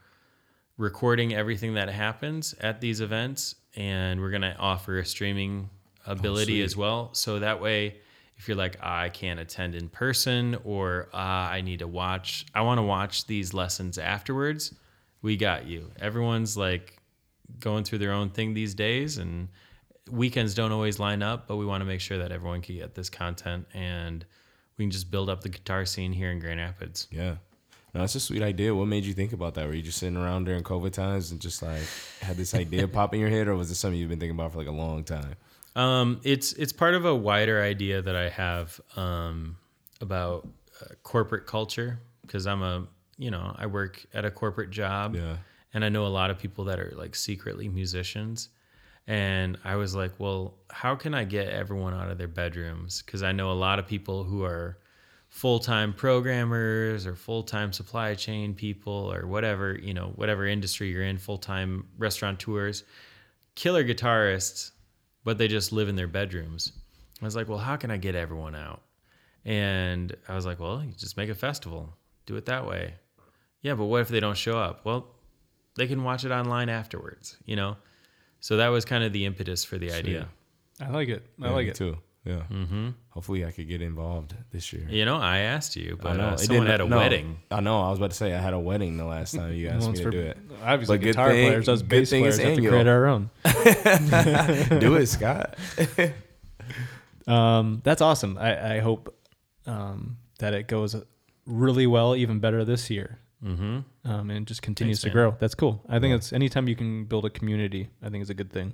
recording 0.78 1.34
everything 1.34 1.76
that 1.76 1.89
happens 1.89 2.56
at 2.60 2.82
these 2.82 3.02
events 3.02 3.56
and 3.76 4.20
we're 4.20 4.32
going 4.32 4.41
to 4.41 4.56
offer 4.58 4.99
a 4.99 5.06
streaming 5.06 5.70
ability 6.08 6.54
sweet. 6.56 6.64
as 6.64 6.76
well 6.76 7.10
so 7.14 7.39
that 7.39 7.62
way 7.62 7.95
if 8.42 8.48
you're 8.48 8.58
like 8.58 8.76
"Ah, 8.82 9.02
i 9.02 9.10
can't 9.10 9.39
attend 9.39 9.76
in 9.76 9.88
person 9.88 10.58
or 10.64 11.10
ah, 11.14 11.48
i 11.50 11.62
need 11.62 11.80
to 11.80 11.88
watch 11.88 12.44
i 12.56 12.62
want 12.62 12.80
to 12.80 12.82
watch 12.82 13.28
these 13.28 13.54
lessons 13.54 14.00
afterwards 14.00 14.74
we 15.22 15.38
got 15.38 15.68
you 15.68 15.92
everyone's 16.00 16.58
like 16.58 16.98
going 17.60 17.84
through 17.84 18.00
their 18.00 18.12
own 18.12 18.32
thing 18.32 18.56
these 18.56 18.74
days 18.74 19.20
and 19.20 19.48
weekends 20.10 20.56
don't 20.56 20.72
always 20.72 20.98
line 20.98 21.22
up 21.22 21.48
but 21.48 21.58
we 21.58 21.66
want 21.68 21.82
to 21.82 21.86
make 21.86 22.02
sure 22.02 22.18
that 22.18 22.32
everyone 22.32 22.62
can 22.62 22.76
get 22.76 22.96
this 22.96 23.12
content 23.12 23.68
and 23.76 24.26
we 24.78 24.86
can 24.86 24.92
just 24.92 25.12
build 25.12 25.30
up 25.30 25.42
the 25.42 25.50
guitar 25.50 25.86
scene 25.86 26.12
here 26.12 26.32
in 26.32 26.39
grand 26.39 26.60
rapids 26.60 27.08
Yeah. 27.12 27.36
No, 27.94 28.00
that's 28.00 28.16
a 28.16 28.22
sweet 28.22 28.42
idea. 28.42 28.74
What 28.74 28.88
made 28.88 29.04
you 29.04 29.12
think 29.12 29.34
about 29.34 29.56
that? 29.56 29.68
Were 29.68 29.74
you 29.74 29.82
just 29.82 29.98
sitting 29.98 30.16
around 30.16 30.46
during 30.46 30.64
COVID 30.64 30.94
times 30.94 31.32
and 31.32 31.42
just 31.42 31.62
like 31.62 31.82
had 32.22 32.38
this 32.38 32.56
idea 32.56 32.88
pop 32.98 33.14
in 33.14 33.20
your 33.20 33.28
head, 33.28 33.50
or 33.50 33.56
was 33.58 33.70
it 33.70 33.76
something 33.76 34.00
you've 34.00 34.08
been 34.08 34.18
thinking 34.18 34.38
about 34.38 34.54
for 34.54 34.60
like 34.60 34.70
a 34.70 34.72
long 34.72 35.04
time? 35.04 35.36
Um, 35.76 36.19
it's 36.24 36.53
it's 36.53 36.74
part 36.74 36.95
of 36.95 37.05
a 37.05 37.15
wider 37.15 37.61
idea 37.61 38.01
that 38.01 38.15
I 38.15 38.30
have 38.30 38.80
um, 38.95 39.55
about 40.01 40.47
uh, 40.82 40.86
corporate 41.03 41.45
culture 41.47 41.99
because 42.24 42.45
I'm 42.47 42.61
a 42.61 42.88
you 43.17 43.32
know 43.32 43.55
I 43.57 43.65
work 43.67 44.05
at 44.13 44.26
a 44.26 44.32
corporate 44.32 44.72
job 44.72 45.15
Yeah. 45.15 45.38
and 45.74 45.86
I 45.86 45.89
know 45.89 46.05
a 46.05 46.09
lot 46.09 46.30
of 46.30 46.38
people 46.39 46.65
that 46.65 46.80
are 46.80 46.91
like 46.95 47.15
secretly 47.15 47.69
musicians. 47.69 48.49
And 49.07 49.57
I 49.63 49.76
was 49.78 49.95
like 49.95 50.11
well 50.19 50.55
how 50.69 50.95
can 50.95 51.13
I 51.13 51.24
get 51.24 51.47
everyone 51.49 51.93
out 51.93 52.09
of 52.11 52.17
their 52.17 52.28
bedrooms? 52.28 53.01
Because 53.01 53.24
I 53.24 53.32
know 53.32 53.51
a 53.51 53.53
lot 53.67 53.80
of 53.80 53.88
people 53.88 54.24
who 54.24 54.43
are 54.43 54.78
full-time 55.30 55.93
programmers 55.93 57.07
or 57.07 57.15
full-time 57.15 57.72
supply 57.72 58.13
chain 58.15 58.53
people 58.53 59.13
or 59.13 59.26
whatever 59.26 59.80
you 59.82 59.93
know 59.93 60.11
whatever 60.15 60.45
industry 60.45 60.89
you're 60.91 61.05
in 61.05 61.17
full-time 61.17 61.88
restaurateurs 61.97 62.84
killer 63.55 63.82
guitarists 63.82 64.72
but 65.24 65.38
they 65.38 65.47
just 65.47 65.72
live 65.72 65.89
in 65.89 65.95
their 65.95 66.07
bedrooms. 66.07 66.72
I 67.22 67.26
was 67.26 67.36
like, 67.36 67.47
well, 67.47 67.57
how 67.59 67.76
can 67.76 67.91
I 67.91 67.97
get 67.97 68.15
everyone 68.15 68.55
out? 68.55 68.82
And 69.45 70.15
I 70.28 70.36
was 70.36 70.45
like, 70.45 70.59
well, 70.59 70.84
you 70.84 70.91
just 70.93 71.17
make 71.17 71.30
a 71.30 71.36
festival, 71.36 71.93
do 72.26 72.36
it 72.36 72.45
that 72.45 72.65
way. 72.67 72.95
Yeah, 73.61 73.76
but 73.76 73.86
what 73.86 74.01
if 74.01 74.07
they 74.09 74.19
don't 74.19 74.38
show 74.38 74.57
up? 74.57 74.86
Well, 74.86 75.07
they 75.76 75.88
can 75.88 76.03
watch 76.03 76.26
it 76.26 76.32
online 76.32 76.69
afterwards, 76.69 77.38
you 77.45 77.55
know? 77.55 77.78
So 78.39 78.57
that 78.57 78.69
was 78.69 78.86
kind 78.86 79.03
of 79.03 79.13
the 79.13 79.26
impetus 79.26 79.63
for 79.63 79.78
the 79.78 79.91
idea. 79.91 80.28
I 80.80 80.89
like 80.89 81.09
it. 81.09 81.26
I 81.41 81.47
Yeah, 81.47 81.51
like 81.53 81.67
it. 81.67 81.76
too. 81.76 81.97
Yeah. 82.24 82.43
Mm-hmm. 82.51 82.89
Hopefully, 83.09 83.45
I 83.45 83.51
could 83.51 83.67
get 83.67 83.82
involved 83.82 84.36
this 84.51 84.72
year. 84.72 84.86
You 84.88 85.05
know, 85.05 85.17
I 85.17 85.39
asked 85.39 85.76
you, 85.76 85.97
I 85.99 86.03
but 86.03 86.13
know 86.17 86.28
uh, 86.30 86.34
It 86.34 86.39
someone 86.41 86.65
didn't- 86.67 86.72
had 86.72 86.82
a 86.82 86.88
no, 86.88 86.97
wedding. 86.97 87.39
I 87.49 87.61
know. 87.61 87.82
I 87.82 87.89
was 87.89 87.97
about 87.97 88.11
to 88.11 88.15
say 88.17 88.34
I 88.36 88.39
had 88.39 88.53
a 88.53 88.59
wedding 88.59 88.97
the 88.97 89.05
last 89.05 89.34
time 89.34 89.53
you 89.53 89.67
asked 89.69 89.80
Well, 89.80 89.88
me 89.88 89.91
it's 89.93 89.99
to 90.01 90.05
for- 90.05 90.11
do 90.11 90.19
it. 90.19 90.38
Obviously, 90.63 90.97
But 90.97 91.03
good 91.03 91.09
guitar 91.13 91.30
thing- 91.32 91.47
players, 91.47 91.67
us 91.67 91.82
good 91.82 91.89
bass 91.89 92.09
thing 92.11 92.22
players 92.22 92.38
have 92.38 92.55
to 92.55 92.67
create 92.67 92.88
our 92.88 93.07
own. 93.07 93.30
do 94.80 94.95
it, 94.97 95.07
Scott. 95.15 95.55
Um, 97.28 97.82
that's 97.84 98.01
awesome. 98.01 98.38
I, 98.38 98.76
I 98.76 98.80
hope 98.80 99.15
um, 99.65 100.17
that 100.39 100.53
it 100.53 100.67
goes 100.67 100.95
really 101.45 101.88
well, 101.88 102.15
even 102.15 102.39
better 102.39 102.65
this 102.65 102.89
year. 102.89 103.19
Mm-hmm. 103.43 103.80
Um, 104.09 104.30
and 104.30 104.45
just 104.45 104.61
continues 104.61 104.97
Thanks, 105.01 105.01
to 105.13 105.17
man. 105.17 105.30
grow. 105.32 105.38
That's 105.39 105.55
cool. 105.55 105.84
I 105.89 105.99
think 105.99 106.13
it's 106.15 106.32
anytime 106.34 106.67
you 106.67 106.76
can 106.76 107.05
build 107.05 107.26
a 107.26 107.30
community, 107.30 107.89
I 108.03 108.09
think 108.09 108.22
it's 108.22 108.30
a 108.30 108.36
good 108.36 108.51
thing. 108.51 108.74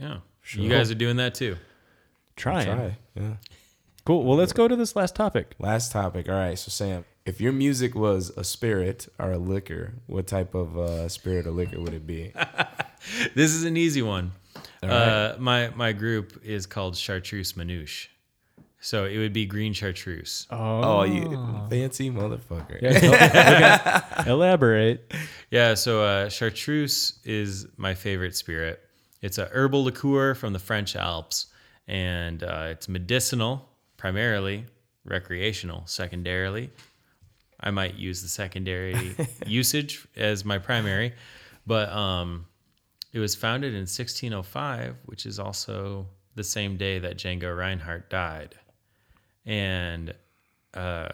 Yeah. 0.00 0.18
Sure. 0.40 0.62
You 0.62 0.70
guys 0.70 0.90
are 0.90 0.94
doing 0.94 1.16
that 1.16 1.34
too. 1.34 1.56
Trying. 2.36 2.66
Try. 2.66 2.96
Yeah. 3.14 3.34
Cool. 4.04 4.24
Well, 4.24 4.36
let's 4.36 4.52
go 4.52 4.68
to 4.68 4.76
this 4.76 4.94
last 4.94 5.16
topic. 5.16 5.54
Last 5.58 5.90
topic. 5.90 6.28
All 6.28 6.34
right. 6.36 6.58
So, 6.58 6.68
Sam, 6.70 7.04
if 7.24 7.40
your 7.40 7.52
music 7.52 7.94
was 7.96 8.30
a 8.36 8.44
spirit 8.44 9.08
or 9.18 9.32
a 9.32 9.38
liquor, 9.38 9.94
what 10.06 10.26
type 10.28 10.54
of 10.54 10.78
uh, 10.78 11.08
spirit 11.08 11.46
or 11.46 11.50
liquor 11.50 11.80
would 11.80 11.94
it 11.94 12.06
be? 12.06 12.32
This 13.36 13.52
is 13.52 13.62
an 13.64 13.76
easy 13.76 14.02
one. 14.02 14.32
All 14.82 14.90
Uh, 14.90 15.36
my 15.38 15.70
my 15.76 15.92
group 15.92 16.40
is 16.42 16.66
called 16.66 16.96
Chartreuse 16.96 17.52
Manouche. 17.52 18.08
So 18.80 19.04
it 19.04 19.18
would 19.18 19.32
be 19.32 19.46
green 19.46 19.72
chartreuse. 19.72 20.46
Oh, 20.50 21.02
you 21.04 21.22
fancy 21.70 22.10
motherfucker. 22.10 22.78
Elaborate. 24.26 25.12
Yeah, 25.50 25.74
so 25.74 26.02
uh, 26.02 26.28
chartreuse 26.28 27.18
is 27.24 27.66
my 27.76 27.94
favorite 27.94 28.36
spirit. 28.36 28.80
It's 29.22 29.38
a 29.38 29.46
herbal 29.46 29.84
liqueur 29.84 30.34
from 30.34 30.52
the 30.52 30.58
French 30.58 30.94
Alps, 30.96 31.46
and 31.88 32.42
uh, 32.42 32.68
it's 32.70 32.88
medicinal 32.88 33.68
primarily, 33.96 34.64
recreational 35.04 35.82
secondarily. 35.86 36.70
I 37.58 37.70
might 37.70 37.94
use 37.94 38.22
the 38.22 38.28
secondary 38.28 39.16
usage 39.46 40.06
as 40.16 40.44
my 40.44 40.58
primary, 40.58 41.14
but 41.66 41.90
um, 41.90 42.46
it 43.12 43.18
was 43.18 43.34
founded 43.34 43.72
in 43.72 43.80
1605, 43.80 44.96
which 45.06 45.24
is 45.24 45.38
also 45.38 46.06
the 46.34 46.44
same 46.44 46.76
day 46.76 46.98
that 46.98 47.16
Django 47.16 47.56
Reinhardt 47.56 48.10
died, 48.10 48.54
and 49.46 50.12
uh, 50.74 51.08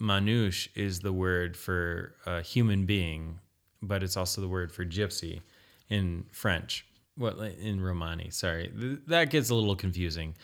Manouche 0.00 0.68
is 0.74 1.00
the 1.00 1.12
word 1.12 1.56
for 1.56 2.14
a 2.26 2.40
human 2.40 2.86
being, 2.86 3.40
but 3.82 4.02
it's 4.02 4.16
also 4.16 4.40
the 4.40 4.48
word 4.48 4.72
for 4.72 4.84
gypsy 4.84 5.40
in 5.88 6.24
French. 6.30 6.86
What 7.20 7.38
in 7.60 7.80
Romani? 7.82 8.30
Sorry, 8.30 8.72
Th- 8.80 8.98
that 9.08 9.30
gets 9.30 9.50
a 9.50 9.54
little 9.54 9.76
confusing. 9.76 10.34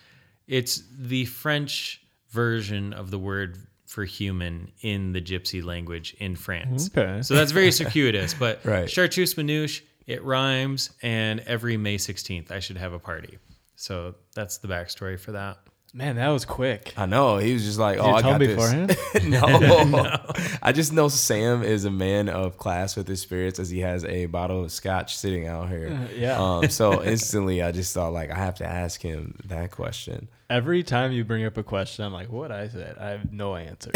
It's 0.47 0.83
the 0.97 1.25
French 1.25 2.03
version 2.31 2.93
of 2.93 3.11
the 3.11 3.19
word 3.19 3.57
for 3.87 4.05
human 4.05 4.71
in 4.83 5.13
the 5.13 5.21
gypsy 5.23 5.65
language 5.65 6.15
in 6.19 6.37
France. 6.37 6.91
Okay. 6.97 7.23
So 7.23 7.35
that's 7.35 7.53
very 7.53 7.73
circuitous, 7.73 8.35
but 8.35 8.61
Right. 8.65 8.91
chartreuse 8.91 9.35
manouche, 9.35 9.81
it 10.07 10.23
rhymes, 10.23 10.91
and 11.03 11.41
every 11.41 11.77
May 11.77 11.97
16th 11.97 12.51
I 12.51 12.59
should 12.61 12.77
have 12.77 12.93
a 12.93 12.99
party. 12.99 13.39
So 13.77 14.15
that's 14.35 14.59
the 14.59 14.69
backstory 14.69 15.19
for 15.19 15.33
that. 15.33 15.59
Man, 15.97 16.17
that 16.17 16.29
was 16.29 16.45
quick. 16.45 16.93
I 16.99 17.07
know. 17.07 17.39
He 17.39 17.55
was 17.55 17.65
just 17.65 17.79
like, 17.79 17.97
Did 17.97 18.05
oh, 18.05 18.09
you 18.11 18.15
I 18.17 18.21
tell 18.21 18.33
got 18.33 18.41
me 18.41 18.47
this. 18.49 18.57
beforehand? 18.57 18.97
no. 19.93 20.17
I 20.63 20.73
just 20.73 20.93
know 20.93 21.09
Sam 21.09 21.63
is 21.63 21.87
a 21.87 21.91
man 21.91 22.29
of 22.29 22.59
class 22.59 22.97
with 22.97 23.09
his 23.09 23.23
spirits 23.23 23.59
as 23.59 23.71
he 23.71 23.81
has 23.81 24.05
a 24.05 24.27
bottle 24.27 24.63
of 24.63 24.71
scotch 24.71 25.17
sitting 25.17 25.47
out 25.47 25.71
here. 25.71 25.99
yeah. 26.15 26.39
Um, 26.39 26.69
so 26.69 27.03
instantly 27.03 27.63
I 27.63 27.73
just 27.73 27.95
thought 27.95 28.13
like 28.13 28.31
I 28.31 28.37
have 28.37 28.57
to 28.57 28.67
ask 28.67 29.01
him 29.01 29.39
that 29.47 29.71
question. 29.71 30.29
Every 30.51 30.83
time 30.83 31.13
you 31.13 31.25
bring 31.25 31.47
up 31.47 31.57
a 31.57 31.63
question, 31.63 32.05
I'm 32.05 32.13
like, 32.13 32.31
what 32.31 32.53
I 32.53 32.69
said? 32.69 32.99
I 32.99 33.09
have 33.09 33.33
no 33.33 33.57
answer. 33.57 33.91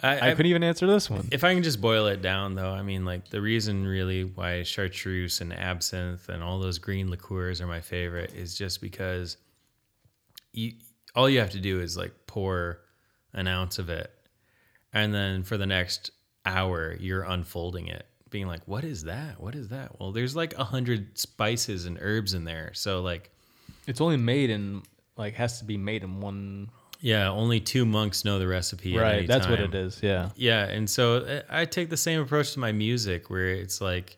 I, 0.00 0.30
I 0.30 0.30
couldn't 0.30 0.46
even 0.46 0.62
answer 0.62 0.86
this 0.86 1.10
one. 1.10 1.26
If 1.32 1.42
I 1.42 1.54
can 1.54 1.64
just 1.64 1.80
boil 1.80 2.06
it 2.06 2.22
down, 2.22 2.54
though, 2.54 2.70
I 2.70 2.82
mean, 2.82 3.04
like 3.04 3.30
the 3.30 3.40
reason 3.40 3.84
really 3.84 4.22
why 4.22 4.62
chartreuse 4.62 5.40
and 5.40 5.52
absinthe 5.52 6.28
and 6.28 6.40
all 6.42 6.60
those 6.60 6.78
green 6.78 7.10
liqueurs 7.10 7.60
are 7.60 7.66
my 7.66 7.80
favorite 7.80 8.32
is 8.32 8.54
just 8.54 8.80
because 8.80 9.38
you 10.56 10.72
all 11.14 11.30
you 11.30 11.38
have 11.38 11.50
to 11.50 11.60
do 11.60 11.80
is 11.80 11.96
like 11.96 12.12
pour 12.26 12.80
an 13.32 13.46
ounce 13.46 13.78
of 13.78 13.88
it, 13.88 14.10
and 14.92 15.14
then 15.14 15.42
for 15.42 15.56
the 15.56 15.66
next 15.66 16.10
hour 16.44 16.96
you're 16.98 17.22
unfolding 17.22 17.86
it, 17.88 18.06
being 18.30 18.46
like, 18.46 18.66
"What 18.66 18.84
is 18.84 19.04
that? 19.04 19.40
What 19.40 19.54
is 19.54 19.68
that?" 19.68 20.00
Well, 20.00 20.12
there's 20.12 20.34
like 20.34 20.58
a 20.58 20.64
hundred 20.64 21.18
spices 21.18 21.86
and 21.86 21.98
herbs 22.00 22.34
in 22.34 22.44
there, 22.44 22.72
so 22.74 23.00
like 23.02 23.30
It's 23.86 24.00
only 24.00 24.16
made 24.16 24.50
in 24.50 24.82
like 25.16 25.34
has 25.34 25.58
to 25.58 25.64
be 25.64 25.76
made 25.76 26.02
in 26.02 26.20
one. 26.20 26.70
Yeah, 27.00 27.30
only 27.30 27.60
two 27.60 27.84
monks 27.84 28.24
know 28.24 28.38
the 28.38 28.46
recipe. 28.46 28.96
at 28.96 29.00
right. 29.00 29.14
any 29.18 29.26
That's 29.26 29.46
what 29.46 29.60
it 29.60 29.74
is. 29.74 30.02
Yeah. 30.02 30.30
Yeah, 30.34 30.64
and 30.64 30.88
so 30.88 31.18
uh, 31.18 31.42
I 31.48 31.66
take 31.66 31.90
the 31.90 31.96
same 31.96 32.20
approach 32.20 32.52
to 32.52 32.58
my 32.58 32.72
music, 32.72 33.28
where 33.28 33.50
it's 33.50 33.80
like, 33.80 34.16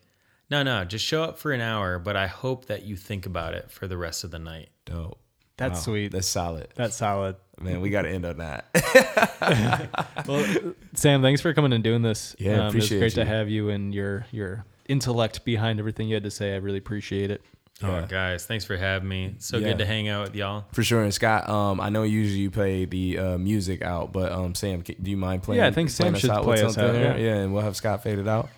no, 0.49 0.63
no, 0.63 0.85
just 0.85 1.05
show 1.05 1.23
up 1.23 1.37
for 1.37 1.51
an 1.51 1.61
hour, 1.61 1.99
but 1.99 2.15
I 2.15 2.27
hope 2.27 2.65
that 2.65 2.83
you 2.83 2.95
think 2.95 3.25
about 3.25 3.53
it 3.53 3.69
for 3.69 3.85
the 3.87 3.97
rest 3.97 4.23
of 4.23 4.31
the 4.31 4.39
night. 4.39 4.69
Dope. 4.85 5.19
That's 5.59 5.79
Wow, 5.79 5.83
sweet. 5.93 6.11
That's 6.11 6.27
solid. 6.27 6.67
That's 6.75 6.95
solid. 6.95 7.35
Man, 7.61 7.81
we 7.81 7.89
got 7.89 8.03
to 8.03 8.09
end 8.09 8.25
on 8.25 8.37
that. 8.37 8.65
Well, 10.27 10.45
Sam, 10.93 11.21
thanks 11.21 11.41
for 11.41 11.53
coming 11.53 11.73
and 11.73 11.83
doing 11.83 12.01
this. 12.01 12.35
Yeah, 12.39 12.61
um, 12.61 12.67
appreciate 12.67 12.97
It's 13.03 13.15
great 13.15 13.21
you. 13.21 13.29
to 13.29 13.37
have 13.37 13.49
you 13.49 13.69
and 13.69 13.93
your 13.93 14.25
your 14.31 14.65
intellect 14.87 15.43
behind 15.45 15.79
everything 15.79 16.07
you 16.07 16.15
had 16.15 16.23
to 16.23 16.31
say. 16.31 16.53
I 16.53 16.57
really 16.57 16.77
appreciate 16.77 17.31
it. 17.31 17.41
Oh, 17.81 18.05
guys, 18.07 18.45
thanks 18.45 18.65
for 18.65 18.75
having 18.77 19.07
me. 19.07 19.35
So 19.39 19.57
Yeah. 19.57 19.69
good 19.69 19.77
to 19.79 19.85
hang 19.85 20.07
out 20.09 20.25
with 20.27 20.35
y'all. 20.35 20.65
For 20.73 20.83
sure. 20.83 21.01
And 21.03 21.13
Scott, 21.13 21.47
um, 21.49 21.79
I 21.79 21.89
know 21.89 22.03
usually 22.03 22.41
you 22.41 22.51
play 22.51 22.83
the 22.85 23.17
uh, 23.17 23.37
music 23.37 23.81
out, 23.81 24.11
but 24.11 24.31
um, 24.33 24.53
Sam, 24.53 24.81
do 24.81 24.95
you 25.09 25.17
mind 25.17 25.43
playing? 25.43 25.61
Yeah, 25.61 25.67
I 25.67 25.71
think 25.71 25.89
Sam 25.89 26.13
should 26.15 26.29
with 26.31 26.41
play 26.43 26.61
us 26.61 26.73
something 26.75 26.83
out, 27.03 27.15
here? 27.15 27.25
yeah. 27.27 27.35
yeah, 27.35 27.41
and 27.41 27.53
we'll 27.53 27.63
have 27.63 27.75
Scott 27.77 28.03
fade 28.03 28.19
it 28.19 28.27
out. 28.27 28.49